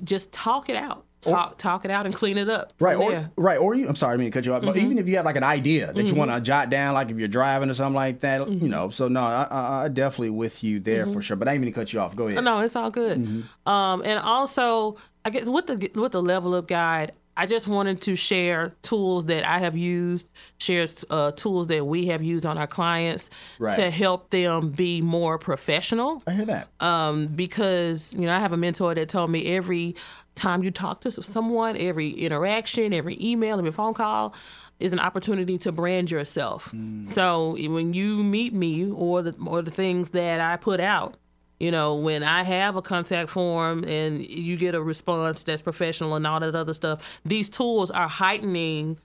just 0.03 0.31
talk 0.31 0.69
it 0.69 0.75
out. 0.75 1.05
Talk 1.21 1.57
talk 1.57 1.83
it 1.83 1.91
out 1.91 2.05
and 2.05 2.15
clean 2.15 2.37
it 2.37 2.47
up. 2.47 2.71
Right, 2.79 2.95
or 2.95 3.11
there. 3.11 3.31
right, 3.35 3.57
or 3.57 3.75
you. 3.75 3.89
I'm 3.89 3.95
sorry, 3.97 4.13
I 4.13 4.17
mean 4.17 4.31
to 4.31 4.33
cut 4.33 4.45
you 4.45 4.53
off. 4.53 4.61
But 4.61 4.75
mm-hmm. 4.75 4.85
even 4.85 4.97
if 4.99 5.07
you 5.09 5.17
have 5.17 5.25
like 5.25 5.35
an 5.35 5.43
idea 5.43 5.91
that 5.91 6.03
you 6.03 6.09
mm-hmm. 6.09 6.17
want 6.17 6.31
to 6.31 6.39
jot 6.39 6.69
down, 6.69 6.93
like 6.93 7.09
if 7.09 7.17
you're 7.17 7.27
driving 7.27 7.69
or 7.69 7.73
something 7.73 7.93
like 7.93 8.21
that, 8.21 8.47
you 8.47 8.55
mm-hmm. 8.55 8.69
know. 8.69 8.89
So 8.89 9.09
no, 9.09 9.19
I, 9.19 9.43
I, 9.43 9.83
I 9.83 9.87
definitely 9.89 10.29
with 10.29 10.63
you 10.63 10.79
there 10.79 11.05
for 11.07 11.21
sure. 11.21 11.35
But 11.35 11.49
I 11.49 11.51
didn't 11.51 11.65
mean 11.65 11.73
to 11.73 11.79
cut 11.79 11.91
you 11.91 11.99
off. 11.99 12.15
Go 12.15 12.27
ahead. 12.27 12.41
No, 12.45 12.59
it's 12.59 12.77
all 12.77 12.89
good. 12.89 13.43
Um, 13.65 14.01
and 14.05 14.19
also, 14.19 14.95
I 15.25 15.29
guess 15.29 15.49
with 15.49 15.67
the 15.67 15.91
with 15.93 16.13
the 16.13 16.21
level 16.21 16.55
up 16.55 16.69
guide, 16.69 17.11
I 17.39 17.45
just 17.45 17.69
wanted 17.69 18.01
to 18.01 18.17
share 18.17 18.73
tools 18.81 19.25
that 19.25 19.47
I 19.47 19.59
have 19.59 19.77
used, 19.77 20.29
share 20.57 20.85
uh, 21.09 21.31
tools 21.31 21.67
that 21.67 21.85
we 21.87 22.07
have 22.07 22.21
used 22.21 22.45
on 22.45 22.57
our 22.57 22.67
clients 22.67 23.29
Right. 23.59 23.75
to 23.77 23.89
help 23.89 24.29
them 24.29 24.71
be 24.71 25.01
more 25.01 25.37
professional. 25.37 26.21
I 26.27 26.33
hear 26.33 26.45
that. 26.45 26.67
Um, 26.81 27.27
because 27.27 28.13
you 28.13 28.25
know, 28.27 28.35
I 28.35 28.39
have 28.39 28.51
a 28.51 28.57
mentor 28.57 28.93
that 28.93 29.07
told 29.07 29.31
me 29.31 29.45
every 29.55 29.95
time 30.35 30.63
you 30.63 30.71
talk 30.71 30.99
to 31.01 31.11
someone, 31.11 31.77
every 31.77 32.09
interaction, 32.09 32.93
every 32.93 33.17
email, 33.21 33.57
every 33.57 33.71
phone 33.71 33.93
call 33.93 34.35
is 34.81 34.91
an 34.91 34.99
opportunity 34.99 35.57
to 35.59 35.71
brand 35.71 36.11
yourself. 36.11 36.73
So 37.03 37.51
when 37.57 37.93
you 37.93 38.21
meet 38.21 38.53
me 38.53 38.91
or 38.91 39.21
the 39.21 39.33
or 39.45 39.61
the 39.61 39.71
things 39.71 40.09
that 40.09 40.41
I 40.41 40.57
put 40.57 40.81
out, 40.81 41.15
you 41.59 41.71
know, 41.71 41.95
when 41.95 42.23
I 42.23 42.43
have 42.43 42.75
a 42.77 42.81
contact 42.81 43.29
form 43.29 43.83
and 43.85 44.25
you 44.25 44.55
get 44.57 44.75
a 44.75 44.81
response 44.81 45.43
that's 45.43 45.61
professional 45.61 46.15
and 46.15 46.25
all 46.25 46.39
that 46.39 46.55
other 46.55 46.73
stuff, 46.73 47.19
these 47.25 47.49
tools 47.49 47.91
are 47.91 48.07
heightening 48.07 48.97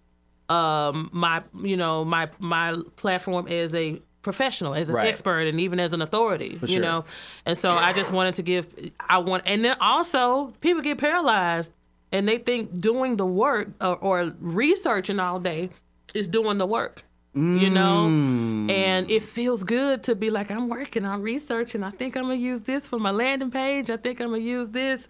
um, 0.49 1.09
my 1.13 1.43
you 1.63 1.77
know 1.77 2.05
my 2.05 2.29
my 2.39 2.77
platform 2.97 3.49
as 3.49 3.75
a 3.75 4.01
professional, 4.23 4.75
as 4.75 4.89
an 4.89 4.95
Right. 4.97 5.09
expert, 5.09 5.47
and 5.47 5.59
even 5.61 5.81
as 5.81 5.93
an 5.93 6.03
authority. 6.03 6.59
sure. 6.59 6.69
You 6.69 6.81
know, 6.81 7.05
and 7.47 7.57
so 7.57 7.71
I 7.71 7.93
just 7.93 8.13
wanted 8.13 8.35
to 8.35 8.43
give. 8.43 8.67
I 9.01 9.19
want, 9.19 9.43
and 9.47 9.65
then 9.65 9.77
also 9.81 10.53
people 10.61 10.83
get 10.83 10.99
paralyzed 10.99 11.73
and 12.13 12.29
they 12.29 12.39
think 12.39 12.79
doing 12.79 13.17
the 13.17 13.27
work 13.27 13.69
or, 13.81 13.97
or 13.97 14.33
researching 14.41 15.19
all 15.19 15.41
day 15.41 15.71
is 16.15 16.29
doing 16.29 16.59
the 16.59 16.67
work. 16.67 17.03
You 17.35 17.69
know, 17.69 18.07
Mm. 18.09 18.71
and 18.71 19.11
it 19.11 19.23
feels 19.23 19.65
good 19.65 20.05
to 20.05 20.15
be 20.15 20.31
like, 20.31 20.53
I'm 20.53 20.69
working, 20.69 21.05
I'm 21.05 21.21
researching. 21.21 21.83
I 21.83 21.91
think 21.91 22.17
I'm 22.17 22.23
gonna 22.25 22.35
use 22.37 22.63
this 22.63 22.87
for 22.87 22.99
my 23.01 23.11
landing 23.11 23.51
page. 23.51 23.91
I 23.91 23.97
think 23.97 24.21
I'm 24.21 24.29
gonna 24.29 24.39
use 24.39 24.69
this 24.69 25.09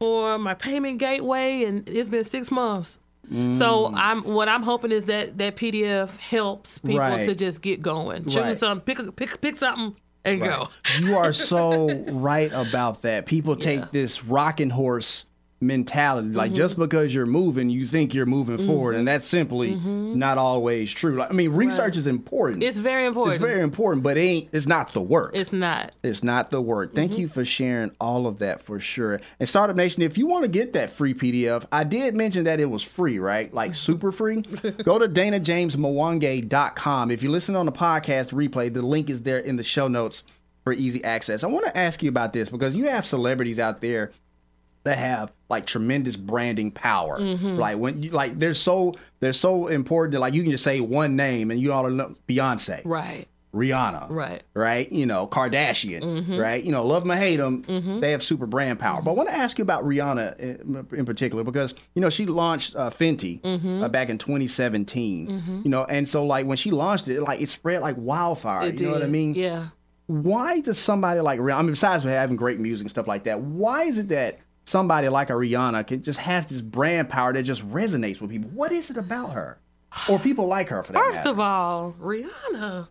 for 0.00 0.38
my 0.38 0.54
payment 0.54 0.98
gateway, 0.98 1.62
and 1.64 1.88
it's 1.88 2.08
been 2.08 2.24
six 2.24 2.50
months. 2.50 2.98
So 3.30 3.90
Mm. 3.90 3.92
I'm 3.94 4.22
what 4.24 4.48
I'm 4.48 4.64
hoping 4.64 4.90
is 4.90 5.04
that 5.04 5.38
that 5.38 5.54
PDF 5.56 6.16
helps 6.18 6.78
people 6.78 6.98
Right. 6.98 7.22
to 7.24 7.34
just 7.36 7.62
get 7.62 7.80
going. 7.80 8.24
Choose 8.24 8.36
Right. 8.36 8.56
some, 8.56 8.80
pick 8.80 8.98
a, 8.98 9.12
pick 9.12 9.40
pick 9.40 9.54
something 9.54 9.94
and 10.24 10.40
go. 10.40 10.68
You 11.00 11.16
are 11.16 11.32
so 11.32 11.88
right 12.10 12.50
about 12.52 13.02
that. 13.02 13.26
People 13.26 13.54
take 13.54 13.78
Yeah. 13.80 13.86
this 13.92 14.24
rocking 14.24 14.70
horse 14.70 15.24
mentality. 15.62 16.28
Like 16.28 16.50
Mm-hmm. 16.50 16.56
just 16.56 16.78
because 16.78 17.14
you're 17.14 17.24
moving, 17.24 17.70
you 17.70 17.86
think 17.86 18.12
you're 18.12 18.26
moving 18.26 18.58
forward, 18.66 18.96
and 18.96 19.08
that's 19.08 19.24
simply 19.24 19.76
not 19.76 20.36
always 20.36 20.92
true. 20.92 21.16
Like, 21.16 21.30
I 21.30 21.32
mean, 21.32 21.52
research 21.52 21.96
is 21.96 22.06
important. 22.06 22.60
Mm-hmm. 22.60 22.68
It's 22.68 22.78
very 22.78 23.06
important. 23.06 23.36
It's 23.36 23.44
very 23.44 23.62
important, 23.62 24.02
but 24.02 24.16
it 24.16 24.20
ain't. 24.20 24.48
It's 24.52 24.66
not 24.66 24.92
the 24.92 25.00
work. 25.00 25.30
It's 25.34 25.52
not. 25.52 25.92
It's 26.02 26.22
not 26.22 26.50
the 26.50 26.60
work. 26.60 26.88
Mm-hmm. 26.88 26.96
Thank 26.96 27.18
you 27.18 27.28
for 27.28 27.44
sharing 27.44 27.92
all 28.00 28.26
of 28.26 28.40
that 28.40 28.60
for 28.60 28.78
sure. 28.80 29.20
And 29.40 29.48
Startup 29.48 29.76
Nation, 29.76 30.02
if 30.02 30.18
you 30.18 30.26
want 30.26 30.42
to 30.44 30.48
get 30.48 30.72
that 30.74 30.90
free 30.90 31.14
PDF, 31.14 31.64
I 31.70 31.84
did 31.84 32.14
mention 32.14 32.44
that 32.44 32.60
it 32.60 32.66
was 32.66 32.82
free, 32.82 33.18
right? 33.18 33.52
Like 33.54 33.74
super 33.74 34.12
free. 34.12 34.42
Go 34.84 34.98
to 34.98 35.08
danajamesmwangi.com. 35.08 37.10
If 37.10 37.22
you 37.22 37.30
listen 37.30 37.56
on 37.56 37.66
the 37.66 37.72
podcast 37.72 38.32
replay, 38.32 38.72
the 38.72 38.82
link 38.82 39.10
is 39.10 39.22
there 39.22 39.38
in 39.38 39.56
the 39.56 39.64
show 39.64 39.88
notes 39.88 40.22
for 40.64 40.72
easy 40.72 41.02
access. 41.02 41.42
I 41.42 41.48
want 41.48 41.66
to 41.66 41.76
ask 41.76 42.02
you 42.02 42.08
about 42.08 42.32
this 42.32 42.48
because 42.48 42.74
you 42.74 42.88
have 42.88 43.04
celebrities 43.06 43.58
out 43.58 43.80
there 43.80 44.12
that 44.84 44.98
have 44.98 45.32
like 45.48 45.66
tremendous 45.66 46.16
branding 46.16 46.70
power. 46.70 47.18
Mm-hmm. 47.20 47.56
Like 47.56 47.78
when 47.78 48.02
you 48.02 48.10
like 48.10 48.38
they're 48.38 48.54
so 48.54 48.94
they're 49.20 49.32
so 49.32 49.68
important 49.68 50.12
that 50.12 50.20
like 50.20 50.34
you 50.34 50.42
can 50.42 50.50
just 50.50 50.64
say 50.64 50.80
one 50.80 51.14
name 51.16 51.50
and 51.50 51.60
you 51.60 51.72
all 51.72 51.88
know 51.88 52.14
Beyonce. 52.28 52.82
Right. 52.84 53.26
Rihanna, 53.54 54.06
Right. 54.08 54.42
right? 54.54 54.90
You 54.90 55.04
know, 55.04 55.26
Kardashian, 55.26 56.02
Mm-hmm. 56.02 56.38
right? 56.38 56.64
You 56.64 56.72
know, 56.72 56.86
love 56.86 57.02
them 57.02 57.12
or 57.12 57.16
hate 57.16 57.36
them, 57.36 58.00
they 58.00 58.12
have 58.12 58.22
super 58.22 58.46
brand 58.46 58.78
power. 58.78 59.02
But 59.02 59.10
I 59.10 59.14
want 59.14 59.28
to 59.28 59.34
ask 59.34 59.58
you 59.58 59.62
about 59.62 59.84
Rihanna 59.84 60.38
in, 60.40 60.86
in 60.98 61.04
particular 61.04 61.44
because 61.44 61.74
you 61.94 62.00
know 62.00 62.08
she 62.08 62.24
launched 62.24 62.74
uh, 62.74 62.88
Fenty 62.88 63.42
Mm-hmm. 63.42 63.82
uh, 63.82 63.88
back 63.90 64.08
in 64.08 64.16
2017. 64.16 65.60
You 65.64 65.70
know, 65.70 65.84
and 65.84 66.08
so 66.08 66.24
like 66.24 66.46
when 66.46 66.56
she 66.56 66.70
launched 66.70 67.08
it, 67.08 67.20
like 67.20 67.40
it 67.40 67.50
spread 67.50 67.82
like 67.82 67.96
wildfire. 67.98 68.68
It 68.68 68.80
you 68.80 68.86
know 68.86 68.94
what 68.94 69.02
I 69.02 69.06
mean? 69.06 69.34
Yeah. 69.34 69.68
Why 70.06 70.60
does 70.60 70.78
somebody 70.78 71.20
like 71.20 71.38
Rihanna? 71.40 71.58
I 71.58 71.62
mean, 71.62 71.70
besides 71.72 72.04
having 72.04 72.36
great 72.36 72.58
music 72.58 72.84
and 72.84 72.90
stuff 72.90 73.06
like 73.06 73.24
that, 73.24 73.40
why 73.40 73.84
is 73.84 73.98
it 73.98 74.08
that 74.08 74.38
somebody 74.64 75.08
like 75.08 75.30
a 75.30 75.34
Rihanna 75.34 75.86
can 75.86 76.02
just 76.02 76.18
have 76.20 76.48
this 76.48 76.60
brand 76.60 77.08
power 77.08 77.32
that 77.32 77.42
just 77.42 77.68
resonates 77.70 78.20
with 78.20 78.30
people? 78.30 78.50
What 78.50 78.72
is 78.72 78.90
it 78.90 78.96
about 78.96 79.32
her, 79.32 79.58
or 80.08 80.18
people 80.18 80.46
like 80.46 80.68
her 80.68 80.82
for 80.82 80.92
that 80.92 80.98
First 80.98 81.16
matter? 81.18 81.30
of 81.30 81.40
all, 81.40 81.94
Rihanna 82.00 82.88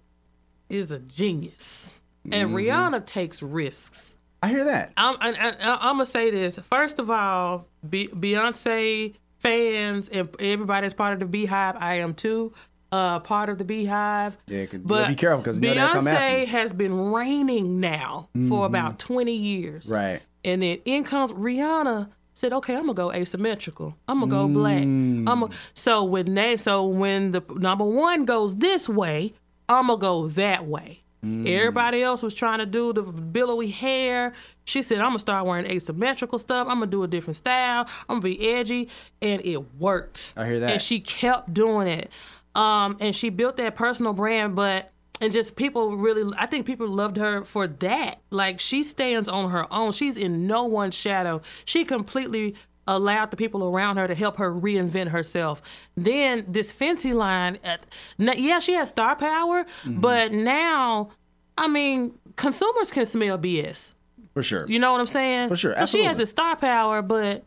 is 0.69 0.91
a 0.91 0.99
genius, 0.99 1.97
Mm-hmm. 2.25 2.33
and 2.33 2.49
Rihanna 2.51 3.03
takes 3.07 3.41
risks. 3.41 4.15
I 4.43 4.49
hear 4.49 4.63
that. 4.65 4.91
I'm, 4.95 5.17
I, 5.19 5.29
I, 5.59 5.89
I'm 5.89 5.95
gonna 5.95 6.05
say 6.05 6.29
this. 6.29 6.59
First 6.59 6.99
of 6.99 7.09
all, 7.09 7.67
Be- 7.89 8.09
Beyonce 8.09 9.15
fans 9.39 10.07
and 10.07 10.29
everybody 10.39 10.85
that's 10.85 10.93
part 10.93 11.19
of 11.19 11.31
the 11.31 11.47
BeyHive, 11.47 11.81
I 11.81 11.95
am 11.95 12.13
too. 12.13 12.53
Uh, 12.91 13.19
part 13.21 13.49
of 13.49 13.57
the 13.57 13.63
BeyHive. 13.63 14.33
Yeah, 14.47 14.65
gotta 14.65 15.07
be 15.07 15.15
careful 15.15 15.39
because 15.41 15.57
know 15.57 15.73
come 15.93 16.05
after 16.07 16.09
Beyonce 16.11 16.45
has 16.47 16.73
been 16.73 16.93
reigning 17.11 17.79
now 17.79 18.29
for 18.49 18.65
about 18.67 18.99
20 18.99 19.33
years. 19.33 19.89
Right. 19.89 20.21
And 20.43 20.61
then 20.61 20.79
in 20.85 21.03
comes 21.03 21.31
Rihanna 21.31 22.09
said, 22.33 22.53
"Okay, 22.53 22.73
I'm 22.75 22.81
gonna 22.81 22.93
go 22.93 23.11
asymmetrical. 23.11 23.95
I'm 24.07 24.19
gonna 24.19 24.31
go 24.31 24.47
black. 24.47 24.81
I'm 24.83 25.25
Mm. 25.25 25.25
gonna, 25.25 25.49
so 25.73 26.03
when 26.03 26.33
they 26.33 26.57
so 26.57 26.85
when 26.85 27.31
the 27.31 27.43
number 27.55 27.83
one 27.85 28.25
goes 28.25 28.55
this 28.55 28.87
way, 28.89 29.33
I'm 29.69 29.87
gonna 29.87 29.99
go 29.99 30.27
that 30.29 30.65
way." 30.65 31.01
Mm. 31.23 31.47
Everybody 31.47 32.01
else 32.01 32.23
was 32.23 32.33
trying 32.33 32.57
to 32.59 32.65
do 32.65 32.93
the 32.93 33.03
billowy 33.03 33.69
hair. 33.69 34.33
She 34.65 34.81
said, 34.81 34.97
"I'm 34.99 35.09
gonna 35.09 35.19
start 35.19 35.45
wearing 35.45 35.67
asymmetrical 35.67 36.39
stuff. 36.39 36.67
I'm 36.67 36.75
gonna 36.79 36.87
do 36.87 37.03
a 37.03 37.07
different 37.07 37.37
style. 37.37 37.85
I'm 38.09 38.19
gonna 38.19 38.21
be 38.21 38.49
edgy," 38.53 38.89
and 39.21 39.39
it 39.45 39.61
worked. 39.79 40.33
I 40.35 40.47
hear 40.47 40.59
that. 40.61 40.71
And 40.71 40.81
she 40.81 40.99
kept 40.99 41.53
doing 41.53 41.87
it, 41.87 42.09
um, 42.55 42.97
and 42.99 43.15
she 43.15 43.29
built 43.29 43.57
that 43.57 43.75
personal 43.75 44.13
brand, 44.13 44.55
but 44.55 44.89
and 45.21 45.31
just 45.31 45.55
people 45.55 45.95
really 45.95 46.33
i 46.37 46.45
think 46.45 46.65
people 46.65 46.87
loved 46.87 47.17
her 47.17 47.45
for 47.45 47.67
that. 47.67 48.19
Like 48.31 48.59
she 48.59 48.83
stands 48.83 49.29
on 49.29 49.51
her 49.51 49.71
own. 49.71 49.91
She's 49.91 50.17
in 50.17 50.47
no 50.47 50.65
one's 50.65 50.95
shadow. 50.95 51.41
She 51.65 51.85
completely 51.85 52.55
allowed 52.87 53.31
the 53.31 53.37
people 53.37 53.63
around 53.63 53.97
her 53.97 54.07
to 54.07 54.15
help 54.15 54.37
her 54.37 54.51
reinvent 54.51 55.09
herself. 55.09 55.61
Then 55.95 56.45
this 56.47 56.73
fenty 56.73 57.13
line 57.13 57.59
at, 57.63 57.85
n- 58.19 58.33
yeah 58.37 58.59
she 58.59 58.73
has 58.73 58.89
star 58.89 59.15
power 59.15 59.63
mm-hmm. 59.63 59.99
but 59.99 60.31
now 60.33 61.11
i 61.57 61.67
mean 61.67 62.13
consumers 62.35 62.89
can 62.89 63.05
smell 63.05 63.37
bs 63.37 63.93
For 64.33 64.41
sure. 64.41 64.67
you 64.67 64.79
know 64.79 64.91
what 64.91 64.99
i'm 64.99 65.05
saying? 65.07 65.49
For 65.49 65.55
sure, 65.55 65.75
so 65.77 65.85
she 65.85 66.03
has 66.03 66.19
a 66.19 66.25
star 66.25 66.55
power 66.55 67.01
but 67.01 67.43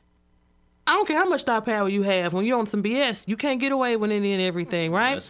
I 0.87 0.93
don't 0.93 1.09
care 1.09 1.19
how 1.19 1.25
much 1.25 1.41
star 1.41 1.63
power 1.63 1.89
you 1.89 2.03
have. 2.03 2.35
When 2.35 2.45
you're 2.45 2.59
on 2.59 2.67
some 2.67 2.83
BS, 2.83 3.27
you 3.27 3.37
can't 3.37 3.59
get 3.59 3.73
away 3.73 3.97
with 3.97 4.11
any 4.11 4.33
and 4.33 4.43
everything, 4.43 4.93
right? 4.93 5.27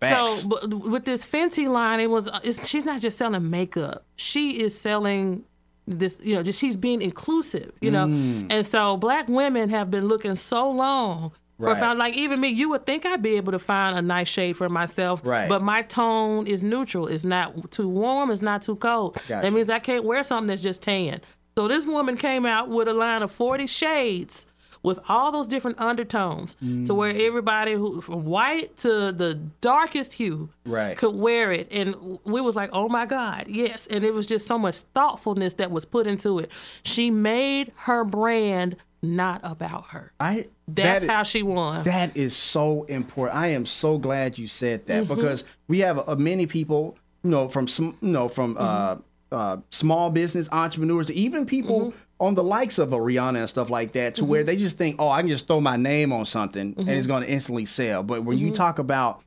Facts. 0.00 0.42
So, 0.42 0.48
but 0.48 0.68
with 0.72 1.04
this 1.04 1.24
Fenty 1.24 1.68
line, 1.68 2.00
it 2.00 2.08
was 2.10 2.28
it's, 2.44 2.68
she's 2.68 2.84
not 2.84 3.00
just 3.00 3.18
selling 3.18 3.50
makeup; 3.50 4.04
she 4.16 4.62
is 4.62 4.78
selling 4.78 5.44
this. 5.86 6.20
You 6.22 6.34
know, 6.34 6.42
just 6.42 6.60
she's 6.60 6.76
being 6.76 7.02
inclusive. 7.02 7.70
You 7.80 7.90
know, 7.90 8.06
Mm. 8.06 8.46
and 8.50 8.64
so 8.66 8.96
black 8.96 9.28
women 9.28 9.68
have 9.70 9.90
been 9.90 10.06
looking 10.08 10.36
so 10.36 10.70
long. 10.70 11.32
For 11.58 11.66
Right. 11.66 11.78
found, 11.80 11.98
like 11.98 12.14
even 12.14 12.38
me, 12.40 12.50
you 12.50 12.68
would 12.68 12.86
think 12.86 13.04
I'd 13.04 13.20
be 13.20 13.36
able 13.36 13.50
to 13.50 13.58
find 13.58 13.98
a 13.98 14.02
nice 14.02 14.28
shade 14.28 14.52
for 14.56 14.68
myself, 14.68 15.20
Right. 15.24 15.48
but 15.48 15.60
my 15.60 15.82
tone 15.82 16.46
is 16.46 16.62
neutral. 16.62 17.08
It's 17.08 17.24
not 17.24 17.72
too 17.72 17.88
warm. 17.88 18.30
It's 18.30 18.40
not 18.42 18.62
too 18.62 18.76
cold. 18.76 19.14
Gotcha. 19.14 19.40
That 19.42 19.52
means 19.52 19.68
I 19.68 19.80
can't 19.80 20.04
wear 20.04 20.22
something 20.22 20.46
that's 20.46 20.62
just 20.62 20.82
tan. 20.82 21.20
So 21.56 21.66
this 21.66 21.84
woman 21.84 22.16
came 22.16 22.46
out 22.46 22.68
with 22.68 22.86
a 22.86 22.94
line 22.94 23.22
of 23.22 23.32
40 23.32 23.66
shades 23.66 24.46
with 24.82 24.98
all 25.08 25.32
those 25.32 25.46
different 25.48 25.78
undertones 25.80 26.54
to 26.86 26.94
where 26.94 27.12
Mm. 27.12 27.26
everybody 27.26 27.72
who 27.72 28.00
from 28.00 28.24
white 28.24 28.76
to 28.78 29.12
the 29.12 29.34
darkest 29.60 30.12
hue 30.14 30.48
Right. 30.64 30.96
could 30.96 31.14
wear 31.16 31.50
it 31.52 31.68
and 31.70 32.18
we 32.24 32.40
was 32.40 32.54
like 32.56 32.70
oh 32.72 32.88
my 32.88 33.06
god 33.06 33.46
yes 33.48 33.86
and 33.88 34.04
it 34.04 34.14
was 34.14 34.26
just 34.26 34.46
so 34.46 34.58
much 34.58 34.76
thoughtfulness 34.94 35.54
that 35.54 35.70
was 35.70 35.84
put 35.84 36.06
into 36.06 36.38
it 36.38 36.50
she 36.82 37.10
made 37.10 37.72
her 37.76 38.04
brand 38.04 38.76
not 39.02 39.40
about 39.44 39.86
her 39.88 40.12
I 40.20 40.48
that's 40.66 41.02
that- 41.04 41.10
how 41.10 41.22
she 41.22 41.42
won 41.42 41.84
That 41.84 42.16
is 42.16 42.36
so 42.36 42.82
important. 42.84 43.38
I 43.38 43.48
am 43.48 43.64
so 43.66 43.96
glad 43.98 44.38
you 44.38 44.46
said 44.48 44.86
that 44.86 45.04
Mm-hmm. 45.04 45.14
because 45.14 45.44
we 45.68 45.78
have 45.80 46.08
uh, 46.08 46.16
many 46.16 46.46
people, 46.46 46.96
you 47.22 47.30
know, 47.30 47.48
from 47.48 47.68
some, 47.68 47.96
you 48.02 48.10
know, 48.10 48.28
from 48.28 48.56
uh, 48.58 48.96
uh, 49.30 49.58
small 49.70 50.10
business 50.10 50.48
entrepreneurs 50.52 51.10
even 51.12 51.46
people 51.46 51.80
Mm-hmm. 51.80 51.98
On 52.20 52.34
the 52.34 52.42
likes 52.42 52.78
of 52.78 52.92
a 52.92 52.96
Rihanna 52.96 53.38
and 53.38 53.50
stuff 53.50 53.70
like 53.70 53.92
that, 53.92 54.16
to 54.16 54.24
where 54.24 54.40
mm-hmm. 54.40 54.46
they 54.46 54.56
just 54.56 54.76
think, 54.76 54.96
oh, 54.98 55.08
I 55.08 55.20
can 55.20 55.28
just 55.28 55.46
throw 55.46 55.60
my 55.60 55.76
name 55.76 56.12
on 56.12 56.24
something 56.24 56.60
and 56.60 56.76
Mm-hmm. 56.76 56.90
it's 56.90 57.06
going 57.06 57.22
to 57.22 57.28
instantly 57.28 57.66
sell. 57.66 58.02
But 58.02 58.24
when 58.24 58.38
you 58.38 58.46
mm-hmm. 58.46 58.54
talk 58.54 58.78
about 58.78 59.22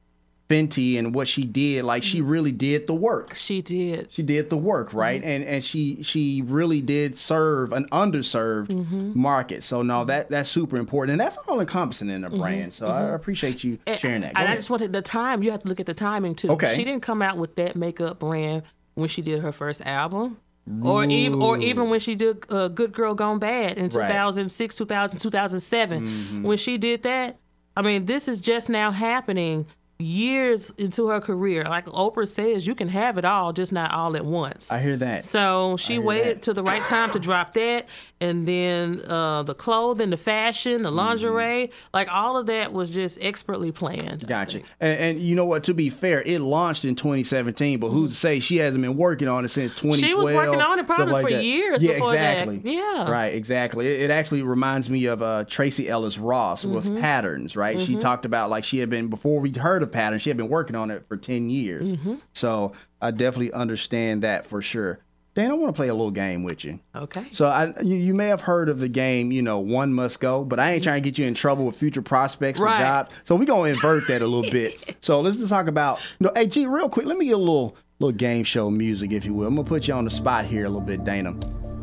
Fenty 0.50 1.00
and 1.00 1.16
what 1.16 1.30
she 1.30 1.46
did, 1.46 1.86
like 1.86 2.04
she 2.04 2.20
mm-hmm. 2.20 2.30
really 2.30 2.52
did 2.52 2.86
the 2.88 2.94
work. 2.94 3.34
she 3.36 3.62
did 3.62 4.12
She 4.12 4.22
did 4.22 4.50
the 4.50 4.58
work, 4.58 4.94
right? 4.94 5.24
And 5.24 5.46
and 5.46 5.64
she 5.64 6.04
she 6.04 6.42
really 6.46 6.82
did 6.82 7.18
serve 7.18 7.72
an 7.72 7.88
underserved 7.90 9.16
market. 9.16 9.64
So 9.64 9.82
no, 9.82 10.04
that 10.06 10.28
that's 10.28 10.50
super 10.50 10.76
important, 10.76 11.14
and 11.14 11.22
that's 11.22 11.38
all 11.48 11.62
encompassing 11.62 12.10
in 12.10 12.26
a 12.26 12.30
brand. 12.30 12.74
So 12.74 12.88
I 12.88 13.14
appreciate 13.14 13.64
you 13.64 13.80
sharing 13.98 14.22
that. 14.22 14.34
Go 14.34 14.42
And 14.42 14.50
I 14.50 14.56
just 14.56 14.70
wanted 14.70 14.92
the 14.92 15.02
time. 15.02 15.42
You 15.42 15.52
have 15.52 15.62
to 15.62 15.70
look 15.70 15.80
at 15.80 15.86
the 15.86 15.94
timing 15.94 16.36
too. 16.36 16.50
Okay. 16.50 16.76
She 16.76 16.84
didn't 16.84 17.02
come 17.02 17.22
out 17.22 17.38
with 17.38 17.56
that 17.56 17.78
makeup 17.78 18.20
brand 18.20 18.64
when 18.96 19.08
she 19.08 19.22
did 19.22 19.42
her 19.42 19.54
first 19.54 19.80
album. 19.82 20.38
Or 20.84 21.04
even, 21.04 21.42
or 21.42 21.58
even 21.58 21.90
when 21.90 22.00
she 22.00 22.16
did 22.16 22.46
uh, 22.52 22.68
"Good 22.68 22.94
Girl 22.94 23.16
Gone 23.16 23.40
Bad" 23.40 23.78
in 23.78 23.90
Right. 23.90 24.08
2006, 24.08 24.76
2000, 24.76 25.20
2007. 25.20 26.02
Mm-hmm. 26.02 26.44
When 26.44 26.58
she 26.58 26.78
did 26.78 27.04
that, 27.04 27.40
I 27.76 27.82
mean, 27.82 28.06
this 28.06 28.28
is 28.28 28.40
just 28.42 28.70
now 28.70 28.92
happening. 28.92 29.66
Years 30.02 30.72
into 30.78 31.08
her 31.08 31.22
career. 31.22 31.64
Like 31.64 31.86
Oprah 31.86 32.28
says, 32.28 32.66
you 32.68 32.76
can 32.76 32.88
have 32.90 33.18
it 33.18 33.26
all, 33.26 33.54
just 33.54 33.72
not 33.72 33.92
all 33.92 34.16
at 34.18 34.26
once. 34.26 34.72
I 34.72 34.80
hear 34.80 34.98
that. 34.98 35.24
So 35.24 35.78
she 35.78 36.00
waited 36.00 36.38
that. 36.38 36.42
to 36.44 36.54
the 36.54 36.64
right 36.64 36.86
time 36.86 37.12
to 37.12 37.20
drop 37.20 37.54
that, 37.54 37.86
and 38.20 38.48
then 38.48 39.02
uh, 39.08 39.44
the 39.44 39.54
clothing, 39.56 40.10
the 40.10 40.18
fashion, 40.18 40.82
the 40.84 40.92
lingerie, 40.92 41.72
like 41.94 42.10
all 42.12 42.38
of 42.38 42.48
that 42.48 42.74
was 42.74 42.90
just 42.90 43.18
expertly 43.22 43.72
planned. 43.72 44.28
Gotcha. 44.28 44.62
And, 44.80 45.00
and 45.00 45.20
you 45.20 45.36
know 45.36 45.46
what? 45.46 45.64
To 45.66 45.74
be 45.74 45.90
fair, 45.90 46.22
it 46.22 46.40
launched 46.40 46.84
in 46.86 46.96
2017, 46.96 47.80
but 47.80 47.90
who's 47.90 48.12
to 48.12 48.18
say 48.18 48.40
she 48.40 48.58
hasn't 48.58 48.82
been 48.82 48.98
working 48.98 49.28
on 49.28 49.46
it 49.46 49.50
since 49.50 49.72
2012? 49.76 50.00
She 50.00 50.14
was 50.16 50.30
working 50.30 50.62
on 50.62 50.80
it 50.80 50.88
probably 50.88 51.14
like 51.14 51.26
for 51.26 51.32
that. 51.32 51.44
years 51.44 51.84
Yeah, 51.84 51.94
before 51.94 52.14
that. 52.14 52.42
exactly. 52.48 52.74
Yeah. 52.76 53.10
Right, 53.10 53.34
exactly. 53.34 53.88
It, 53.88 54.02
it 54.02 54.12
actually 54.12 54.42
reminds 54.44 54.90
me 54.90 55.06
of 55.06 55.22
uh, 55.22 55.46
Tracee 55.48 55.88
Ellis 55.90 56.18
Ross 56.18 56.66
with 56.66 56.82
Mm-hmm. 56.82 57.00
patterns, 57.00 57.56
right? 57.56 57.80
She 57.80 57.96
talked 57.96 58.26
about 58.26 58.50
like 58.50 58.64
she 58.64 58.80
had 58.80 58.90
been, 58.90 59.08
before 59.08 59.40
we 59.40 59.52
heard 59.52 59.84
of 59.84 59.91
patterns, 59.92 60.22
she 60.22 60.30
had 60.30 60.38
been 60.38 60.50
working 60.50 60.76
on 60.76 60.92
it 60.92 61.06
for 61.08 61.18
10 61.18 61.50
years. 61.50 61.88
Mm-hmm. 61.94 62.16
So 62.34 62.74
I 63.02 63.12
definitely 63.12 63.54
understand 63.54 64.24
that 64.24 64.46
for 64.46 64.62
sure. 64.62 65.00
Dan, 65.34 65.50
I 65.50 65.54
want 65.54 65.74
to 65.74 65.80
play 65.80 65.88
a 65.88 65.94
little 65.94 66.12
game 66.12 66.44
with 66.44 66.66
you. 66.66 66.80
Okay. 66.94 67.24
So 67.32 67.48
I, 67.48 67.74
you, 67.82 67.96
you 67.96 68.14
may 68.14 68.28
have 68.28 68.42
heard 68.42 68.68
of 68.68 68.80
the 68.80 68.90
game, 68.90 69.32
you 69.32 69.42
know, 69.42 69.60
one 69.60 69.94
must 69.94 70.20
go, 70.20 70.44
but 70.44 70.60
I 70.60 70.74
ain't 70.74 70.84
trying 70.84 71.02
to 71.02 71.10
get 71.10 71.18
you 71.18 71.26
in 71.26 71.34
trouble 71.34 71.66
with 71.66 71.78
future 71.78 72.02
prospects 72.02 72.60
for 72.60 72.66
Right. 72.66 72.78
jobs. 72.78 73.12
So 73.24 73.38
we're 73.38 73.46
gonna 73.46 73.70
invert 73.70 74.08
that 74.08 74.22
a 74.22 74.28
little 74.28 74.52
bit. 74.52 74.98
So 75.02 75.22
let's 75.22 75.38
just 75.38 75.50
talk 75.50 75.68
about 75.68 76.00
no. 76.20 76.32
Hey, 76.36 76.46
G, 76.48 76.68
real 76.68 76.90
quick, 76.90 77.06
let 77.06 77.18
me 77.18 77.26
get 77.26 77.32
a 77.36 77.38
little 77.38 77.76
little 78.00 78.16
game 78.16 78.44
show 78.44 78.70
music, 78.70 79.12
if 79.14 79.24
you 79.26 79.34
will. 79.34 79.48
I'm 79.48 79.56
gonna 79.56 79.68
put 79.68 79.88
you 79.88 79.94
on 79.94 80.04
the 80.06 80.12
spot 80.12 80.44
here 80.46 80.66
a 80.66 80.70
little 80.70 80.82
bit, 80.86 81.04
Dana. 81.06 81.34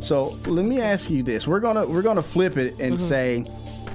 So 0.01 0.39
let 0.47 0.65
me 0.67 0.81
ask 0.81 1.09
you 1.11 1.23
this: 1.25 1.47
we're 1.49 1.59
gonna 1.61 1.87
we're 1.87 2.03
gonna 2.03 2.23
flip 2.23 2.57
it 2.59 2.75
and 2.79 2.97
Mm-hmm. 2.97 3.09
say 3.09 3.45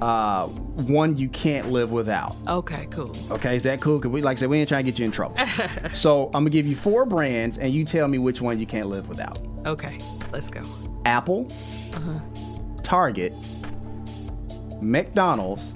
uh, 0.04 0.48
one 0.48 1.18
you 1.18 1.30
can't 1.30 1.72
live 1.72 1.92
without. 1.94 2.36
Okay, 2.48 2.88
cool. 2.92 3.16
Okay, 3.32 3.56
is 3.56 3.64
that 3.64 3.80
cool? 3.80 4.00
Cause 4.02 4.12
we 4.12 4.22
like 4.22 4.38
I 4.38 4.40
said, 4.42 4.50
we 4.50 4.60
ain't 4.60 4.68
trying 4.68 4.84
to 4.84 4.92
get 4.92 5.00
you 5.00 5.06
in 5.06 5.12
trouble. 5.12 5.38
so 5.94 6.26
I'm 6.28 6.32
gonna 6.44 6.50
give 6.50 6.68
you 6.68 6.76
four 6.76 7.06
brands, 7.06 7.58
and 7.58 7.72
you 7.74 7.86
tell 7.86 8.08
me 8.10 8.18
which 8.18 8.42
one 8.42 8.60
you 8.60 8.66
can't 8.66 8.88
live 8.88 9.08
without. 9.08 9.40
Okay, 9.66 10.00
let's 10.34 10.50
go. 10.50 10.62
Apple, 11.06 11.50
uh-huh. 11.94 12.20
Target, 12.84 13.34
McDonald's, 14.82 15.74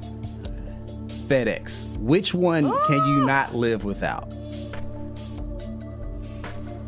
FedEx. 1.27 1.85
Which 1.99 2.33
one 2.33 2.69
can 2.87 2.97
you 3.07 3.25
not 3.25 3.55
live 3.55 3.85
without? 3.85 4.33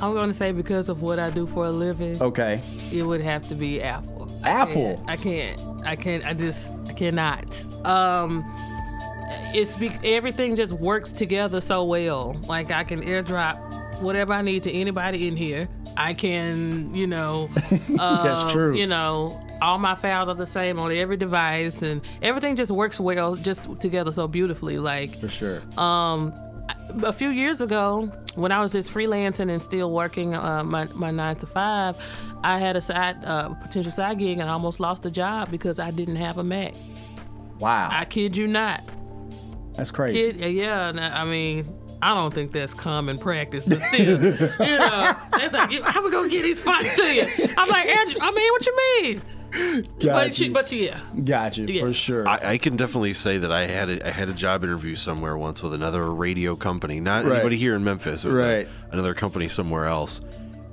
I'm 0.01 0.13
going 0.13 0.29
to 0.29 0.33
say 0.33 0.53
because 0.53 0.87
of 0.87 1.01
what 1.01 1.19
I 1.19 1.29
do 1.29 1.45
for 1.45 1.65
a 1.65 1.71
living, 1.71 2.21
Okay. 2.21 2.61
it 2.91 3.03
would 3.03 3.19
have 3.21 3.45
to 3.49 3.55
be 3.55 3.81
Apple. 3.81 4.31
I 4.43 4.49
Apple? 4.51 4.73
can't- 4.73 5.09
I 5.09 5.17
can't. 5.17 5.61
I 5.85 5.95
can't. 5.95 6.25
I 6.25 6.33
just. 6.33 6.71
Cannot. 6.99 7.65
Um, 7.85 8.43
it's 9.53 9.77
be, 9.77 9.89
everything 10.03 10.55
just 10.57 10.73
works 10.73 11.13
together 11.13 11.61
so 11.61 11.85
well. 11.85 12.33
Like 12.45 12.71
I 12.71 12.83
can 12.83 13.01
airdrop 13.01 14.01
whatever 14.01 14.33
I 14.33 14.41
need 14.41 14.63
to 14.63 14.71
anybody 14.71 15.27
in 15.29 15.37
here. 15.37 15.69
I 15.95 16.13
can, 16.13 16.93
you 16.93 17.07
know, 17.07 17.49
uh, 17.97 18.23
That's 18.23 18.51
true. 18.51 18.75
You 18.75 18.85
know, 18.85 19.41
all 19.61 19.77
my 19.79 19.95
files 19.95 20.27
are 20.27 20.35
the 20.35 20.45
same 20.45 20.77
on 20.77 20.91
every 20.91 21.15
device, 21.15 21.81
and 21.83 22.01
everything 22.21 22.57
just 22.57 22.71
works 22.71 22.99
well, 22.99 23.35
just 23.37 23.63
together 23.79 24.11
so 24.11 24.27
beautifully. 24.27 24.77
Like 24.77 25.19
For 25.21 25.29
sure. 25.29 25.61
um, 25.77 26.33
a 27.03 27.13
few 27.13 27.29
years 27.29 27.61
ago, 27.61 28.11
when 28.35 28.51
I 28.51 28.61
was 28.61 28.71
just 28.73 28.93
freelancing 28.93 29.49
and 29.51 29.61
still 29.61 29.91
working 29.91 30.35
uh, 30.35 30.63
my, 30.63 30.85
my 30.95 31.11
nine 31.11 31.35
to 31.37 31.47
five, 31.47 31.95
I 32.43 32.59
had 32.59 32.75
a 32.77 32.81
side 32.81 33.23
uh, 33.25 33.53
potential 33.55 33.91
side 33.91 34.19
gig 34.19 34.39
and 34.39 34.49
I 34.49 34.53
almost 34.53 34.79
lost 34.79 35.03
the 35.03 35.11
job 35.11 35.51
because 35.51 35.79
I 35.79 35.91
didn't 35.91 36.15
have 36.17 36.37
a 36.37 36.43
Mac. 36.43 36.73
Wow. 37.59 37.89
I 37.91 38.05
kid 38.05 38.35
you 38.35 38.47
not. 38.47 38.83
That's 39.75 39.91
crazy. 39.91 40.33
Kid, 40.33 40.53
yeah, 40.53 40.91
I 41.13 41.23
mean, 41.25 41.73
I 42.01 42.13
don't 42.13 42.33
think 42.33 42.51
that's 42.51 42.73
common 42.73 43.17
practice, 43.17 43.63
but 43.65 43.81
still, 43.81 44.23
you 44.23 44.77
know, 44.77 45.15
it's 45.35 45.53
like, 45.53 45.71
how 45.83 46.03
we 46.03 46.11
gonna 46.11 46.29
get 46.29 46.43
these 46.43 46.59
funds 46.61 46.93
to 46.95 47.03
you? 47.13 47.25
I'm 47.57 47.69
like, 47.69 47.87
Andrew, 47.87 48.19
I 48.21 48.31
mean, 48.31 48.51
what 48.51 48.65
you 48.65 48.77
mean? 49.03 49.21
But, 49.51 49.99
Gotcha. 49.99 50.45
you, 50.45 50.51
but 50.51 50.71
yeah, 50.71 50.99
Gotcha. 51.25 51.61
Yeah. 51.71 51.81
For 51.81 51.91
sure. 51.93 52.27
I, 52.27 52.51
I 52.51 52.57
can 52.59 52.75
definitely 52.77 53.15
say 53.15 53.39
that 53.39 53.51
I 53.51 53.65
had 53.65 53.89
a, 53.89 54.07
I 54.07 54.11
had 54.11 54.29
a 54.29 54.33
job 54.33 54.63
interview 54.63 54.93
somewhere 54.93 55.35
once 55.37 55.63
with 55.63 55.73
another 55.73 56.11
radio 56.13 56.55
company, 56.55 56.99
not 56.99 57.25
Right. 57.25 57.35
anybody 57.35 57.57
here 57.57 57.73
in 57.75 57.83
Memphis. 57.83 58.25
It 58.25 58.29
was 58.29 58.39
a- 58.39 58.43
Right. 58.43 58.67
another 58.91 59.13
company 59.15 59.47
somewhere 59.47 59.85
else. 59.87 60.21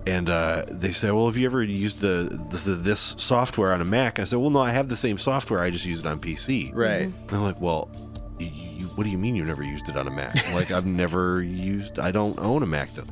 And 0.07 0.31
uh, 0.31 0.65
they 0.69 0.93
said, 0.93 1.13
"Well, 1.13 1.27
have 1.27 1.37
you 1.37 1.47
ever 1.47 1.63
used 1.63 1.99
the, 1.99 2.29
the 2.51 2.71
this 2.73 3.17
software 3.19 3.73
on 3.73 3.81
a 3.81 3.85
Mac?" 3.85 4.21
I 4.21 4.25
said, 4.25 4.39
"Well, 4.39 4.51
no, 4.51 4.61
I 4.61 4.71
have 4.71 4.89
the 4.89 4.97
same 4.97 5.19
software. 5.19 5.61
I 5.61 5.71
just 5.71 5.85
use 5.85 6.01
it 6.01 6.07
on 6.07 6.21
PC." 6.21 6.71
right. 6.75 7.03
And 7.03 7.29
they're 7.29 7.41
like, 7.41 7.61
"Well, 7.61 7.91
you, 8.39 8.47
you, 8.47 8.87
what 8.89 9.05
do 9.05 9.11
you 9.11 9.19
mean 9.19 9.35
you 9.35 9.45
never 9.45 9.65
used 9.65 9.89
it 9.89 9.97
on 9.97 10.07
a 10.07 10.11
Mac?" 10.11 10.35
Like, 10.55 10.71
I've 10.71 10.87
never 10.87 11.43
used. 11.43 11.99
I 11.99 12.13
don't 12.13 12.39
own 12.39 12.63
a 12.63 12.67
Mac 12.67 12.95
though. 12.95 13.05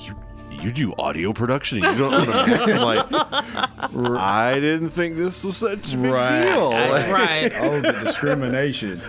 You 0.00 0.16
you 0.62 0.72
do 0.72 0.94
audio 0.98 1.32
production 1.32 1.82
and 1.84 1.96
you 1.96 2.02
don't 2.04 2.14
own 2.14 2.22
a 2.28 2.46
Mac. 2.46 2.68
I'm 2.68 3.92
like, 4.04 4.20
I 4.20 4.54
didn't 4.60 4.90
think 4.90 5.16
this 5.16 5.42
was 5.44 5.56
such 5.56 5.92
a 5.92 5.96
big 5.96 6.12
Right. 6.12 6.44
deal. 6.44 6.68
I- 6.72 7.10
right. 7.12 7.52
Oh, 7.60 7.80
the 7.80 7.92
discrimination. 7.92 9.00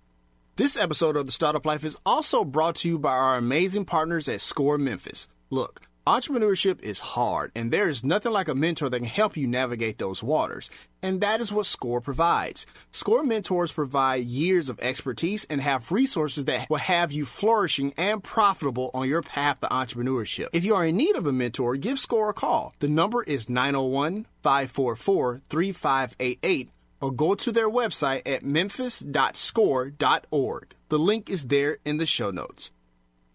This 0.56 0.76
episode 0.76 1.16
of 1.16 1.26
The 1.26 1.32
Startup 1.32 1.66
Life 1.66 1.82
is 1.82 1.98
also 2.06 2.44
brought 2.44 2.76
to 2.76 2.88
you 2.88 2.96
by 2.96 3.10
our 3.10 3.36
amazing 3.36 3.86
partners 3.86 4.28
at 4.28 4.40
Score 4.40 4.78
Memphis. 4.78 5.26
Look, 5.50 5.80
entrepreneurship 6.06 6.80
is 6.80 7.00
hard, 7.00 7.50
and 7.56 7.72
there 7.72 7.88
is 7.88 8.04
nothing 8.04 8.30
like 8.30 8.46
a 8.46 8.54
mentor 8.54 8.88
that 8.88 9.00
can 9.00 9.08
help 9.08 9.36
you 9.36 9.48
navigate 9.48 9.98
those 9.98 10.22
waters. 10.22 10.70
And 11.02 11.20
that 11.22 11.40
is 11.40 11.50
what 11.50 11.66
Score 11.66 12.00
provides. 12.00 12.66
Score 12.92 13.24
mentors 13.24 13.72
provide 13.72 14.22
years 14.22 14.68
of 14.68 14.78
expertise 14.78 15.44
and 15.50 15.60
have 15.60 15.90
resources 15.90 16.44
that 16.44 16.70
will 16.70 16.76
have 16.76 17.10
you 17.10 17.24
flourishing 17.24 17.92
and 17.98 18.22
profitable 18.22 18.92
on 18.94 19.08
your 19.08 19.22
path 19.22 19.58
to 19.58 19.66
entrepreneurship. 19.66 20.50
If 20.52 20.64
you 20.64 20.76
are 20.76 20.86
in 20.86 20.96
need 20.96 21.16
of 21.16 21.26
a 21.26 21.32
mentor, 21.32 21.74
give 21.74 21.98
Score 21.98 22.28
a 22.28 22.32
call. 22.32 22.74
The 22.78 22.86
number 22.86 23.24
is 23.24 23.48
901 23.48 24.26
544 24.44 25.42
3588 25.48 26.70
or 27.04 27.12
go 27.12 27.34
to 27.34 27.52
their 27.52 27.68
website 27.68 28.22
at 28.24 28.42
memphis.score.org. 28.42 30.74
The 30.88 30.98
link 30.98 31.28
is 31.28 31.48
there 31.48 31.76
in 31.84 31.98
the 31.98 32.06
show 32.06 32.30
notes. 32.30 32.70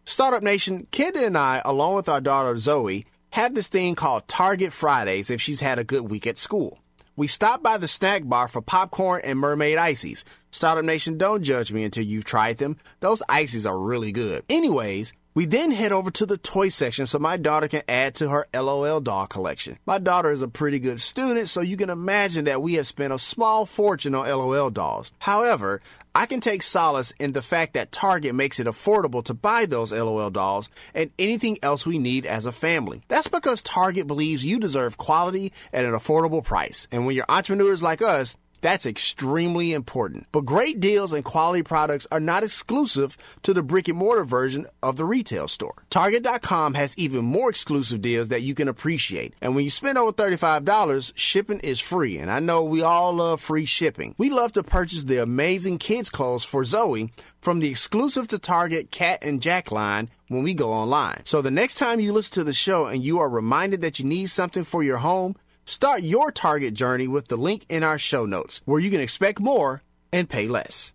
Startup 0.06 0.42
Nation, 0.42 0.88
Kenda 0.92 1.28
and 1.28 1.38
I, 1.38 1.62
along 1.64 1.94
with 1.94 2.10
our 2.10 2.20
daughter 2.20 2.58
Zoe, 2.58 3.06
have 3.34 3.54
this 3.54 3.68
thing 3.68 3.94
called 3.94 4.28
Target 4.28 4.74
Fridays 4.74 5.30
if 5.30 5.40
she's 5.40 5.60
had 5.60 5.78
a 5.78 5.84
good 5.84 6.10
week 6.10 6.26
at 6.26 6.40
school. 6.40 6.80
We 7.16 7.28
stop 7.28 7.62
by 7.62 7.78
the 7.78 7.88
snack 7.88 8.24
bar 8.26 8.48
for 8.48 8.60
popcorn 8.60 9.22
and 9.24 9.38
mermaid 9.38 9.78
ices. 9.78 10.26
Startup 10.50 10.84
Nation, 10.84 11.20
don't 11.20 11.44
judge 11.44 11.72
me 11.72 11.84
until 11.84 12.06
you've 12.06 12.26
tried 12.26 12.58
them. 12.58 12.78
Those 13.02 13.22
ices 13.30 13.68
are 13.68 13.78
really 13.78 14.12
good. 14.12 14.46
Anyways, 14.50 15.14
We 15.36 15.46
then 15.46 15.72
head 15.72 15.92
over 15.92 16.10
to 16.12 16.26
the 16.26 16.38
toy 16.38 16.70
section 16.70 17.06
so 17.06 17.20
my 17.20 17.38
daughter 17.38 17.68
can 17.68 17.84
add 17.88 18.16
to 18.16 18.30
her 18.30 18.48
LOL 18.54 19.00
doll 19.00 19.28
collection. 19.28 19.78
My 19.86 20.00
daughter 20.00 20.32
is 20.32 20.42
a 20.42 20.48
pretty 20.48 20.80
good 20.80 21.00
student, 21.00 21.50
so 21.50 21.62
you 21.62 21.78
can 21.78 21.92
imagine 21.92 22.46
that 22.46 22.64
we 22.64 22.74
have 22.74 22.88
spent 22.88 23.14
a 23.14 23.20
small 23.20 23.68
fortune 23.68 24.16
on 24.16 24.28
LOL 24.28 24.72
dolls. 24.72 25.12
However, 25.20 25.82
I 26.16 26.26
can 26.26 26.42
take 26.42 26.64
solace 26.64 27.14
in 27.20 27.34
the 27.34 27.44
fact 27.44 27.74
that 27.74 27.92
Target 27.92 28.34
makes 28.34 28.60
it 28.60 28.66
affordable 28.66 29.24
to 29.26 29.36
buy 29.36 29.68
those 29.68 29.92
LOL 29.92 30.32
dolls 30.32 30.70
and 30.96 31.12
anything 31.20 31.60
else 31.62 31.86
we 31.86 32.00
need 32.00 32.26
as 32.26 32.48
a 32.48 32.52
family. 32.52 33.04
That's 33.08 33.28
because 33.28 33.62
Target 33.62 34.08
believes 34.08 34.44
you 34.44 34.60
deserve 34.60 34.98
quality 34.98 35.54
at 35.72 35.86
an 35.86 35.94
affordable 35.94 36.44
price. 36.44 36.88
And 36.92 37.06
when 37.06 37.16
you're 37.16 37.26
entrepreneurs 37.30 37.84
like 37.84 38.02
us, 38.02 38.36
that's 38.62 38.86
extremely 38.86 39.74
important. 39.74 40.28
But 40.32 40.46
great 40.46 40.80
deals 40.80 41.14
and 41.14 41.24
quality 41.24 41.64
products 41.64 42.08
are 42.12 42.20
not 42.20 42.44
exclusive 42.44 43.18
to 43.44 43.54
the 43.54 43.64
brick 43.64 43.88
and 43.88 43.98
mortar 43.98 44.24
version 44.24 44.66
of 44.84 44.98
the 44.98 45.06
retail 45.06 45.48
store. 45.48 45.84
Target.com 45.90 46.74
has 46.74 46.98
even 46.98 47.26
more 47.26 47.50
exclusive 47.50 48.02
deals 48.02 48.30
that 48.30 48.42
you 48.42 48.56
can 48.56 48.68
appreciate. 48.68 49.34
And 49.42 49.56
when 49.56 49.64
you 49.64 49.70
spend 49.70 49.98
over 49.98 50.12
$35, 50.12 51.14
shipping 51.16 51.60
is 51.60 51.80
free. 51.80 52.18
And 52.18 52.30
I 52.30 52.40
know 52.40 52.64
we 52.64 52.82
all 52.82 53.14
love 53.14 53.42
free 53.42 53.66
shipping. 53.66 54.16
We 54.18 54.30
love 54.30 54.54
to 54.54 54.64
purchase 54.64 55.04
the 55.04 55.22
amazing 55.22 55.78
kids' 55.78 56.10
clothes 56.10 56.44
for 56.44 56.64
Zoe 56.64 57.12
from 57.42 57.60
the 57.60 57.70
exclusive 57.70 58.28
to 58.30 58.40
Target 58.40 58.92
Cat 58.92 59.20
and 59.24 59.42
Jack 59.42 59.72
line 59.72 60.10
when 60.28 60.44
we 60.44 60.54
go 60.54 60.72
online. 60.72 61.26
So 61.26 61.42
the 61.42 61.52
next 61.52 61.76
time 61.76 62.00
you 62.00 62.14
listen 62.14 62.34
to 62.36 62.44
the 62.44 62.54
show 62.54 62.86
and 62.86 63.04
you 63.04 63.20
are 63.20 63.30
reminded 63.30 63.82
that 63.82 64.00
you 64.00 64.06
need 64.06 64.28
something 64.28 64.64
for 64.64 64.84
your 64.84 64.98
home, 64.98 65.36
Start 65.70 66.02
your 66.02 66.32
Target 66.32 66.74
journey 66.74 67.08
with 67.08 67.28
the 67.28 67.38
link 67.38 67.68
in 67.70 67.84
our 67.84 68.00
show 68.00 68.26
notes, 68.26 68.60
where 68.66 68.80
you 68.80 68.90
can 68.90 69.02
expect 69.02 69.40
more 69.40 69.84
and 70.12 70.28
pay 70.28 70.48
less. 70.48 70.94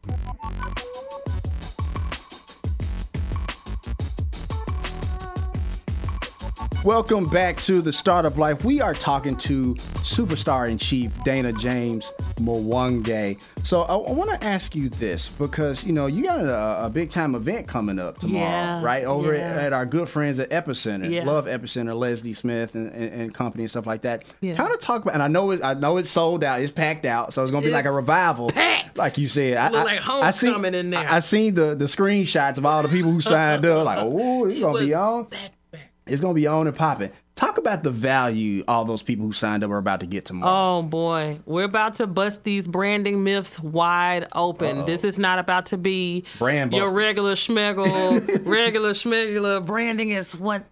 Welcome 6.84 7.30
back 7.30 7.62
to 7.62 7.80
the 7.80 7.94
Startup 7.94 8.36
Life. 8.36 8.62
We 8.62 8.82
are 8.82 8.92
talking 8.92 9.36
to 9.38 9.74
superstar 10.04 10.68
in 10.68 10.76
chief 10.76 11.10
Dana 11.24 11.50
James 11.50 12.12
Mwangi. 12.36 13.40
So 13.64 13.82
I, 13.84 13.94
I 13.94 14.12
want 14.12 14.30
to 14.38 14.44
ask 14.46 14.74
you 14.76 14.90
this 14.90 15.30
because 15.30 15.82
you 15.82 15.94
know 15.94 16.04
you 16.08 16.24
got 16.24 16.40
a, 16.40 16.84
a 16.84 16.90
big 16.90 17.08
time 17.08 17.34
event 17.34 17.66
coming 17.66 17.98
up 17.98 18.18
tomorrow, 18.18 18.44
Yeah, 18.44 18.82
right? 18.82 19.04
Over 19.04 19.34
yeah. 19.34 19.44
at, 19.52 19.56
at 19.64 19.72
our 19.72 19.86
good 19.86 20.10
friends 20.10 20.38
at 20.40 20.50
Epicenter, 20.50 21.10
Yeah. 21.10 21.24
Love 21.24 21.46
Epicenter, 21.46 21.96
Leslie 21.98 22.34
Smith 22.34 22.74
and, 22.74 22.92
and, 22.92 23.22
and 23.22 23.34
company 23.34 23.64
and 23.64 23.70
stuff 23.70 23.86
like 23.86 24.02
that. 24.02 24.24
Yeah. 24.42 24.54
Kind 24.54 24.70
of 24.74 24.78
talk 24.78 25.02
about, 25.04 25.14
and 25.14 25.22
I 25.22 25.28
know 25.28 25.52
it, 25.52 25.64
I 25.64 25.72
know 25.72 25.96
it's 25.96 26.10
sold 26.10 26.44
out, 26.44 26.60
it's 26.60 26.70
packed 26.70 27.06
out, 27.06 27.32
so 27.32 27.42
it's 27.42 27.50
gonna 27.50 27.64
be 27.64 27.72
like 27.72 27.86
a 27.86 27.92
revival, 27.92 28.50
packed. 28.50 28.98
like 28.98 29.16
you 29.16 29.26
said. 29.26 29.56
I, 29.56 29.68
like 29.70 30.06
I 30.06 30.30
seen- 30.32 30.62
in 30.66 30.90
there. 30.90 31.00
I, 31.08 31.16
I 31.16 31.20
seen 31.20 31.54
the 31.54 31.74
the 31.74 31.86
screenshots 31.86 32.58
of 32.58 32.66
all 32.66 32.82
the 32.82 32.90
people 32.90 33.10
who 33.10 33.22
signed 33.22 33.64
up, 33.64 33.86
like, 33.86 33.98
oh, 34.02 34.44
it's 34.44 34.60
gonna 34.60 34.80
be 34.80 34.92
on. 34.92 35.24
back. 35.24 35.50
It's 36.06 36.20
gonna 36.20 36.34
be 36.34 36.46
on 36.46 36.66
and 36.66 36.76
popping. 36.76 37.10
Talk 37.34 37.58
about 37.58 37.82
the 37.82 37.90
value 37.90 38.62
all 38.68 38.84
those 38.84 39.02
people 39.02 39.26
who 39.26 39.32
signed 39.32 39.64
up 39.64 39.70
are 39.70 39.78
about 39.78 40.00
to 40.00 40.06
get 40.06 40.24
tomorrow. 40.24 40.78
Oh 40.78 40.82
boy, 40.82 41.40
we're 41.46 41.64
about 41.64 41.96
to 41.96 42.06
bust 42.06 42.44
these 42.44 42.68
branding 42.68 43.24
myths 43.24 43.58
wide 43.58 44.28
open. 44.32 44.84
This 44.84 45.04
is 45.04 45.18
not 45.18 45.38
about 45.38 45.66
to 45.66 45.76
be 45.78 46.24
Brand 46.38 46.72
your 46.72 46.84
busters. 46.84 46.96
regular 46.96 47.32
schmeggle, 47.34 48.44
regular 48.46 48.90
schmegula. 48.92 49.64
Branding 49.66 50.10
is 50.10 50.36
what 50.36 50.64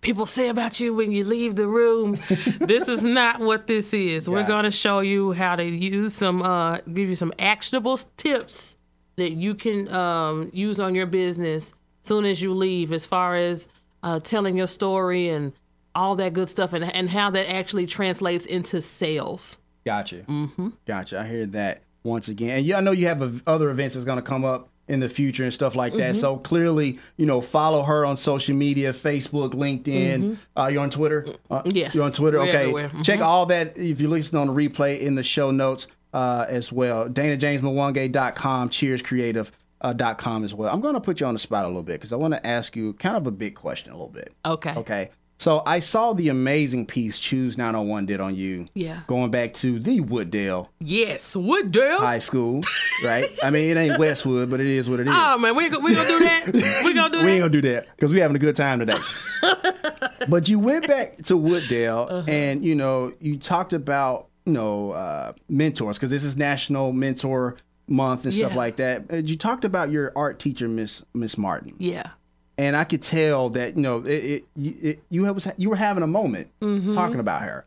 people 0.00 0.24
say 0.24 0.48
about 0.48 0.80
you 0.80 0.94
when 0.94 1.12
you 1.12 1.24
leave 1.24 1.56
the 1.56 1.66
room. 1.66 2.18
this 2.60 2.88
is 2.88 3.02
not 3.02 3.40
what 3.40 3.66
this 3.66 3.92
is. 3.92 4.30
We're 4.30 4.46
going 4.46 4.64
to 4.64 4.70
show 4.70 5.00
you 5.00 5.32
how 5.32 5.56
to 5.56 5.64
use 5.64 6.14
some, 6.14 6.42
uh, 6.42 6.78
give 6.78 7.08
you 7.10 7.16
some 7.16 7.32
actionable 7.38 7.98
tips 8.16 8.76
that 9.16 9.32
you 9.32 9.54
can 9.54 9.92
um, 9.92 10.50
use 10.52 10.80
on 10.80 10.94
your 10.94 11.06
business 11.06 11.74
as 12.02 12.08
soon 12.08 12.24
as 12.24 12.40
you 12.40 12.54
leave, 12.54 12.92
as 12.92 13.06
far 13.06 13.36
as 13.36 13.68
uh, 14.06 14.20
telling 14.20 14.56
your 14.56 14.66
story 14.68 15.28
and 15.28 15.52
all 15.94 16.14
that 16.16 16.32
good 16.32 16.48
stuff, 16.48 16.72
and 16.72 16.84
and 16.84 17.10
how 17.10 17.30
that 17.30 17.50
actually 17.50 17.86
translates 17.86 18.46
into 18.46 18.80
sales. 18.80 19.58
Gotcha. 19.84 20.16
Mm-hmm. 20.28 20.68
Gotcha. 20.86 21.20
I 21.20 21.26
hear 21.26 21.46
that 21.46 21.82
once 22.04 22.28
again. 22.28 22.50
And 22.58 22.66
yeah, 22.66 22.78
I 22.78 22.80
know 22.80 22.92
you 22.92 23.06
have 23.08 23.20
a, 23.22 23.40
other 23.46 23.70
events 23.70 23.94
that's 23.94 24.04
going 24.04 24.16
to 24.16 24.22
come 24.22 24.44
up 24.44 24.68
in 24.88 25.00
the 25.00 25.08
future 25.08 25.42
and 25.44 25.52
stuff 25.52 25.74
like 25.74 25.92
Mm-hmm. 25.92 26.00
that. 26.00 26.16
So 26.16 26.36
clearly, 26.36 26.98
you 27.16 27.26
know, 27.26 27.40
follow 27.40 27.82
her 27.82 28.04
on 28.06 28.16
social 28.16 28.54
media, 28.54 28.92
Facebook, 28.92 29.50
LinkedIn. 29.54 30.38
Uh, 30.56 30.68
you're 30.72 30.82
on 30.82 30.90
Twitter? 30.90 31.26
Uh, 31.50 31.62
Mm-hmm. 31.62 31.76
Yes. 31.76 31.94
You're 31.94 32.04
on 32.04 32.12
Twitter? 32.12 32.38
We're 32.38 32.84
okay. 32.86 33.02
Check 33.02 33.20
all 33.20 33.46
that 33.46 33.76
if 33.78 34.00
you're 34.00 34.10
listening 34.10 34.40
on 34.48 34.54
the 34.54 34.68
replay 34.68 35.00
in 35.00 35.14
the 35.16 35.22
show 35.24 35.50
notes 35.50 35.86
uh, 36.14 36.46
as 36.48 36.70
well. 36.70 37.08
DanaJamesMwangi.com, 37.08 38.70
cheerscreative. 38.70 39.50
Uh, 39.80 39.92
dot 39.92 40.16
com 40.16 40.42
as 40.42 40.54
well. 40.54 40.72
I'm 40.72 40.80
going 40.80 40.94
to 40.94 41.00
put 41.00 41.20
you 41.20 41.26
on 41.26 41.34
the 41.34 41.38
spot 41.38 41.64
a 41.64 41.68
little 41.68 41.82
bit 41.82 41.94
because 41.94 42.12
I 42.12 42.16
want 42.16 42.32
to 42.34 42.44
ask 42.46 42.74
you 42.74 42.94
kind 42.94 43.14
of 43.16 43.26
a 43.26 43.30
big 43.30 43.54
question 43.54 43.92
a 43.92 43.94
little 43.94 44.08
bit. 44.08 44.32
Okay. 44.44 44.72
Okay. 44.74 45.10
So 45.38 45.62
I 45.66 45.80
saw 45.80 46.14
the 46.14 46.30
amazing 46.30 46.86
piece 46.86 47.18
Choose 47.18 47.58
901 47.58 48.06
did 48.06 48.18
on 48.22 48.34
you. 48.34 48.68
Yeah. 48.72 49.00
Going 49.06 49.30
back 49.30 49.52
to 49.54 49.78
the 49.78 50.00
Wooddale 50.00 50.68
Yes. 50.80 51.34
Wooddale. 51.36 51.98
High 51.98 52.20
School, 52.20 52.62
right? 53.04 53.26
I 53.44 53.50
mean, 53.50 53.68
it 53.68 53.76
ain't 53.78 53.98
Westwood, 53.98 54.48
but 54.48 54.60
it 54.60 54.66
is 54.66 54.88
what 54.88 54.98
it 54.98 55.08
is. 55.08 55.14
Oh 55.14 55.36
man, 55.36 55.54
we 55.54 55.64
we 55.68 55.94
gonna 55.94 56.08
do 56.08 56.20
that. 56.20 56.46
We 56.84 56.94
gonna 56.94 57.12
do 57.12 57.22
we 57.22 57.32
ain't 57.32 57.40
gonna 57.42 57.50
do 57.50 57.60
that 57.70 57.86
because 57.94 58.10
we 58.10 58.18
having 58.20 58.34
a 58.36 58.38
good 58.40 58.56
time 58.56 58.78
today. 58.78 58.96
but 60.28 60.48
you 60.48 60.58
went 60.58 60.86
back 60.88 61.18
to 61.24 61.34
Wooddale, 61.34 62.10
Uh-huh. 62.10 62.24
and 62.30 62.64
you 62.64 62.74
know 62.74 63.12
you 63.20 63.36
talked 63.38 63.72
about 63.72 64.28
you 64.46 64.52
know 64.52 64.92
uh, 64.92 65.32
mentors 65.48 65.98
because 65.98 66.10
this 66.10 66.24
is 66.24 66.36
National 66.36 66.92
Mentor 66.92 67.56
Month 67.88 68.24
and 68.24 68.34
stuff 68.34 68.50
Yeah. 68.52 68.56
like 68.56 68.76
that. 68.76 69.04
Uh, 69.12 69.16
You 69.16 69.36
talked 69.36 69.64
about 69.64 69.90
your 69.90 70.12
art 70.16 70.38
teacher, 70.38 70.68
Miss 70.68 71.02
Miss 71.14 71.38
Martin. 71.38 71.74
Yeah. 71.78 72.10
and 72.58 72.74
I 72.74 72.84
could 72.84 73.02
tell 73.02 73.50
that 73.50 73.76
you 73.76 73.82
know 73.82 73.98
it, 73.98 74.44
it, 74.44 74.44
it 74.56 75.02
you 75.10 75.22
was 75.24 75.46
you 75.56 75.70
were 75.70 75.76
having 75.76 76.02
a 76.02 76.06
moment 76.06 76.48
Mm-hmm. 76.60 76.92
talking 76.92 77.20
about 77.20 77.42
her. 77.42 77.64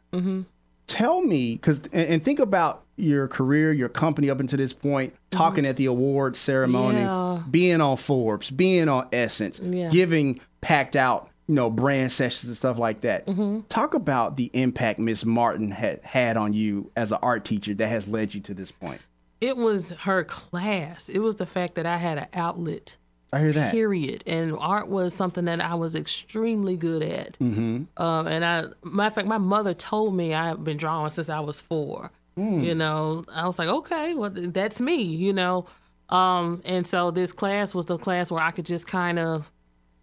Tell 0.88 1.22
me, 1.22 1.53
because 1.53 1.80
and, 1.93 2.09
and 2.09 2.24
think 2.24 2.39
about 2.39 2.84
your 2.95 3.28
career, 3.28 3.72
your 3.72 3.89
company 3.89 4.30
up 4.30 4.39
until 4.39 4.57
this 4.57 4.74
point, 4.74 5.13
talking 5.30 5.63
at 5.65 5.78
the 5.78 5.86
award 5.86 6.36
ceremony, 6.36 6.97
Mm-hmm. 7.01 7.36
Yeah. 7.38 7.43
being 7.51 7.80
on 7.82 7.95
Forbes, 7.97 8.49
being 8.49 8.89
on 8.89 9.07
Essence, 9.13 9.59
Yeah. 9.63 9.89
giving 9.89 10.39
packed 10.61 10.95
out 10.95 11.30
you 11.47 11.53
know 11.55 11.70
brand 11.70 12.11
sessions 12.11 12.47
and 12.49 12.57
stuff 12.57 12.78
like 12.80 13.01
that. 13.01 13.28
Mm-hmm. 13.28 13.61
Talk 13.70 13.93
about 13.93 14.36
the 14.38 14.49
impact 14.53 14.99
Miss 14.99 15.24
Martin 15.26 15.70
had 15.72 16.01
had 16.03 16.38
on 16.38 16.53
you 16.53 16.91
as 16.95 17.11
an 17.11 17.20
art 17.22 17.45
teacher 17.45 17.74
that 17.76 17.88
has 17.88 18.07
led 18.07 18.34
you 18.34 18.41
to 18.41 18.53
this 18.55 18.72
point. 18.72 18.99
It 19.42 19.58
was 19.58 19.92
her 19.92 20.24
class. 20.24 21.10
It 21.10 21.20
was 21.20 21.38
the 21.38 21.46
fact 21.46 21.76
that 21.76 21.86
I 21.86 21.98
had 21.98 22.18
an 22.18 22.28
outlet. 22.34 22.98
I 23.32 23.40
hear 23.40 23.52
that. 23.54 23.72
Period. 23.72 24.24
And 24.26 24.56
art 24.58 24.88
was 24.88 25.14
something 25.14 25.46
that 25.46 25.62
I 25.62 25.76
was 25.76 25.96
extremely 25.96 26.76
good 26.76 27.04
at. 27.04 27.38
Mm-hmm. 27.40 27.84
Um, 28.02 28.28
and 28.28 28.44
I, 28.44 28.66
matter 28.84 29.08
of 29.08 29.14
fact, 29.14 29.28
my 29.28 29.38
mother 29.38 29.74
told 29.74 30.16
me 30.16 30.34
I've 30.34 30.64
been 30.64 30.78
drawing 30.78 31.12
since 31.12 31.30
I 31.30 31.40
was 31.40 31.62
four. 31.62 32.12
Mm. 32.38 32.66
You 32.66 32.76
know, 32.76 33.24
I 33.32 33.46
was 33.46 33.60
like, 33.60 33.70
okay, 33.70 34.14
well, 34.14 34.32
that's 34.34 34.82
me. 34.82 35.02
You 35.02 35.34
know, 35.34 35.68
um, 36.10 36.62
and 36.66 36.86
so 36.88 37.12
this 37.12 37.32
class 37.32 37.76
was 37.76 37.86
the 37.86 37.98
class 37.98 38.32
where 38.32 38.42
I 38.42 38.52
could 38.52 38.66
just 38.66 38.88
kind 38.88 39.20
of 39.20 39.52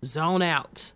zone 0.04 0.42
out 0.42 0.92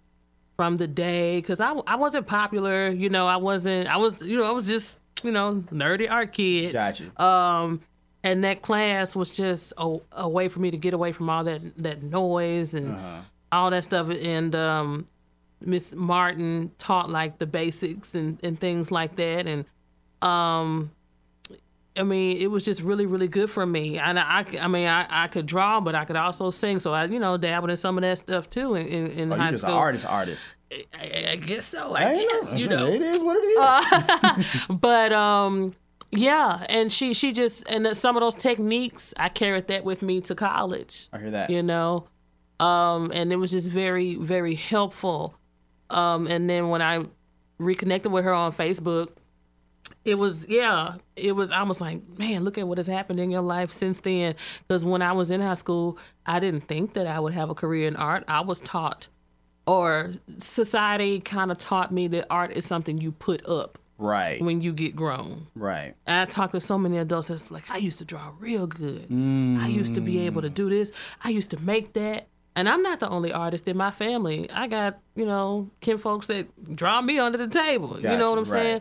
from 0.56 0.76
the 0.76 0.86
day 0.86 1.38
because 1.38 1.60
I, 1.60 1.72
I 1.86 1.96
wasn't 1.96 2.26
popular. 2.26 2.88
You 2.90 3.08
know, 3.08 3.26
I 3.26 3.36
wasn't. 3.36 3.88
I 3.88 3.96
was. 3.96 4.22
You 4.22 4.38
know, 4.38 4.44
I 4.44 4.52
was 4.52 4.68
just 4.68 4.98
you 5.24 5.32
know 5.32 5.64
nerdy 5.72 6.10
art 6.10 6.32
kid. 6.32 6.72
Gotcha. 6.72 7.10
Um, 7.22 7.80
and 8.22 8.44
that 8.44 8.62
class 8.62 9.16
was 9.16 9.30
just 9.30 9.72
a, 9.78 9.96
a 10.12 10.28
way 10.28 10.48
for 10.48 10.60
me 10.60 10.70
to 10.70 10.76
get 10.76 10.94
away 10.94 11.12
from 11.12 11.30
all 11.30 11.44
that 11.44 11.60
that 11.78 12.02
noise 12.02 12.74
and 12.74 12.96
all 13.52 13.70
that 13.70 13.84
stuff. 13.84 14.10
And 14.10 14.54
um, 14.54 15.06
Miss 15.60 15.94
Martin 15.94 16.70
taught 16.78 17.10
like 17.10 17.38
the 17.38 17.46
basics 17.46 18.14
and, 18.14 18.38
and 18.42 18.58
things 18.60 18.90
like 18.90 19.16
that. 19.16 19.46
And 19.46 19.64
um, 20.22 20.90
I 21.96 22.02
mean, 22.04 22.36
it 22.38 22.46
was 22.50 22.64
just 22.64 22.82
really, 22.82 23.04
really 23.06 23.26
good 23.28 23.50
for 23.50 23.66
me. 23.66 23.98
And 23.98 24.18
I, 24.18 24.44
I 24.60 24.68
mean, 24.68 24.86
I, 24.86 25.24
I 25.24 25.26
could 25.28 25.46
draw, 25.46 25.80
but 25.80 25.94
I 25.94 26.04
could 26.04 26.16
also 26.16 26.50
sing. 26.50 26.78
So 26.78 26.92
I, 26.94 27.06
you 27.06 27.18
know, 27.18 27.36
dabbled 27.36 27.70
in 27.70 27.76
some 27.76 27.98
of 27.98 28.02
that 28.02 28.18
stuff 28.18 28.48
too 28.48 28.74
in, 28.76 28.86
in, 28.86 29.06
in 29.12 29.32
Oh, 29.32 29.36
high 29.36 29.50
school. 29.52 29.70
an 29.70 29.76
artist, 29.76 30.06
artist. 30.06 30.42
I, 30.94 31.30
I 31.30 31.36
guess 31.36 31.66
so. 31.66 31.94
I, 31.96 32.10
I 32.12 32.16
guess, 32.18 32.52
know. 32.52 32.58
you 32.58 32.68
know. 32.68 32.86
Uh, 32.86 32.90
it 32.90 33.02
is 33.02 33.18
what 33.22 33.36
it 33.40 34.38
is. 34.38 34.66
But 34.70 35.12
um 35.12 35.74
yeah, 36.12 36.66
and 36.68 36.92
she 36.92 37.14
she 37.14 37.32
just 37.32 37.68
and 37.68 37.96
some 37.96 38.16
of 38.16 38.20
those 38.20 38.34
techniques 38.34 39.14
I 39.16 39.28
carried 39.28 39.68
that 39.68 39.84
with 39.84 40.02
me 40.02 40.20
to 40.22 40.34
college. 40.34 41.08
I 41.12 41.18
hear 41.18 41.30
that. 41.30 41.50
You 41.50 41.62
know. 41.62 42.06
Um 42.58 43.10
and 43.14 43.32
it 43.32 43.36
was 43.36 43.52
just 43.52 43.68
very 43.68 44.16
very 44.16 44.54
helpful. 44.54 45.36
Um 45.88 46.26
and 46.26 46.50
then 46.50 46.68
when 46.68 46.82
I 46.82 47.04
reconnected 47.58 48.10
with 48.10 48.24
her 48.24 48.32
on 48.32 48.52
Facebook, 48.52 49.10
it 50.04 50.16
was 50.16 50.46
yeah, 50.48 50.96
it 51.14 51.32
was 51.32 51.52
I 51.52 51.62
was 51.62 51.80
like, 51.80 52.00
man, 52.18 52.42
look 52.42 52.58
at 52.58 52.66
what 52.66 52.78
has 52.78 52.88
happened 52.88 53.20
in 53.20 53.30
your 53.30 53.42
life 53.42 53.70
since 53.70 54.00
then 54.00 54.34
because 54.66 54.84
when 54.84 55.02
I 55.02 55.12
was 55.12 55.30
in 55.30 55.40
high 55.40 55.54
school, 55.54 55.96
I 56.26 56.40
didn't 56.40 56.66
think 56.66 56.94
that 56.94 57.06
I 57.06 57.20
would 57.20 57.34
have 57.34 57.50
a 57.50 57.54
career 57.54 57.86
in 57.86 57.94
art. 57.96 58.24
I 58.26 58.40
was 58.40 58.60
taught 58.60 59.08
or 59.66 60.10
society 60.38 61.20
kind 61.20 61.52
of 61.52 61.58
taught 61.58 61.92
me 61.92 62.08
that 62.08 62.26
art 62.30 62.50
is 62.50 62.66
something 62.66 62.98
you 62.98 63.12
put 63.12 63.46
up 63.46 63.78
Right. 64.00 64.40
when 64.40 64.60
you 64.62 64.72
get 64.72 64.96
grown. 64.96 65.46
Right. 65.54 65.94
I 66.06 66.24
talk 66.24 66.52
to 66.52 66.60
so 66.60 66.78
many 66.78 66.96
adults 66.98 67.28
that's 67.28 67.50
like, 67.50 67.70
I 67.70 67.76
used 67.76 67.98
to 67.98 68.04
draw 68.04 68.32
real 68.38 68.66
good. 68.66 69.06
I 69.10 69.68
used 69.68 69.94
to 69.94 70.00
be 70.00 70.20
able 70.26 70.42
to 70.42 70.50
do 70.50 70.70
this. 70.70 70.90
I 71.22 71.28
used 71.28 71.50
to 71.50 71.60
make 71.60 71.92
that. 71.92 72.26
And 72.56 72.68
I'm 72.68 72.82
not 72.82 72.98
the 72.98 73.08
only 73.08 73.32
artist 73.32 73.68
in 73.68 73.76
my 73.76 73.90
family. 73.90 74.50
I 74.50 74.66
got, 74.66 74.98
you 75.14 75.24
know, 75.24 75.70
kin 75.80 75.98
folks 75.98 76.26
that 76.26 76.74
draw 76.74 77.00
me 77.00 77.18
under 77.18 77.38
the 77.38 77.46
table. 77.46 78.00
you 78.00 78.16
know 78.16 78.30
what 78.30 78.38
I'm 78.38 78.44
right. 78.44 78.46
saying? 78.46 78.80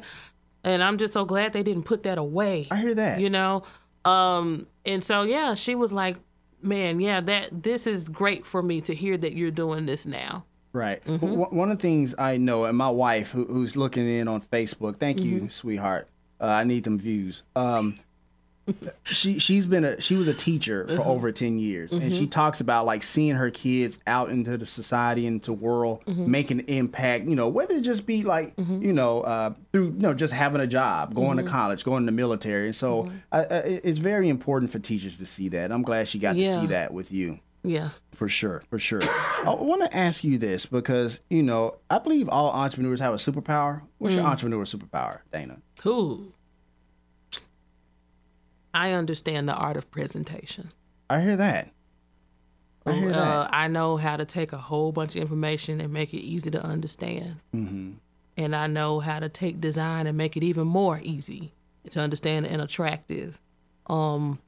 And 0.63 0.83
I'm 0.83 0.97
just 0.97 1.13
so 1.13 1.25
glad 1.25 1.53
they 1.53 1.63
didn't 1.63 1.83
put 1.83 2.03
that 2.03 2.17
away. 2.17 2.65
I 2.71 2.77
hear 2.77 2.95
that. 2.95 3.19
You 3.19 3.29
know? 3.29 3.63
Um, 4.05 4.67
and 4.85 5.03
so 5.03 5.21
yeah, 5.23 5.53
she 5.53 5.75
was 5.75 5.91
like, 5.91 6.17
Man, 6.61 6.99
yeah, 6.99 7.21
that 7.21 7.63
this 7.63 7.87
is 7.87 8.09
great 8.09 8.45
for 8.45 8.61
me 8.61 8.81
to 8.81 8.93
hear 8.93 9.17
that 9.17 9.33
you're 9.33 9.51
doing 9.51 9.85
this 9.85 10.05
now. 10.05 10.43
Right. 10.71 11.03
Mm-hmm. 11.05 11.25
W- 11.25 11.45
One 11.57 11.71
of 11.71 11.77
the 11.77 11.81
things 11.81 12.13
I 12.19 12.37
know, 12.37 12.65
and 12.65 12.77
my 12.77 12.89
wife, 12.89 13.31
who, 13.31 13.45
who's 13.45 13.75
looking 13.75 14.07
in 14.07 14.27
on 14.27 14.41
Facebook, 14.41 14.97
thank 14.97 15.17
Mm-hmm. 15.17 15.45
you, 15.45 15.49
sweetheart. 15.49 16.07
Uh, 16.39 16.45
I 16.45 16.63
need 16.63 16.83
them 16.83 16.99
views. 16.99 17.43
Um, 17.55 17.97
she 19.03 19.39
she's 19.39 19.65
been 19.65 19.83
a 19.83 19.99
she 19.99 20.13
was 20.15 20.27
a 20.27 20.33
teacher 20.33 20.85
for 20.85 21.01
Uh-huh. 21.01 21.09
over 21.11 21.31
ten 21.31 21.57
years, 21.57 21.91
and 21.91 22.03
Mm-hmm. 22.03 22.11
she 22.17 22.27
talks 22.27 22.61
about 22.61 22.85
like 22.85 23.01
seeing 23.01 23.35
her 23.35 23.49
kids 23.49 23.97
out 24.05 24.29
into 24.29 24.57
the 24.57 24.65
society, 24.67 25.25
into 25.25 25.51
world, 25.53 26.03
Mm-hmm. 26.05 26.29
making 26.29 26.59
an 26.59 26.65
impact. 26.67 27.25
You 27.25 27.35
know, 27.35 27.47
whether 27.47 27.73
it 27.75 27.81
just 27.81 28.05
be 28.05 28.21
like 28.23 28.53
you 28.57 28.93
know 28.93 29.21
uh, 29.21 29.53
through 29.73 29.85
you 29.87 29.99
know 29.99 30.13
just 30.13 30.33
having 30.33 30.61
a 30.61 30.67
job, 30.67 31.15
going 31.15 31.37
Mm-hmm. 31.37 31.47
to 31.47 31.51
college, 31.51 31.83
going 31.83 32.03
to 32.03 32.05
the 32.05 32.11
military, 32.11 32.67
and 32.67 32.75
so 32.75 33.11
I, 33.31 33.39
I, 33.39 33.43
it's 33.83 33.97
very 33.97 34.29
important 34.29 34.71
for 34.71 34.77
teachers 34.77 35.17
to 35.17 35.25
see 35.25 35.49
that. 35.49 35.71
I'm 35.71 35.81
glad 35.81 36.07
she 36.07 36.19
got 36.19 36.33
to 36.35 36.45
see 36.61 36.67
that 36.67 36.93
with 36.93 37.11
you. 37.11 37.39
Yeah. 37.63 37.89
For 38.13 38.29
sure, 38.29 38.63
for 38.69 38.79
sure. 38.79 39.01
I 39.03 39.53
want 39.59 39.81
to 39.83 39.95
ask 39.95 40.23
you 40.23 40.37
this 40.37 40.65
because 40.65 41.19
you 41.29 41.43
know 41.43 41.75
I 41.89 41.99
believe 41.99 42.29
all 42.29 42.51
entrepreneurs 42.51 42.99
have 43.01 43.13
a 43.13 43.17
superpower. 43.17 43.81
What's 43.97 44.15
your 44.15 44.23
entrepreneur 44.25 44.63
superpower, 44.63 45.19
Dana? 45.31 45.57
Who? 45.83 46.31
I 48.73 48.91
understand 48.91 49.49
the 49.49 49.53
art 49.53 49.77
of 49.77 49.89
presentation. 49.91 50.71
I 51.09 51.21
hear 51.21 51.35
that. 51.37 51.71
I 52.85 52.93
hear 52.93 53.09
Uh, 53.09 53.13
that. 53.13 53.53
I 53.53 53.67
know 53.67 53.97
how 53.97 54.15
to 54.17 54.25
take 54.25 54.53
a 54.53 54.57
whole 54.57 54.91
bunch 54.91 55.15
of 55.15 55.21
information 55.23 55.81
and 55.81 55.91
make 55.91 56.13
it 56.13 56.19
easy 56.21 56.51
to 56.51 56.63
understand. 56.63 57.37
Mm-hmm. 57.53 57.93
And 58.37 58.55
I 58.55 58.67
know 58.67 58.99
how 58.99 59.19
to 59.19 59.27
take 59.27 59.59
design 59.59 60.07
and 60.07 60.17
make 60.17 60.37
it 60.37 60.43
even 60.43 60.67
more 60.67 60.99
easy 61.03 61.51
to 61.89 61.99
understand 61.99 62.45
and 62.45 62.61
attractive. 62.61 63.39
Um, 63.87 64.39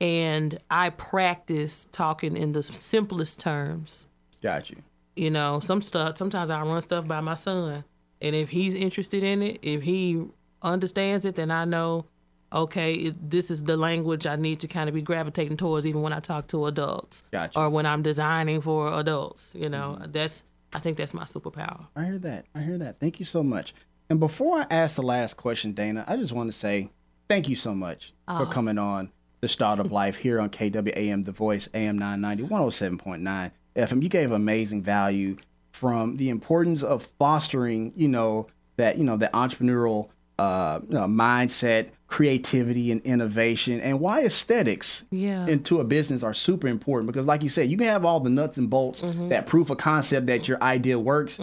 and 0.00 0.58
I 0.70 0.90
practice 0.90 1.86
talking 1.92 2.36
in 2.36 2.52
the 2.52 2.62
simplest 2.62 3.40
terms. 3.40 4.06
Got 4.42 4.70
you. 4.70 4.76
You 5.16 5.30
know, 5.30 5.60
some 5.60 5.82
stuff. 5.82 6.16
Sometimes 6.16 6.48
I 6.50 6.62
run 6.62 6.80
stuff 6.80 7.06
by 7.06 7.20
my 7.20 7.34
son, 7.34 7.84
and 8.22 8.36
if 8.36 8.48
he's 8.48 8.74
interested 8.74 9.22
in 9.22 9.42
it, 9.42 9.58
if 9.62 9.82
he 9.82 10.24
understands 10.62 11.24
it, 11.24 11.34
then 11.34 11.50
I 11.50 11.64
know, 11.64 12.06
okay, 12.52 12.94
it, 12.94 13.30
this 13.30 13.50
is 13.50 13.62
the 13.62 13.76
language 13.76 14.26
I 14.26 14.36
need 14.36 14.60
to 14.60 14.68
kind 14.68 14.88
of 14.88 14.94
be 14.94 15.02
gravitating 15.02 15.56
towards, 15.56 15.86
even 15.86 16.00
when 16.02 16.12
I 16.12 16.20
talk 16.20 16.46
to 16.48 16.66
adults 16.66 17.22
Gotcha. 17.30 17.58
or 17.58 17.68
when 17.68 17.86
I'm 17.86 18.02
designing 18.02 18.60
for 18.60 18.98
adults. 18.98 19.54
You 19.54 19.68
know, 19.68 19.98
mm-hmm. 20.00 20.12
that's 20.12 20.44
I 20.72 20.78
think 20.78 20.96
that's 20.96 21.12
my 21.12 21.24
superpower. 21.24 21.86
I 21.96 22.04
hear 22.04 22.18
that. 22.20 22.46
I 22.54 22.60
hear 22.60 22.78
that. 22.78 22.98
Thank 22.98 23.20
you 23.20 23.26
so 23.26 23.42
much. 23.42 23.74
And 24.08 24.18
before 24.18 24.60
I 24.60 24.66
ask 24.70 24.96
the 24.96 25.02
last 25.02 25.36
question, 25.36 25.72
Dana, 25.72 26.04
I 26.08 26.16
just 26.16 26.32
want 26.32 26.50
to 26.50 26.56
say 26.56 26.90
thank 27.28 27.48
you 27.48 27.56
so 27.56 27.74
much 27.74 28.12
for 28.26 28.46
ah. 28.46 28.50
coming 28.50 28.78
on 28.78 29.10
the 29.40 29.48
Startup 29.48 29.90
Life 29.90 30.16
here 30.16 30.40
on 30.40 30.50
KWAM, 30.50 31.24
The 31.24 31.32
Voice, 31.32 31.68
AM 31.74 31.98
990, 31.98 32.52
107.9 32.54 33.50
FM. 33.76 34.02
You 34.02 34.08
gave 34.08 34.30
amazing 34.32 34.82
value 34.82 35.36
from 35.72 36.16
the 36.18 36.28
importance 36.28 36.82
of 36.82 37.04
fostering, 37.18 37.92
you 37.96 38.08
know, 38.08 38.48
that, 38.76 38.98
you 38.98 39.04
know, 39.04 39.16
the 39.16 39.28
entrepreneurial 39.32 40.08
uh, 40.38 40.42
uh, 40.42 41.06
mindset, 41.06 41.88
creativity, 42.06 42.90
and 42.90 43.00
innovation, 43.02 43.78
and 43.80 44.00
why 44.00 44.22
aesthetics 44.24 45.04
Yeah. 45.10 45.46
into 45.46 45.80
a 45.80 45.84
business 45.84 46.22
are 46.22 46.32
super 46.34 46.66
important 46.66 47.06
because, 47.06 47.26
like 47.26 47.42
you 47.42 47.48
said, 47.50 47.68
you 47.68 47.76
can 47.76 47.86
have 47.86 48.04
all 48.06 48.20
the 48.20 48.30
nuts 48.30 48.56
and 48.56 48.68
bolts, 48.70 49.02
that 49.02 49.46
proof 49.46 49.68
of 49.70 49.76
concept 49.78 50.26
that 50.26 50.48
your 50.48 50.62
idea 50.62 50.98
works, 50.98 51.38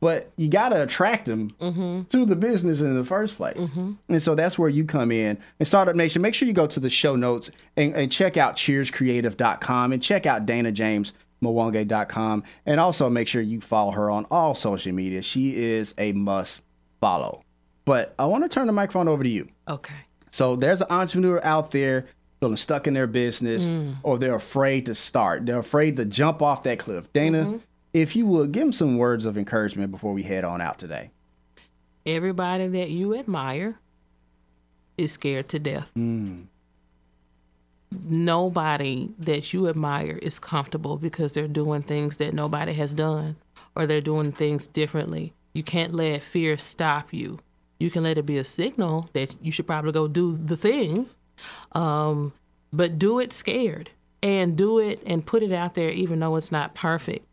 but 0.00 0.32
you 0.36 0.48
got 0.48 0.70
to 0.70 0.82
attract 0.82 1.26
them 1.26 1.50
mm-hmm. 1.60 2.02
to 2.04 2.24
the 2.24 2.36
business 2.36 2.80
in 2.80 2.96
the 2.96 3.04
first 3.04 3.36
place. 3.36 3.56
Mm-hmm. 3.56 3.92
And 4.08 4.22
so 4.22 4.34
that's 4.34 4.58
where 4.58 4.68
you 4.68 4.84
come 4.84 5.12
in. 5.12 5.38
And 5.58 5.68
Startup 5.68 5.94
Nation, 5.94 6.22
make 6.22 6.34
sure 6.34 6.48
you 6.48 6.54
go 6.54 6.66
to 6.66 6.80
the 6.80 6.90
show 6.90 7.16
notes 7.16 7.50
and, 7.76 7.94
and 7.94 8.10
check 8.10 8.36
out 8.36 8.56
cheerscreative.com 8.56 9.92
and 9.92 10.02
check 10.02 10.26
out 10.26 10.46
Dana 10.46 10.72
James. 10.72 11.12
Mwangi.com 11.42 12.42
and 12.66 12.78
also 12.78 13.08
make 13.08 13.26
sure 13.26 13.40
you 13.40 13.62
follow 13.62 13.92
her 13.92 14.10
on 14.10 14.26
all 14.30 14.54
social 14.54 14.92
media. 14.92 15.22
She 15.22 15.56
is 15.56 15.94
a 15.96 16.12
must 16.12 16.60
follow. 17.00 17.42
But 17.86 18.14
I 18.18 18.26
want 18.26 18.44
to 18.44 18.50
turn 18.50 18.66
the 18.66 18.74
microphone 18.74 19.08
over 19.08 19.22
to 19.22 19.28
you. 19.28 19.48
Okay. 19.66 19.94
So 20.30 20.54
there's 20.54 20.82
an 20.82 20.88
entrepreneur 20.90 21.40
out 21.42 21.70
there 21.70 22.06
feeling 22.40 22.56
stuck 22.56 22.86
in 22.86 22.94
their 22.94 23.06
business 23.06 23.62
mm. 23.64 23.96
or 24.02 24.18
they're 24.18 24.34
afraid 24.34 24.86
to 24.86 24.94
start. 24.94 25.46
They're 25.46 25.58
afraid 25.58 25.96
to 25.96 26.04
jump 26.04 26.42
off 26.42 26.62
that 26.64 26.78
cliff. 26.78 27.12
Dana, 27.12 27.44
mm-hmm. 27.44 27.56
If 27.92 28.14
you 28.14 28.26
would 28.26 28.52
give 28.52 28.62
them 28.62 28.72
some 28.72 28.96
words 28.96 29.24
of 29.24 29.36
encouragement 29.36 29.90
before 29.90 30.12
we 30.12 30.22
head 30.22 30.44
on 30.44 30.60
out 30.60 30.78
today. 30.78 31.10
Everybody 32.06 32.68
that 32.68 32.90
you 32.90 33.14
admire 33.16 33.78
is 34.96 35.12
scared 35.12 35.48
to 35.48 35.58
death. 35.58 35.92
Nobody 38.08 39.10
that 39.18 39.52
you 39.52 39.68
admire 39.68 40.18
is 40.22 40.38
comfortable 40.38 40.96
because 40.96 41.32
they're 41.32 41.48
doing 41.48 41.82
things 41.82 42.18
that 42.18 42.34
nobody 42.34 42.72
has 42.74 42.94
done 42.94 43.36
or 43.74 43.86
they're 43.86 44.00
doing 44.00 44.32
things 44.32 44.66
differently. 44.66 45.32
You 45.52 45.62
can't 45.62 45.92
let 45.92 46.22
fear 46.22 46.56
stop 46.56 47.12
you. 47.12 47.40
You 47.80 47.90
can 47.90 48.04
let 48.04 48.18
it 48.18 48.26
be 48.26 48.38
a 48.38 48.44
signal 48.44 49.10
that 49.14 49.34
you 49.42 49.50
should 49.50 49.66
probably 49.66 49.92
go 49.92 50.06
do 50.06 50.36
the 50.36 50.56
thing, 50.56 51.06
um, 51.72 52.32
but 52.72 52.98
do 52.98 53.18
it 53.18 53.32
scared 53.32 53.90
and 54.22 54.56
do 54.56 54.78
it 54.78 55.02
and 55.06 55.24
put 55.24 55.42
it 55.42 55.50
out 55.50 55.74
there 55.74 55.90
even 55.90 56.20
though 56.20 56.36
it's 56.36 56.52
not 56.52 56.74
perfect. 56.74 57.26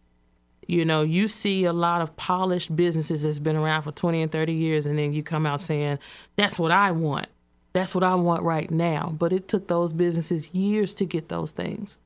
You 0.67 0.83
know, 0.85 1.01
you 1.01 1.27
see 1.27 1.63
a 1.63 1.73
lot 1.73 2.01
of 2.01 2.15
polished 2.17 2.75
businesses 2.75 3.23
that's 3.23 3.39
been 3.39 3.55
around 3.55 3.83
for 3.83 3.91
20 3.91 4.21
and 4.21 4.31
30 4.31 4.53
years, 4.53 4.85
and 4.85 4.99
then 4.99 5.13
you 5.13 5.23
come 5.23 5.45
out 5.45 5.61
saying, 5.61 5.99
That's 6.35 6.59
what 6.59 6.71
I 6.71 6.91
want. 6.91 7.27
That's 7.73 7.95
what 7.95 8.03
I 8.03 8.15
want 8.15 8.43
right 8.43 8.69
now. 8.69 9.15
But 9.17 9.33
it 9.33 9.47
took 9.47 9.67
those 9.67 9.93
businesses 9.93 10.53
years 10.53 10.93
to 10.95 11.05
get 11.05 11.29
those 11.29 11.51
things. 11.51 11.97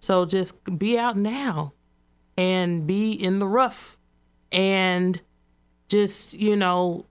So 0.00 0.24
just 0.24 0.62
be 0.78 0.98
out 0.98 1.16
now 1.16 1.72
and 2.36 2.86
be 2.86 3.12
in 3.12 3.38
the 3.38 3.46
rough 3.46 3.96
and 4.52 5.20
just, 5.88 6.34
you 6.34 6.56
know, 6.56 7.06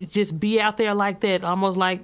just 0.00 0.40
be 0.40 0.60
out 0.60 0.76
there 0.76 0.94
like 0.94 1.20
that, 1.20 1.44
almost 1.44 1.76
like, 1.76 2.00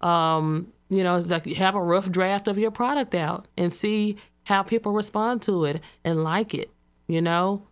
um, 0.00 0.72
you 0.90 1.02
know, 1.02 1.18
like 1.18 1.46
have 1.46 1.74
a 1.74 1.82
rough 1.82 2.10
draft 2.10 2.48
of 2.48 2.58
your 2.58 2.70
product 2.70 3.14
out 3.14 3.48
and 3.56 3.72
see 3.72 4.16
how 4.44 4.62
people 4.62 4.92
respond 4.92 5.42
to 5.42 5.64
it 5.64 5.82
and 6.04 6.24
like 6.24 6.54
it, 6.54 6.70
you 7.08 7.20
know? 7.20 7.66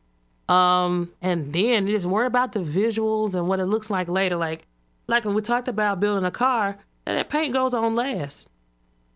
Um, 0.48 1.12
and 1.22 1.52
then 1.52 1.86
just 1.86 2.06
worry 2.06 2.26
about 2.26 2.52
the 2.52 2.60
visuals 2.60 3.34
and 3.34 3.48
what 3.48 3.60
it 3.60 3.66
looks 3.66 3.90
like 3.90 4.08
later. 4.08 4.36
Like, 4.36 4.66
like 5.06 5.24
when 5.24 5.34
we 5.34 5.42
talked 5.42 5.68
about 5.68 6.00
building 6.00 6.24
a 6.24 6.30
car, 6.30 6.78
that 7.04 7.28
paint 7.28 7.52
goes 7.52 7.74
on 7.74 7.94
last. 7.94 8.48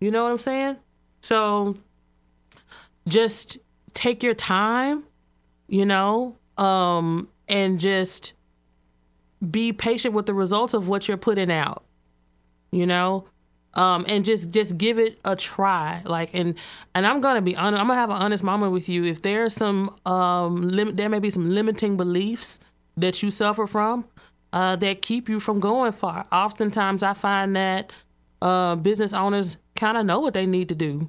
You 0.00 0.10
know 0.10 0.24
what 0.24 0.30
I'm 0.30 0.38
saying? 0.38 0.76
So 1.20 1.76
just 3.06 3.58
take 3.92 4.22
your 4.22 4.34
time, 4.34 5.04
you 5.68 5.84
know, 5.84 6.36
um, 6.56 7.28
and 7.48 7.80
just 7.80 8.32
be 9.50 9.72
patient 9.72 10.14
with 10.14 10.26
the 10.26 10.34
results 10.34 10.74
of 10.74 10.88
what 10.88 11.08
you're 11.08 11.16
putting 11.16 11.50
out. 11.50 11.84
You 12.70 12.86
know, 12.86 13.26
um, 13.74 14.04
and 14.08 14.24
just 14.24 14.50
just 14.50 14.76
give 14.78 14.98
it 14.98 15.18
a 15.24 15.36
try. 15.36 16.02
Like, 16.04 16.30
and 16.34 16.54
and 16.94 17.06
I'm 17.06 17.20
gonna 17.20 17.42
be 17.42 17.56
honest. 17.56 17.80
I'm 17.80 17.86
gonna 17.88 17.98
have 18.00 18.10
an 18.10 18.16
honest 18.16 18.42
moment 18.44 18.72
with 18.72 18.88
you. 18.88 19.04
If 19.04 19.22
there's 19.22 19.54
some 19.54 19.96
um, 20.06 20.62
lim- 20.68 20.96
there 20.96 21.08
may 21.08 21.18
be 21.20 21.30
some 21.30 21.48
limiting 21.50 21.96
beliefs 21.96 22.58
that 22.96 23.22
you 23.22 23.30
suffer 23.30 23.66
from 23.66 24.04
uh, 24.52 24.76
that 24.76 25.02
keep 25.02 25.28
you 25.28 25.40
from 25.40 25.60
going 25.60 25.92
far. 25.92 26.26
Oftentimes, 26.32 27.02
I 27.02 27.14
find 27.14 27.54
that 27.56 27.92
uh, 28.42 28.74
business 28.76 29.12
owners 29.12 29.56
kind 29.76 29.96
of 29.96 30.04
know 30.04 30.20
what 30.20 30.34
they 30.34 30.46
need 30.46 30.68
to 30.70 30.74
do. 30.74 31.08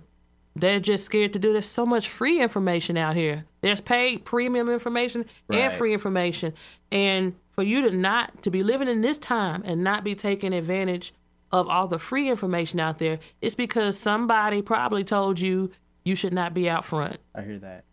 They're 0.55 0.81
just 0.81 1.05
scared 1.05 1.31
to 1.33 1.39
do. 1.39 1.53
There's 1.53 1.65
so 1.65 1.85
much 1.85 2.09
free 2.09 2.41
information 2.41 2.97
out 2.97 3.15
here. 3.15 3.45
There's 3.61 3.79
paid 3.79 4.25
premium 4.25 4.69
information 4.69 5.25
Right. 5.47 5.59
and 5.59 5.73
free 5.73 5.93
information. 5.93 6.53
And 6.91 7.35
for 7.51 7.63
you 7.63 7.81
to 7.83 7.91
not 7.95 8.43
to 8.43 8.51
be 8.51 8.61
living 8.61 8.89
in 8.89 8.99
this 8.99 9.17
time 9.17 9.61
and 9.65 9.81
not 9.81 10.03
be 10.03 10.13
taking 10.13 10.51
advantage 10.53 11.13
of 11.51 11.67
all 11.67 11.87
the 11.87 11.99
free 11.99 12.29
information 12.29 12.79
out 12.79 12.99
there, 12.99 13.19
it's 13.41 13.55
because 13.55 13.97
somebody 13.97 14.61
probably 14.61 15.03
told 15.03 15.39
you 15.39 15.71
you 16.03 16.15
should 16.15 16.33
not 16.33 16.53
be 16.53 16.69
out 16.69 16.85
front. 16.85 17.17
I 17.35 17.41
hear 17.41 17.59
that. 17.59 17.85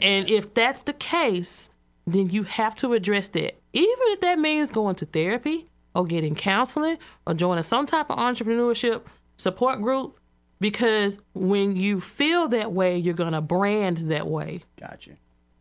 And 0.00 0.28
if 0.28 0.52
that's 0.54 0.82
the 0.82 0.92
case, 0.92 1.70
then 2.06 2.30
you 2.30 2.42
have 2.44 2.74
to 2.76 2.92
address 2.92 3.28
that. 3.28 3.56
Even 3.72 3.96
if 4.08 4.20
that 4.20 4.38
means 4.38 4.70
going 4.70 4.96
to 4.96 5.06
therapy 5.06 5.66
or 5.94 6.04
getting 6.04 6.34
counseling 6.34 6.98
or 7.26 7.34
joining 7.34 7.62
some 7.62 7.86
type 7.86 8.10
of 8.10 8.18
entrepreneurship 8.18 9.02
support 9.36 9.80
group, 9.80 10.18
because 10.60 11.18
when 11.34 11.76
you 11.76 12.00
feel 12.00 12.48
that 12.48 12.72
way, 12.72 12.96
you're 12.96 13.14
going 13.14 13.32
to 13.32 13.40
brand 13.40 13.98
that 14.10 14.26
way. 14.26 14.60
Gotcha. 14.80 15.12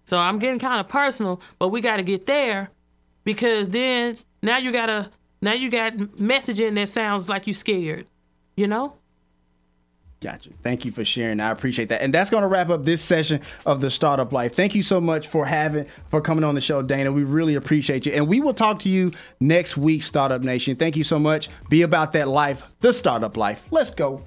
So 0.05 0.17
I'm 0.17 0.39
getting 0.39 0.59
kind 0.59 0.79
of 0.79 0.87
personal, 0.87 1.41
but 1.59 1.69
we 1.69 1.81
got 1.81 1.97
to 1.97 2.03
get 2.03 2.25
there 2.25 2.69
because 3.23 3.69
then 3.69 4.17
now 4.41 4.57
you 4.57 4.71
got 4.71 4.85
to 4.85 5.09
now 5.45 5.53
you 5.53 5.69
got 5.69 5.93
messaging 5.93 6.75
that 6.75 6.89
sounds 6.89 7.29
like 7.29 7.47
you're 7.47 7.53
scared, 7.53 8.07
you 8.57 8.67
know? 8.67 8.95
Gotcha. 10.21 10.49
Thank 10.63 10.85
you 10.85 10.91
for 10.91 11.05
sharing. 11.05 11.39
I 11.39 11.51
appreciate 11.51 11.89
that. 11.89 12.01
And 12.01 12.11
that's 12.13 12.31
going 12.31 12.41
to 12.41 12.47
wrap 12.47 12.69
up 12.69 12.83
this 12.83 13.01
session 13.01 13.41
of 13.65 13.79
the 13.79 13.91
Startup 13.91 14.31
Life. 14.31 14.55
Thank 14.55 14.73
you 14.73 14.81
so 14.81 14.99
much 14.99 15.27
for 15.27 15.45
having 15.45 15.85
for 16.09 16.19
coming 16.19 16.43
on 16.43 16.55
the 16.55 16.61
show, 16.61 16.81
Dana. 16.81 17.11
We 17.11 17.23
really 17.23 17.53
appreciate 17.53 18.07
you. 18.07 18.13
And 18.13 18.27
we 18.27 18.41
will 18.41 18.53
talk 18.53 18.79
to 18.79 18.89
you 18.89 19.11
next 19.39 19.77
week, 19.77 20.01
Startup 20.01 20.41
Nation. 20.41 20.77
Thank 20.77 20.95
you 20.95 21.03
so 21.03 21.19
much. 21.19 21.49
Be 21.69 21.83
about 21.83 22.13
that 22.13 22.27
life, 22.27 22.63
the 22.79 22.91
startup 22.91 23.37
life. 23.37 23.63
Let's 23.69 23.91
go. 23.91 24.23